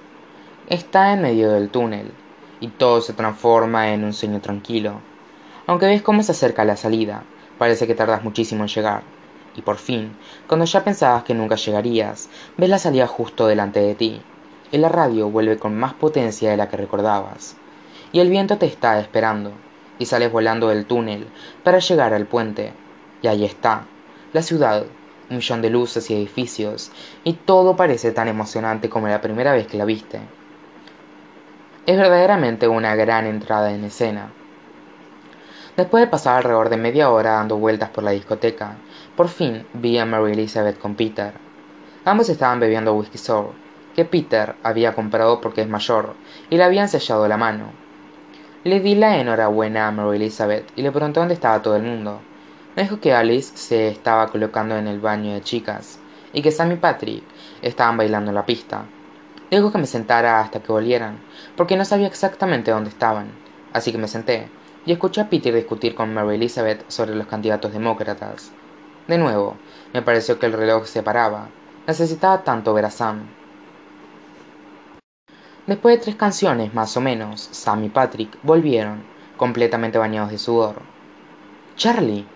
está 0.68 1.12
en 1.12 1.22
medio 1.22 1.50
del 1.50 1.70
túnel, 1.70 2.12
y 2.60 2.68
todo 2.68 3.00
se 3.00 3.14
transforma 3.14 3.92
en 3.92 4.04
un 4.04 4.12
sueño 4.12 4.40
tranquilo. 4.40 5.11
Aunque 5.66 5.86
ves 5.86 6.02
cómo 6.02 6.22
se 6.22 6.32
acerca 6.32 6.64
la 6.64 6.76
salida, 6.76 7.24
parece 7.58 7.86
que 7.86 7.94
tardas 7.94 8.24
muchísimo 8.24 8.64
en 8.64 8.68
llegar. 8.68 9.02
Y 9.54 9.62
por 9.62 9.76
fin, 9.76 10.16
cuando 10.46 10.64
ya 10.66 10.84
pensabas 10.84 11.24
que 11.24 11.34
nunca 11.34 11.56
llegarías, 11.56 12.28
ves 12.56 12.70
la 12.70 12.78
salida 12.78 13.06
justo 13.06 13.46
delante 13.46 13.80
de 13.80 13.94
ti, 13.94 14.22
y 14.70 14.78
la 14.78 14.88
radio 14.88 15.30
vuelve 15.30 15.58
con 15.58 15.78
más 15.78 15.94
potencia 15.94 16.50
de 16.50 16.56
la 16.56 16.68
que 16.68 16.76
recordabas 16.76 17.56
y 18.12 18.20
el 18.20 18.28
viento 18.28 18.58
te 18.58 18.66
está 18.66 19.00
esperando, 19.00 19.52
y 19.98 20.06
sales 20.06 20.30
volando 20.30 20.68
del 20.68 20.84
túnel 20.84 21.26
para 21.64 21.78
llegar 21.78 22.12
al 22.12 22.26
puente, 22.26 22.72
y 23.22 23.26
ahí 23.26 23.44
está, 23.44 23.86
la 24.32 24.42
ciudad, 24.42 24.84
un 25.30 25.36
millón 25.36 25.62
de 25.62 25.70
luces 25.70 26.10
y 26.10 26.14
edificios, 26.14 26.92
y 27.24 27.32
todo 27.32 27.74
parece 27.74 28.12
tan 28.12 28.28
emocionante 28.28 28.90
como 28.90 29.08
la 29.08 29.22
primera 29.22 29.52
vez 29.52 29.66
que 29.66 29.78
la 29.78 29.86
viste. 29.86 30.20
Es 31.86 31.96
verdaderamente 31.96 32.68
una 32.68 32.94
gran 32.94 33.26
entrada 33.26 33.72
en 33.72 33.84
escena. 33.84 34.30
Después 35.74 36.02
de 36.02 36.06
pasar 36.06 36.36
alrededor 36.36 36.68
de 36.68 36.76
media 36.76 37.08
hora 37.08 37.32
dando 37.32 37.56
vueltas 37.56 37.88
por 37.88 38.04
la 38.04 38.10
discoteca, 38.10 38.76
por 39.16 39.28
fin 39.28 39.66
vi 39.72 39.96
a 39.96 40.04
Mary 40.04 40.32
Elizabeth 40.32 40.78
con 40.78 40.96
Peter. 40.96 41.32
Ambos 42.04 42.28
estaban 42.28 42.60
bebiendo 42.60 42.92
whisky 42.92 43.16
sour, 43.16 43.52
que 43.96 44.04
Peter 44.04 44.54
había 44.62 44.92
comprado 44.92 45.40
porque 45.40 45.62
es 45.62 45.68
mayor, 45.68 46.12
y 46.50 46.58
le 46.58 46.64
habían 46.64 46.90
sellado 46.90 47.26
la 47.26 47.38
mano. 47.38 47.70
Le 48.64 48.80
di 48.80 48.94
la 48.94 49.16
enhorabuena 49.16 49.88
a 49.88 49.92
Mary 49.92 50.16
Elizabeth 50.16 50.70
y 50.76 50.82
le 50.82 50.92
pregunté 50.92 51.20
dónde 51.20 51.32
estaba 51.32 51.62
todo 51.62 51.76
el 51.76 51.84
mundo. 51.84 52.20
Me 52.76 52.82
dijo 52.82 53.00
que 53.00 53.14
Alice 53.14 53.56
se 53.56 53.88
estaba 53.88 54.26
colocando 54.26 54.76
en 54.76 54.86
el 54.86 55.00
baño 55.00 55.32
de 55.32 55.40
chicas 55.40 55.98
y 56.34 56.42
que 56.42 56.52
Sam 56.52 56.72
y 56.72 56.76
Patrick 56.76 57.24
estaban 57.62 57.96
bailando 57.96 58.30
en 58.30 58.34
la 58.34 58.44
pista. 58.44 58.84
Dijo 59.50 59.72
que 59.72 59.78
me 59.78 59.86
sentara 59.86 60.40
hasta 60.40 60.60
que 60.60 60.70
volvieran, 60.70 61.18
porque 61.56 61.78
no 61.78 61.86
sabía 61.86 62.08
exactamente 62.08 62.70
dónde 62.70 62.90
estaban. 62.90 63.30
Así 63.72 63.90
que 63.90 63.96
me 63.96 64.08
senté 64.08 64.50
y 64.84 64.92
escuché 64.92 65.20
a 65.20 65.28
Peter 65.28 65.54
discutir 65.54 65.94
con 65.94 66.12
Mary 66.12 66.36
Elizabeth 66.36 66.84
sobre 66.88 67.14
los 67.14 67.26
candidatos 67.26 67.72
demócratas. 67.72 68.52
De 69.06 69.18
nuevo, 69.18 69.56
me 69.92 70.02
pareció 70.02 70.38
que 70.38 70.46
el 70.46 70.52
reloj 70.52 70.86
se 70.86 71.02
paraba. 71.02 71.48
Necesitaba 71.86 72.42
tanto 72.44 72.74
ver 72.74 72.84
a 72.84 72.90
Sam. 72.90 73.26
Después 75.66 75.96
de 75.96 76.02
tres 76.02 76.16
canciones, 76.16 76.74
más 76.74 76.96
o 76.96 77.00
menos, 77.00 77.48
Sam 77.52 77.84
y 77.84 77.88
Patrick 77.88 78.38
volvieron, 78.42 79.04
completamente 79.36 79.98
bañados 79.98 80.30
de 80.30 80.38
sudor. 80.38 80.82
Charlie. 81.76 82.26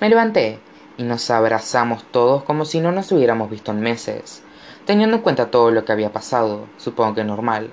Me 0.00 0.08
levanté 0.08 0.58
y 0.96 1.04
nos 1.04 1.30
abrazamos 1.30 2.04
todos 2.10 2.42
como 2.42 2.64
si 2.64 2.80
no 2.80 2.90
nos 2.92 3.12
hubiéramos 3.12 3.50
visto 3.50 3.70
en 3.70 3.80
meses. 3.80 4.42
Teniendo 4.86 5.16
en 5.16 5.22
cuenta 5.22 5.50
todo 5.50 5.70
lo 5.70 5.84
que 5.84 5.92
había 5.92 6.12
pasado, 6.12 6.66
supongo 6.76 7.14
que 7.14 7.24
normal. 7.24 7.70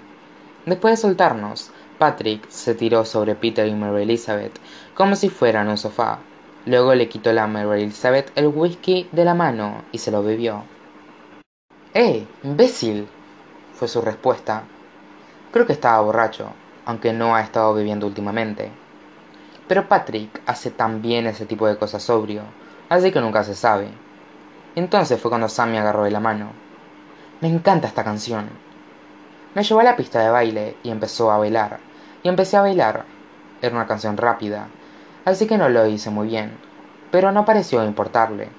Después 0.66 0.94
de 0.94 1.02
soltarnos, 1.02 1.72
Patrick 2.00 2.50
se 2.50 2.76
tiró 2.76 3.04
sobre 3.04 3.36
Peter 3.36 3.68
y 3.68 3.76
Mary 3.76 4.04
Elizabeth 4.04 4.58
como 4.96 5.18
si 5.18 5.30
fueran 5.30 5.68
un 5.68 5.78
sofá. 5.78 6.20
Luego 6.66 6.96
le 6.96 7.10
quitó 7.10 7.30
a 7.38 7.46
Mary 7.46 7.84
Elizabeth 7.84 8.32
el 8.36 8.48
whisky 8.48 9.10
de 9.12 9.26
la 9.26 9.34
mano 9.34 9.84
y 9.92 9.98
se 9.98 10.10
lo 10.10 10.24
bebió. 10.24 10.64
¡Eh, 11.94 12.26
imbécil! 12.44 13.06
fue 13.74 13.90
su 13.90 14.00
respuesta. 14.00 14.64
Creo 15.52 15.66
que 15.66 15.74
estaba 15.74 16.00
borracho, 16.00 16.52
aunque 16.86 17.12
no 17.12 17.36
ha 17.36 17.42
estado 17.42 17.74
bebiendo 17.74 18.08
últimamente. 18.08 18.72
Pero 19.68 19.90
Patrick 19.90 20.42
hace 20.46 20.72
tan 20.72 21.02
bien 21.02 21.28
ese 21.28 21.46
tipo 21.46 21.68
de 21.68 21.78
cosas 21.78 22.02
sobrio, 22.02 22.44
así 22.88 23.12
que 23.12 23.20
nunca 23.20 23.44
se 23.44 23.56
sabe. 23.56 23.90
Entonces 24.76 25.20
fue 25.20 25.30
cuando 25.30 25.50
Sam 25.50 25.72
me 25.72 25.80
agarró 25.80 26.06
de 26.06 26.12
la 26.12 26.22
mano. 26.22 26.54
Me 27.42 27.50
encanta 27.50 27.90
esta 27.90 28.06
canción. 28.06 28.48
Me 29.54 29.64
llevó 29.64 29.82
a 29.82 29.84
la 29.84 29.98
pista 29.98 30.22
de 30.22 30.30
baile 30.30 30.78
y 30.84 30.92
empezó 30.92 31.30
a 31.32 31.38
bailar. 31.38 31.89
Y 32.24 32.30
empecé 32.30 32.58
a 32.58 32.62
bailar. 32.62 33.06
Era 33.62 33.76
una 33.76 33.88
canción 33.88 34.18
rápida, 34.18 34.68
así 35.26 35.48
que 35.48 35.58
no 35.58 35.70
lo 35.70 35.86
hice 35.86 36.10
muy 36.10 36.28
bien, 36.28 36.58
pero 37.12 37.32
no 37.32 37.46
pareció 37.46 37.84
importarle. 37.84 38.50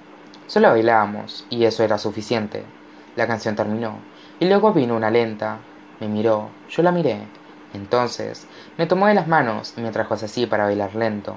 Solo 0.46 0.68
bailábamos, 0.70 1.46
y 1.48 1.64
eso 1.64 1.82
era 1.84 1.96
suficiente. 1.96 2.64
La 3.16 3.26
canción 3.26 3.56
terminó, 3.56 3.98
y 4.38 4.46
luego 4.46 4.72
vino 4.72 4.96
una 4.96 5.10
lenta. 5.10 5.58
Me 6.00 6.08
miró, 6.08 6.50
yo 6.68 6.82
la 6.82 6.92
miré. 6.92 7.22
Entonces, 7.72 8.46
me 8.76 8.86
tomó 8.86 9.06
de 9.06 9.14
las 9.14 9.28
manos 9.28 9.74
y 9.76 9.80
me 9.80 9.90
trajo 9.90 10.14
hacia 10.14 10.28
sí 10.28 10.46
para 10.46 10.64
bailar 10.64 10.94
lento. 10.94 11.36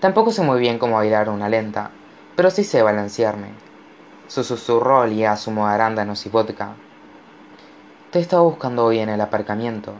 Tampoco 0.00 0.30
sé 0.30 0.42
muy 0.42 0.60
bien 0.60 0.78
cómo 0.78 0.96
bailar 0.96 1.28
una 1.28 1.48
lenta, 1.48 1.90
pero 2.36 2.50
sí 2.50 2.62
sé 2.62 2.82
balancearme. 2.82 3.48
Su 4.28 4.44
susurro 4.44 5.00
olía 5.00 5.32
a 5.32 5.74
arándanos 5.74 6.24
y 6.26 6.28
vodka. 6.28 6.74
Te 8.12 8.18
he 8.20 8.22
estado 8.22 8.44
buscando 8.44 8.84
hoy 8.84 9.00
en 9.00 9.08
el 9.08 9.20
aparcamiento. 9.20 9.94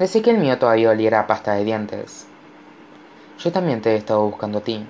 Decí 0.00 0.22
que 0.22 0.30
el 0.30 0.38
mío 0.38 0.58
todavía 0.58 0.88
oliera 0.88 1.20
a 1.20 1.26
pasta 1.26 1.52
de 1.52 1.62
dientes. 1.62 2.26
Yo 3.38 3.52
también 3.52 3.82
te 3.82 3.92
he 3.92 3.96
estado 3.96 4.24
buscando 4.24 4.56
a 4.56 4.60
ti. 4.62 4.86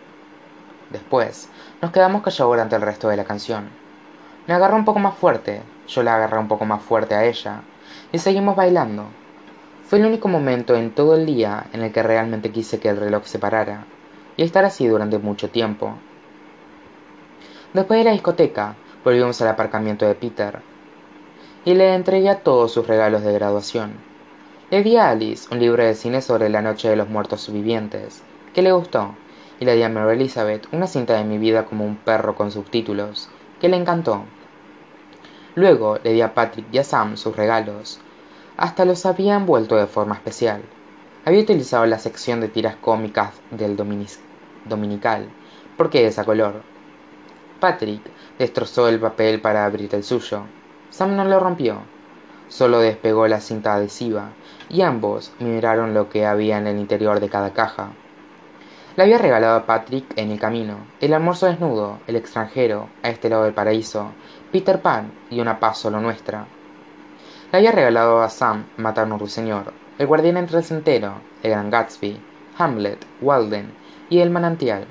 Después, 0.90 1.48
nos 1.82 1.90
quedamos 1.90 2.22
callados 2.22 2.52
durante 2.52 2.76
el 2.76 2.82
resto 2.82 3.08
de 3.08 3.16
la 3.16 3.24
canción. 3.24 3.70
Me 4.46 4.54
agarró 4.54 4.76
un 4.76 4.84
poco 4.84 5.00
más 5.00 5.16
fuerte, 5.16 5.62
yo 5.88 6.04
la 6.04 6.14
agarré 6.14 6.38
un 6.38 6.46
poco 6.46 6.64
más 6.64 6.80
fuerte 6.80 7.16
a 7.16 7.24
ella, 7.24 7.62
y 8.12 8.18
seguimos 8.18 8.54
bailando. 8.54 9.06
Fue 9.82 9.98
el 9.98 10.06
único 10.06 10.28
momento 10.28 10.76
en 10.76 10.92
todo 10.92 11.16
el 11.16 11.26
día 11.26 11.66
en 11.72 11.82
el 11.82 11.90
que 11.90 12.04
realmente 12.04 12.52
quise 12.52 12.78
que 12.78 12.88
el 12.88 12.96
reloj 12.96 13.24
se 13.24 13.40
parara, 13.40 13.86
y 14.36 14.44
estar 14.44 14.64
así 14.64 14.86
durante 14.86 15.18
mucho 15.18 15.50
tiempo. 15.50 15.94
Después 17.72 17.98
de 17.98 18.04
la 18.04 18.12
discoteca, 18.12 18.76
volvimos 19.04 19.42
al 19.42 19.48
aparcamiento 19.48 20.06
de 20.06 20.14
Peter, 20.14 20.60
y 21.64 21.74
le 21.74 21.96
entregué 21.96 22.32
todos 22.36 22.70
sus 22.70 22.86
regalos 22.86 23.24
de 23.24 23.32
graduación. 23.32 24.09
Le 24.70 24.84
di 24.84 24.96
a 24.96 25.10
Alice 25.10 25.48
un 25.50 25.58
libro 25.58 25.82
de 25.82 25.96
cine 25.96 26.22
sobre 26.22 26.48
la 26.48 26.62
noche 26.62 26.88
de 26.88 26.94
los 26.94 27.08
muertos 27.08 27.52
vivientes, 27.52 28.22
que 28.54 28.62
le 28.62 28.70
gustó, 28.70 29.16
y 29.58 29.64
le 29.64 29.74
di 29.74 29.82
a 29.82 29.88
Mary 29.88 30.14
Elizabeth 30.14 30.68
una 30.70 30.86
cinta 30.86 31.14
de 31.14 31.24
mi 31.24 31.38
vida 31.38 31.64
como 31.64 31.84
un 31.84 31.96
perro 31.96 32.36
con 32.36 32.52
subtítulos, 32.52 33.28
que 33.60 33.68
le 33.68 33.76
encantó. 33.76 34.22
Luego 35.56 35.98
le 36.04 36.12
di 36.12 36.20
a 36.20 36.34
Patrick 36.34 36.66
y 36.70 36.78
a 36.78 36.84
Sam 36.84 37.16
sus 37.16 37.34
regalos. 37.34 37.98
Hasta 38.56 38.84
los 38.84 39.06
había 39.06 39.34
envuelto 39.34 39.74
de 39.74 39.88
forma 39.88 40.14
especial. 40.14 40.62
Había 41.24 41.40
utilizado 41.40 41.84
la 41.86 41.98
sección 41.98 42.40
de 42.40 42.46
tiras 42.46 42.76
cómicas 42.76 43.40
del 43.50 43.76
dominical, 43.76 45.28
porque 45.76 46.06
es 46.06 46.16
a 46.20 46.24
color. 46.24 46.62
Patrick 47.58 48.02
destrozó 48.38 48.86
el 48.86 49.00
papel 49.00 49.40
para 49.40 49.64
abrir 49.64 49.92
el 49.96 50.04
suyo. 50.04 50.44
Sam 50.90 51.16
no 51.16 51.24
lo 51.24 51.40
rompió, 51.40 51.80
solo 52.46 52.78
despegó 52.78 53.26
la 53.26 53.40
cinta 53.40 53.74
adhesiva, 53.74 54.30
y 54.70 54.82
ambos 54.82 55.32
miraron 55.40 55.92
lo 55.92 56.08
que 56.08 56.24
había 56.24 56.56
en 56.58 56.68
el 56.68 56.78
interior 56.78 57.20
de 57.20 57.28
cada 57.28 57.52
caja. 57.52 57.90
Le 58.96 59.02
había 59.02 59.18
regalado 59.18 59.56
a 59.56 59.66
Patrick 59.66 60.06
en 60.16 60.30
el 60.30 60.38
camino, 60.38 60.78
el 61.00 61.12
almuerzo 61.12 61.46
desnudo, 61.46 61.98
el 62.06 62.16
extranjero, 62.16 62.88
a 63.02 63.10
este 63.10 63.28
lado 63.28 63.44
del 63.44 63.54
paraíso, 63.54 64.12
Peter 64.52 64.80
Pan 64.80 65.12
y 65.28 65.40
una 65.40 65.58
paz 65.58 65.78
solo 65.78 66.00
nuestra. 66.00 66.46
Le 67.52 67.58
había 67.58 67.72
regalado 67.72 68.22
a 68.22 68.28
Sam 68.28 68.66
Matar 68.76 69.10
un 69.10 69.18
ruiseñor, 69.18 69.72
el 69.98 70.06
guardián 70.06 70.36
entre 70.36 70.58
el 70.58 70.64
centeno, 70.64 71.14
el 71.42 71.50
gran 71.50 71.70
Gatsby, 71.70 72.20
Hamlet, 72.58 73.04
Walden 73.20 73.72
y 74.08 74.20
el 74.20 74.30
manantial. 74.30 74.86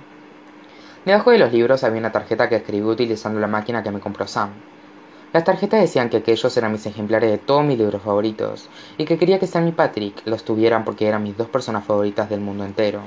Debajo 1.06 1.32
de 1.32 1.40
los 1.40 1.54
libros 1.54 1.84
había 1.84 2.00
una 2.00 2.12
tarjeta 2.12 2.50
que 2.50 2.58
escribí 2.58 2.86
utilizando 2.86 3.40
la 3.40 3.48
máquina 3.48 3.82
que 3.82 3.92
me 3.92 4.00
compró 4.00 4.28
Sam. 4.28 4.52
Las 5.32 5.44
tarjetas 5.44 5.82
decían 5.82 6.10
que 6.10 6.18
aquellos 6.18 6.58
eran 6.58 6.72
mis 6.72 6.88
ejemplares 6.88 7.30
de 7.30 7.38
todos 7.38 7.64
mis 7.64 7.78
libros 7.78 8.02
favoritos, 8.02 8.68
y 8.98 9.06
que 9.06 9.20
quería 9.20 9.38
que 9.38 9.46
Sam 9.46 9.68
y 9.68 9.72
Patrick 9.72 10.26
los 10.26 10.44
tuvieran 10.44 10.84
porque 10.84 11.08
eran 11.08 11.22
mis 11.22 11.38
dos 11.38 11.48
personas 11.50 11.86
favoritas 11.86 12.32
del 12.32 12.40
mundo 12.40 12.66
entero. 12.66 13.02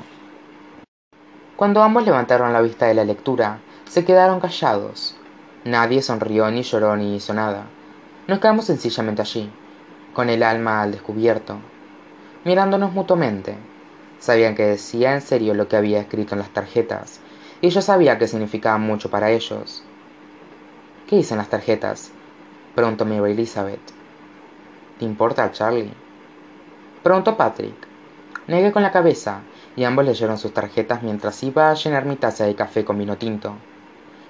Cuando 1.56 1.82
ambos 1.82 2.04
levantaron 2.04 2.52
la 2.52 2.60
vista 2.60 2.86
de 2.86 2.94
la 2.94 3.04
lectura, 3.04 3.58
se 3.88 4.04
quedaron 4.04 4.38
callados. 4.38 5.16
Nadie 5.64 6.00
sonrió, 6.00 6.48
ni 6.50 6.62
lloró, 6.62 6.96
ni 6.96 7.16
hizo 7.16 7.34
nada. 7.34 7.66
Nos 8.28 8.38
quedamos 8.38 8.66
sencillamente 8.66 9.22
allí, 9.22 9.50
con 10.12 10.30
el 10.30 10.44
alma 10.44 10.82
al 10.82 10.92
descubierto, 10.92 11.56
mirándonos 12.44 12.92
mutuamente. 12.92 13.56
Sabían 14.20 14.54
que 14.54 14.64
decía 14.64 15.14
en 15.14 15.22
serio 15.22 15.54
lo 15.54 15.66
que 15.66 15.74
había 15.74 16.00
escrito 16.00 16.36
en 16.36 16.38
las 16.38 16.50
tarjetas, 16.50 17.18
y 17.60 17.70
yo 17.70 17.82
sabía 17.82 18.16
que 18.18 18.28
significaba 18.28 18.78
mucho 18.78 19.10
para 19.10 19.32
ellos. 19.32 19.82
¿Qué 21.12 21.16
dicen 21.16 21.36
las 21.36 21.50
tarjetas? 21.50 22.10
Preguntó 22.74 23.04
Mary 23.04 23.32
Elizabeth. 23.32 23.82
¿Te 24.98 25.04
importa, 25.04 25.52
Charlie? 25.52 25.92
Preguntó 27.02 27.36
Patrick. 27.36 27.74
Negué 28.46 28.72
con 28.72 28.82
la 28.82 28.92
cabeza, 28.92 29.42
y 29.76 29.84
ambos 29.84 30.06
leyeron 30.06 30.38
sus 30.38 30.54
tarjetas 30.54 31.02
mientras 31.02 31.42
iba 31.42 31.70
a 31.70 31.74
llenar 31.74 32.06
mi 32.06 32.16
taza 32.16 32.46
de 32.46 32.54
café 32.54 32.86
con 32.86 32.96
vino 32.96 33.18
tinto. 33.18 33.52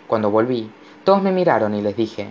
Cuando 0.08 0.32
volví, 0.32 0.72
todos 1.04 1.22
me 1.22 1.30
miraron 1.30 1.72
y 1.76 1.82
les 1.82 1.96
dije, 1.96 2.30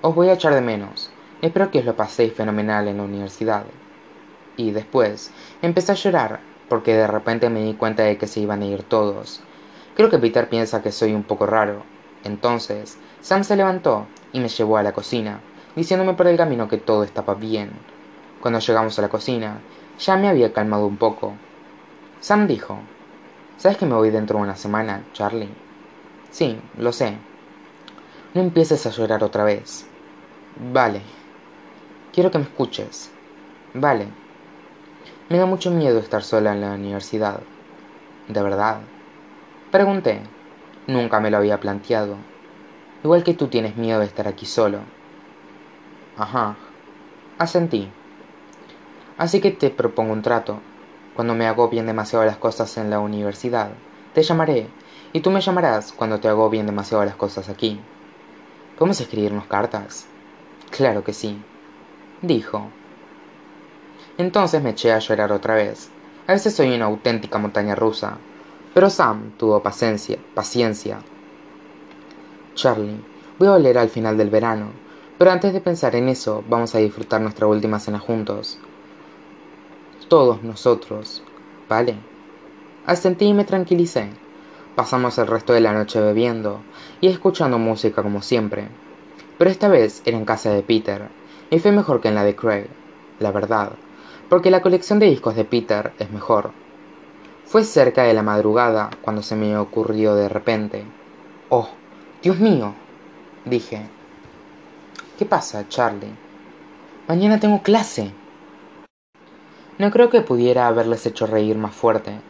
Os 0.00 0.14
voy 0.14 0.28
a 0.28 0.34
echar 0.34 0.54
de 0.54 0.60
menos. 0.60 1.10
Espero 1.42 1.72
que 1.72 1.80
os 1.80 1.84
lo 1.84 1.96
paséis 1.96 2.32
fenomenal 2.32 2.86
en 2.86 2.98
la 2.98 3.02
universidad. 3.02 3.64
Y 4.56 4.70
después, 4.70 5.32
empecé 5.60 5.90
a 5.90 5.96
llorar, 5.96 6.38
porque 6.68 6.94
de 6.94 7.08
repente 7.08 7.50
me 7.50 7.64
di 7.64 7.74
cuenta 7.74 8.04
de 8.04 8.16
que 8.16 8.28
se 8.28 8.38
iban 8.38 8.62
a 8.62 8.66
ir 8.66 8.84
todos. 8.84 9.40
Creo 9.96 10.08
que 10.08 10.20
Peter 10.20 10.48
piensa 10.48 10.82
que 10.82 10.92
soy 10.92 11.14
un 11.14 11.24
poco 11.24 11.46
raro. 11.46 11.97
Entonces, 12.24 12.98
Sam 13.20 13.44
se 13.44 13.56
levantó 13.56 14.06
y 14.32 14.40
me 14.40 14.48
llevó 14.48 14.76
a 14.76 14.82
la 14.82 14.92
cocina, 14.92 15.40
diciéndome 15.76 16.14
por 16.14 16.26
el 16.26 16.36
camino 16.36 16.68
que 16.68 16.78
todo 16.78 17.04
estaba 17.04 17.34
bien. 17.34 17.70
Cuando 18.40 18.60
llegamos 18.60 18.98
a 18.98 19.02
la 19.02 19.08
cocina, 19.08 19.58
ya 19.98 20.16
me 20.16 20.28
había 20.28 20.52
calmado 20.52 20.86
un 20.86 20.96
poco. 20.96 21.34
Sam 22.20 22.46
dijo, 22.46 22.78
¿Sabes 23.58 23.76
que 23.76 23.86
me 23.86 23.94
voy 23.96 24.10
dentro 24.10 24.36
de 24.36 24.44
una 24.44 24.54
semana, 24.54 25.02
Charlie? 25.12 25.48
Sí, 26.30 26.60
lo 26.78 26.92
sé. 26.92 27.16
No 28.32 28.40
empieces 28.40 28.86
a 28.86 28.90
llorar 28.90 29.24
otra 29.24 29.42
vez. 29.42 29.84
Vale. 30.72 31.02
Quiero 32.12 32.30
que 32.30 32.38
me 32.38 32.44
escuches. 32.44 33.10
Vale. 33.74 34.06
Me 35.28 35.38
da 35.38 35.46
mucho 35.46 35.72
miedo 35.72 35.98
estar 35.98 36.22
sola 36.22 36.52
en 36.52 36.60
la 36.60 36.74
universidad. 36.74 37.40
¿De 38.28 38.40
verdad? 38.40 38.78
Pregunté. 39.72 40.22
Nunca 40.88 41.20
me 41.20 41.30
lo 41.30 41.36
había 41.36 41.60
planteado. 41.60 42.16
Igual 43.04 43.22
que 43.22 43.34
tú 43.34 43.48
tienes 43.48 43.76
miedo 43.76 44.00
de 44.00 44.06
estar 44.06 44.26
aquí 44.26 44.46
solo. 44.46 44.80
Ajá. 46.16 46.56
Asentí. 47.36 47.90
Así 49.18 49.42
que 49.42 49.50
te 49.50 49.68
propongo 49.68 50.14
un 50.14 50.22
trato. 50.22 50.60
Cuando 51.14 51.34
me 51.34 51.46
agobien 51.46 51.84
demasiado 51.84 52.24
las 52.24 52.38
cosas 52.38 52.78
en 52.78 52.88
la 52.88 53.00
universidad, 53.00 53.70
te 54.14 54.22
llamaré, 54.22 54.66
y 55.12 55.20
tú 55.20 55.30
me 55.30 55.42
llamarás 55.42 55.92
cuando 55.92 56.20
te 56.20 56.28
agobien 56.28 56.64
demasiado 56.64 57.04
las 57.04 57.16
cosas 57.16 57.50
aquí. 57.50 57.78
¿Podemos 58.78 58.98
escribirnos 58.98 59.46
cartas? 59.46 60.06
Claro 60.70 61.04
que 61.04 61.12
sí, 61.12 61.38
dijo. 62.22 62.70
Entonces 64.16 64.62
me 64.62 64.70
eché 64.70 64.92
a 64.92 65.00
llorar 65.00 65.32
otra 65.32 65.54
vez. 65.54 65.90
A 66.26 66.32
veces 66.32 66.54
soy 66.54 66.74
una 66.74 66.86
auténtica 66.86 67.36
montaña 67.38 67.74
rusa. 67.74 68.16
Pero 68.78 68.90
Sam 68.90 69.32
tuvo 69.36 69.60
paciencia, 69.60 70.18
paciencia 70.34 71.00
Charlie, 72.54 73.02
voy 73.36 73.48
a 73.48 73.54
volver 73.54 73.76
al 73.76 73.88
final 73.88 74.16
del 74.16 74.30
verano, 74.30 74.68
pero 75.18 75.32
antes 75.32 75.52
de 75.52 75.60
pensar 75.60 75.96
en 75.96 76.08
eso, 76.08 76.44
vamos 76.48 76.76
a 76.76 76.78
disfrutar 76.78 77.20
nuestra 77.20 77.48
última 77.48 77.80
cena 77.80 77.98
juntos. 77.98 78.56
Todos 80.06 80.44
nosotros, 80.44 81.24
¿vale? 81.68 81.96
Asentí 82.86 83.24
y 83.24 83.34
me 83.34 83.44
tranquilicé. 83.44 84.10
Pasamos 84.76 85.18
el 85.18 85.26
resto 85.26 85.54
de 85.54 85.60
la 85.60 85.72
noche 85.72 86.00
bebiendo 86.00 86.60
y 87.00 87.08
escuchando 87.08 87.58
música 87.58 88.04
como 88.04 88.22
siempre. 88.22 88.68
Pero 89.38 89.50
esta 89.50 89.66
vez 89.66 90.02
era 90.04 90.18
en 90.18 90.24
casa 90.24 90.52
de 90.52 90.62
Peter, 90.62 91.08
y 91.50 91.58
fue 91.58 91.72
mejor 91.72 92.00
que 92.00 92.06
en 92.06 92.14
la 92.14 92.22
de 92.22 92.36
Craig, 92.36 92.68
la 93.18 93.32
verdad, 93.32 93.72
porque 94.28 94.52
la 94.52 94.62
colección 94.62 95.00
de 95.00 95.06
discos 95.06 95.34
de 95.34 95.44
Peter 95.44 95.94
es 95.98 96.12
mejor. 96.12 96.52
Fue 97.48 97.64
cerca 97.64 98.02
de 98.02 98.12
la 98.12 98.22
madrugada 98.22 98.90
cuando 99.00 99.22
se 99.22 99.34
me 99.34 99.56
ocurrió 99.56 100.14
de 100.14 100.28
repente. 100.28 100.84
Oh, 101.48 101.66
Dios 102.22 102.38
mío, 102.38 102.74
dije. 103.46 103.88
¿Qué 105.18 105.24
pasa, 105.24 105.66
Charlie? 105.66 106.12
Mañana 107.08 107.40
tengo 107.40 107.62
clase. 107.62 108.12
No 109.78 109.90
creo 109.90 110.10
que 110.10 110.20
pudiera 110.20 110.66
haberles 110.66 111.06
hecho 111.06 111.26
reír 111.26 111.56
más 111.56 111.74
fuerte. 111.74 112.20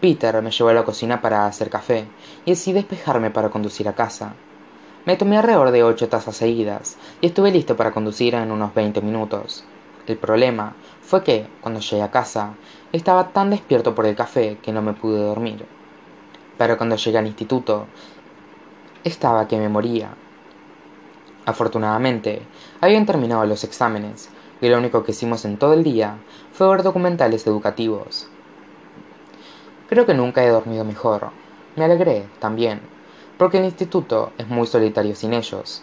Peter 0.00 0.40
me 0.42 0.52
llevó 0.52 0.70
a 0.70 0.74
la 0.74 0.84
cocina 0.84 1.20
para 1.20 1.46
hacer 1.46 1.68
café 1.68 2.06
y 2.44 2.52
así 2.52 2.72
despejarme 2.72 3.32
para 3.32 3.50
conducir 3.50 3.88
a 3.88 3.96
casa. 3.96 4.34
Me 5.06 5.16
tomé 5.16 5.38
alrededor 5.38 5.72
de 5.72 5.82
ocho 5.82 6.08
tazas 6.08 6.36
seguidas 6.36 6.98
y 7.20 7.26
estuve 7.26 7.50
listo 7.50 7.76
para 7.76 7.90
conducir 7.90 8.36
en 8.36 8.52
unos 8.52 8.72
veinte 8.72 9.00
minutos. 9.00 9.64
El 10.06 10.18
problema 10.18 10.74
fue 11.00 11.24
que, 11.24 11.48
cuando 11.60 11.80
llegué 11.80 12.02
a 12.02 12.10
casa, 12.12 12.54
estaba 12.92 13.28
tan 13.28 13.50
despierto 13.50 13.94
por 13.94 14.06
el 14.06 14.14
café 14.14 14.58
que 14.62 14.72
no 14.72 14.82
me 14.82 14.92
pude 14.92 15.18
dormir. 15.18 15.66
Pero 16.58 16.76
cuando 16.76 16.96
llegué 16.96 17.18
al 17.18 17.26
instituto, 17.26 17.86
estaba 19.02 19.48
que 19.48 19.58
me 19.58 19.68
moría. 19.68 20.14
Afortunadamente, 21.46 22.42
habían 22.80 23.06
terminado 23.06 23.44
los 23.46 23.64
exámenes 23.64 24.28
y 24.60 24.68
lo 24.68 24.78
único 24.78 25.02
que 25.02 25.12
hicimos 25.12 25.44
en 25.44 25.56
todo 25.56 25.72
el 25.72 25.82
día 25.82 26.18
fue 26.52 26.68
ver 26.68 26.82
documentales 26.82 27.46
educativos. 27.46 28.28
Creo 29.88 30.06
que 30.06 30.14
nunca 30.14 30.44
he 30.44 30.48
dormido 30.48 30.84
mejor. 30.84 31.30
Me 31.74 31.84
alegré, 31.84 32.28
también, 32.38 32.80
porque 33.38 33.58
el 33.58 33.64
instituto 33.64 34.32
es 34.38 34.46
muy 34.48 34.66
solitario 34.66 35.16
sin 35.16 35.32
ellos. 35.32 35.82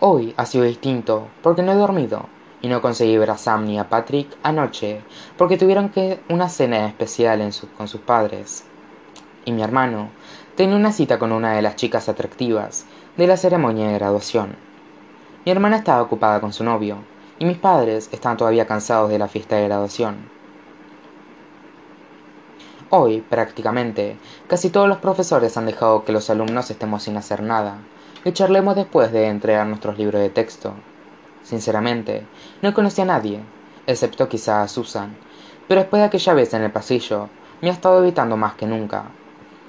Hoy 0.00 0.32
ha 0.36 0.46
sido 0.46 0.64
distinto 0.64 1.28
porque 1.42 1.62
no 1.62 1.72
he 1.72 1.76
dormido 1.76 2.26
y 2.64 2.68
no 2.68 2.80
conseguí 2.80 3.18
ver 3.18 3.30
a 3.30 3.36
Sam 3.36 3.66
ni 3.66 3.78
a 3.78 3.90
Patrick 3.90 4.38
anoche 4.42 5.02
porque 5.36 5.58
tuvieron 5.58 5.90
que 5.90 6.20
una 6.30 6.48
cena 6.48 6.86
especial 6.86 7.46
con 7.76 7.88
sus 7.88 8.00
padres. 8.00 8.64
Y 9.44 9.52
mi 9.52 9.62
hermano 9.62 10.08
tenía 10.56 10.74
una 10.74 10.90
cita 10.90 11.18
con 11.18 11.30
una 11.30 11.52
de 11.52 11.60
las 11.60 11.76
chicas 11.76 12.08
atractivas 12.08 12.86
de 13.18 13.26
la 13.26 13.36
ceremonia 13.36 13.88
de 13.88 13.98
graduación. 13.98 14.56
Mi 15.44 15.52
hermana 15.52 15.76
estaba 15.76 16.00
ocupada 16.00 16.40
con 16.40 16.54
su 16.54 16.64
novio 16.64 16.96
y 17.38 17.44
mis 17.44 17.58
padres 17.58 18.08
estaban 18.12 18.38
todavía 18.38 18.66
cansados 18.66 19.10
de 19.10 19.18
la 19.18 19.28
fiesta 19.28 19.56
de 19.56 19.64
graduación. 19.64 20.30
Hoy, 22.88 23.20
prácticamente, 23.20 24.16
casi 24.46 24.70
todos 24.70 24.88
los 24.88 24.98
profesores 24.98 25.58
han 25.58 25.66
dejado 25.66 26.06
que 26.06 26.12
los 26.12 26.30
alumnos 26.30 26.70
estemos 26.70 27.02
sin 27.02 27.18
hacer 27.18 27.42
nada 27.42 27.76
y 28.24 28.32
charlemos 28.32 28.74
después 28.74 29.12
de 29.12 29.26
entregar 29.26 29.66
nuestros 29.66 29.98
libros 29.98 30.22
de 30.22 30.30
texto. 30.30 30.72
Sinceramente, 31.44 32.26
no 32.62 32.74
conocí 32.74 33.02
a 33.02 33.04
nadie, 33.04 33.40
excepto 33.86 34.28
quizá 34.28 34.62
a 34.62 34.68
Susan, 34.68 35.14
pero 35.68 35.80
después 35.80 36.00
de 36.00 36.06
aquella 36.06 36.34
vez 36.34 36.52
en 36.54 36.62
el 36.62 36.72
pasillo, 36.72 37.28
me 37.60 37.68
ha 37.68 37.72
estado 37.72 38.02
evitando 38.02 38.36
más 38.36 38.54
que 38.54 38.66
nunca. 38.66 39.04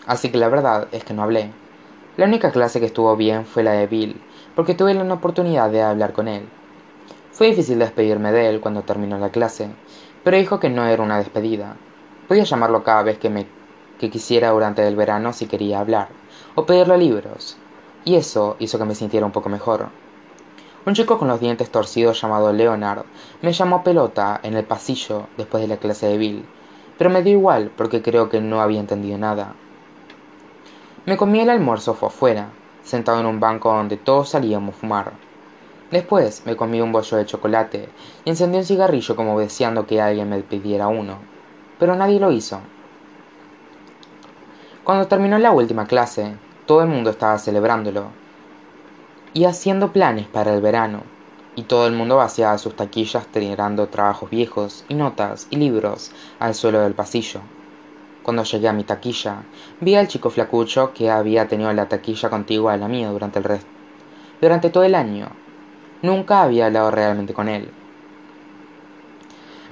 Así 0.07 0.31
que 0.31 0.37
la 0.37 0.49
verdad 0.49 0.87
es 0.91 1.03
que 1.03 1.13
no 1.13 1.23
hablé. 1.23 1.51
La 2.17 2.25
única 2.25 2.51
clase 2.51 2.79
que 2.79 2.85
estuvo 2.85 3.15
bien 3.15 3.45
fue 3.45 3.61
la 3.61 3.73
de 3.73 3.87
Bill, 3.87 4.21
porque 4.55 4.73
tuve 4.73 4.93
la 4.93 5.13
oportunidad 5.13 5.69
de 5.69 5.83
hablar 5.83 6.13
con 6.13 6.27
él. 6.27 6.47
Fue 7.31 7.47
difícil 7.47 7.77
despedirme 7.77 8.31
de 8.31 8.49
él 8.49 8.61
cuando 8.61 8.83
terminó 8.83 9.17
la 9.17 9.29
clase, 9.29 9.69
pero 10.23 10.37
dijo 10.37 10.59
que 10.59 10.69
no 10.69 10.87
era 10.87 11.03
una 11.03 11.17
despedida. 11.17 11.75
Podía 12.27 12.45
llamarlo 12.45 12.83
cada 12.83 13.03
vez 13.03 13.17
que 13.17 13.29
me 13.29 13.45
que 13.99 14.09
quisiera 14.09 14.49
durante 14.49 14.85
el 14.87 14.95
verano 14.95 15.33
si 15.33 15.45
quería 15.45 15.79
hablar, 15.79 16.09
o 16.55 16.65
pedirle 16.65 16.97
libros, 16.97 17.57
y 18.03 18.15
eso 18.15 18.55
hizo 18.59 18.77
que 18.77 18.85
me 18.85 18.95
sintiera 18.95 19.25
un 19.25 19.31
poco 19.31 19.49
mejor. 19.49 19.89
Un 20.85 20.93
chico 20.93 21.17
con 21.17 21.27
los 21.27 21.39
dientes 21.39 21.71
torcidos 21.71 22.21
llamado 22.21 22.53
Leonard 22.53 23.05
me 23.41 23.51
llamó 23.53 23.83
pelota 23.83 24.39
en 24.43 24.53
el 24.53 24.65
pasillo 24.65 25.25
después 25.35 25.63
de 25.63 25.67
la 25.67 25.77
clase 25.77 26.05
de 26.05 26.19
Bill, 26.19 26.45
pero 26.95 27.09
me 27.09 27.23
dio 27.23 27.33
igual 27.33 27.71
porque 27.75 28.03
creo 28.03 28.29
que 28.29 28.39
no 28.39 28.61
había 28.61 28.81
entendido 28.81 29.17
nada. 29.17 29.55
Me 31.07 31.17
comí 31.17 31.39
el 31.39 31.49
almuerzo 31.49 31.97
afuera, 31.99 32.49
sentado 32.83 33.19
en 33.19 33.25
un 33.25 33.39
banco 33.39 33.73
donde 33.73 33.97
todos 33.97 34.29
salíamos 34.29 34.75
a 34.75 34.77
fumar. 34.77 35.13
Después 35.89 36.43
me 36.45 36.55
comí 36.55 36.79
un 36.81 36.91
bollo 36.91 37.17
de 37.17 37.25
chocolate 37.25 37.89
y 38.23 38.29
encendí 38.29 38.59
un 38.59 38.65
cigarrillo 38.65 39.15
como 39.15 39.39
deseando 39.39 39.87
que 39.87 39.99
alguien 39.99 40.29
me 40.29 40.39
pidiera 40.43 40.87
uno, 40.87 41.17
pero 41.79 41.95
nadie 41.95 42.19
lo 42.19 42.31
hizo. 42.31 42.59
Cuando 44.83 45.07
terminó 45.07 45.39
la 45.39 45.51
última 45.51 45.87
clase, 45.87 46.35
todo 46.67 46.81
el 46.81 46.89
mundo 46.89 47.09
estaba 47.09 47.39
celebrándolo 47.39 48.24
y 49.35 49.43
haciendo 49.43 49.91
planes 49.91 50.27
para 50.27 50.53
el 50.53 50.61
verano, 50.61 51.03
y 51.57 51.63
todo 51.63 51.87
el 51.87 51.93
mundo 51.93 52.15
vaciaba 52.15 52.57
sus 52.57 52.73
taquillas 52.73 53.27
tirando 53.27 53.89
trabajos 53.89 54.29
viejos 54.29 54.85
y 54.87 54.93
notas 54.93 55.47
y 55.49 55.57
libros 55.57 56.13
al 56.39 56.55
suelo 56.55 56.79
del 56.79 56.93
pasillo. 56.93 57.41
Cuando 58.23 58.43
llegué 58.43 58.69
a 58.69 58.73
mi 58.73 58.85
taquilla, 58.85 59.43
vi 59.81 59.95
al 59.95 60.07
chico 60.07 60.29
flacucho 60.29 60.93
que 60.93 61.11
había 61.11 61.49
tenido 61.49 61.71
la 61.73 61.89
taquilla 61.89 62.29
contigua 62.29 62.73
a 62.73 62.77
la 62.77 62.87
mía 62.87 63.09
durante 63.09 63.39
el 63.39 63.43
resto. 63.43 63.69
Durante 64.39 64.69
todo 64.69 64.83
el 64.83 64.95
año. 64.95 65.27
Nunca 66.01 66.41
había 66.41 66.67
hablado 66.67 66.89
realmente 66.91 67.33
con 67.33 67.49
él. 67.49 67.71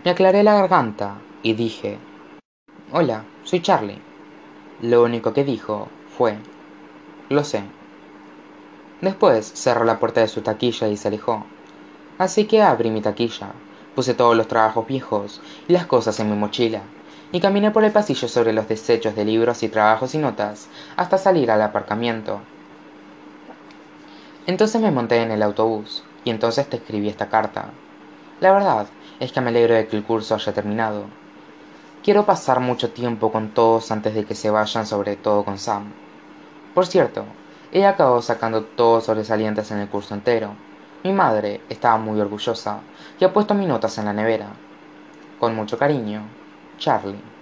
Me 0.03 0.11
aclaré 0.11 0.43
la 0.43 0.55
garganta 0.55 1.19
y 1.41 1.53
dije, 1.53 1.99
Hola, 2.91 3.23
soy 3.43 3.61
Charlie. 3.61 4.01
Lo 4.81 5.03
único 5.03 5.31
que 5.31 5.45
dijo 5.45 5.87
fue, 6.17 6.37
lo 7.29 7.45
sé. 7.45 7.63
Después 9.03 9.51
cerró 9.53 9.83
la 9.83 9.99
puerta 9.99 10.21
de 10.21 10.29
su 10.29 10.43
taquilla 10.43 10.87
y 10.87 10.95
se 10.95 11.09
alejó. 11.09 11.43
Así 12.17 12.45
que 12.45 12.61
abrí 12.61 12.89
mi 12.89 13.01
taquilla, 13.01 13.51
puse 13.95 14.13
todos 14.13 14.33
los 14.33 14.47
trabajos 14.47 14.87
viejos 14.87 15.41
y 15.67 15.73
las 15.73 15.85
cosas 15.85 16.21
en 16.21 16.29
mi 16.29 16.37
mochila, 16.37 16.83
y 17.33 17.41
caminé 17.41 17.69
por 17.71 17.83
el 17.83 17.91
pasillo 17.91 18.29
sobre 18.29 18.53
los 18.53 18.69
desechos 18.69 19.13
de 19.13 19.25
libros 19.25 19.61
y 19.61 19.67
trabajos 19.67 20.15
y 20.15 20.19
notas 20.19 20.69
hasta 20.95 21.17
salir 21.17 21.51
al 21.51 21.61
aparcamiento. 21.61 22.39
Entonces 24.47 24.81
me 24.81 24.91
monté 24.91 25.21
en 25.21 25.31
el 25.31 25.43
autobús, 25.43 26.05
y 26.23 26.29
entonces 26.29 26.69
te 26.69 26.77
escribí 26.77 27.09
esta 27.09 27.27
carta. 27.27 27.71
La 28.39 28.53
verdad 28.53 28.87
es 29.19 29.33
que 29.33 29.41
me 29.41 29.49
alegro 29.49 29.75
de 29.75 29.85
que 29.85 29.97
el 29.97 30.05
curso 30.05 30.35
haya 30.35 30.53
terminado. 30.53 31.07
Quiero 32.05 32.25
pasar 32.25 32.61
mucho 32.61 32.91
tiempo 32.91 33.33
con 33.33 33.49
todos 33.49 33.91
antes 33.91 34.15
de 34.15 34.23
que 34.23 34.33
se 34.33 34.49
vayan, 34.49 34.87
sobre 34.87 35.17
todo 35.17 35.43
con 35.43 35.59
Sam. 35.59 35.91
Por 36.73 36.87
cierto, 36.87 37.25
ella 37.73 37.89
acabó 37.89 38.21
sacando 38.21 38.63
todos 38.63 39.05
sobresalientes 39.05 39.71
en 39.71 39.79
el 39.79 39.89
curso 39.89 40.13
entero. 40.13 40.55
Mi 41.03 41.11
madre 41.11 41.61
estaba 41.69 41.97
muy 41.97 42.21
orgullosa 42.21 42.81
y 43.19 43.25
ha 43.25 43.33
puesto 43.33 43.55
mis 43.55 43.67
notas 43.67 43.97
en 43.97 44.05
la 44.05 44.13
nevera. 44.13 44.49
Con 45.39 45.55
mucho 45.55 45.77
cariño, 45.77 46.21
Charlie. 46.77 47.32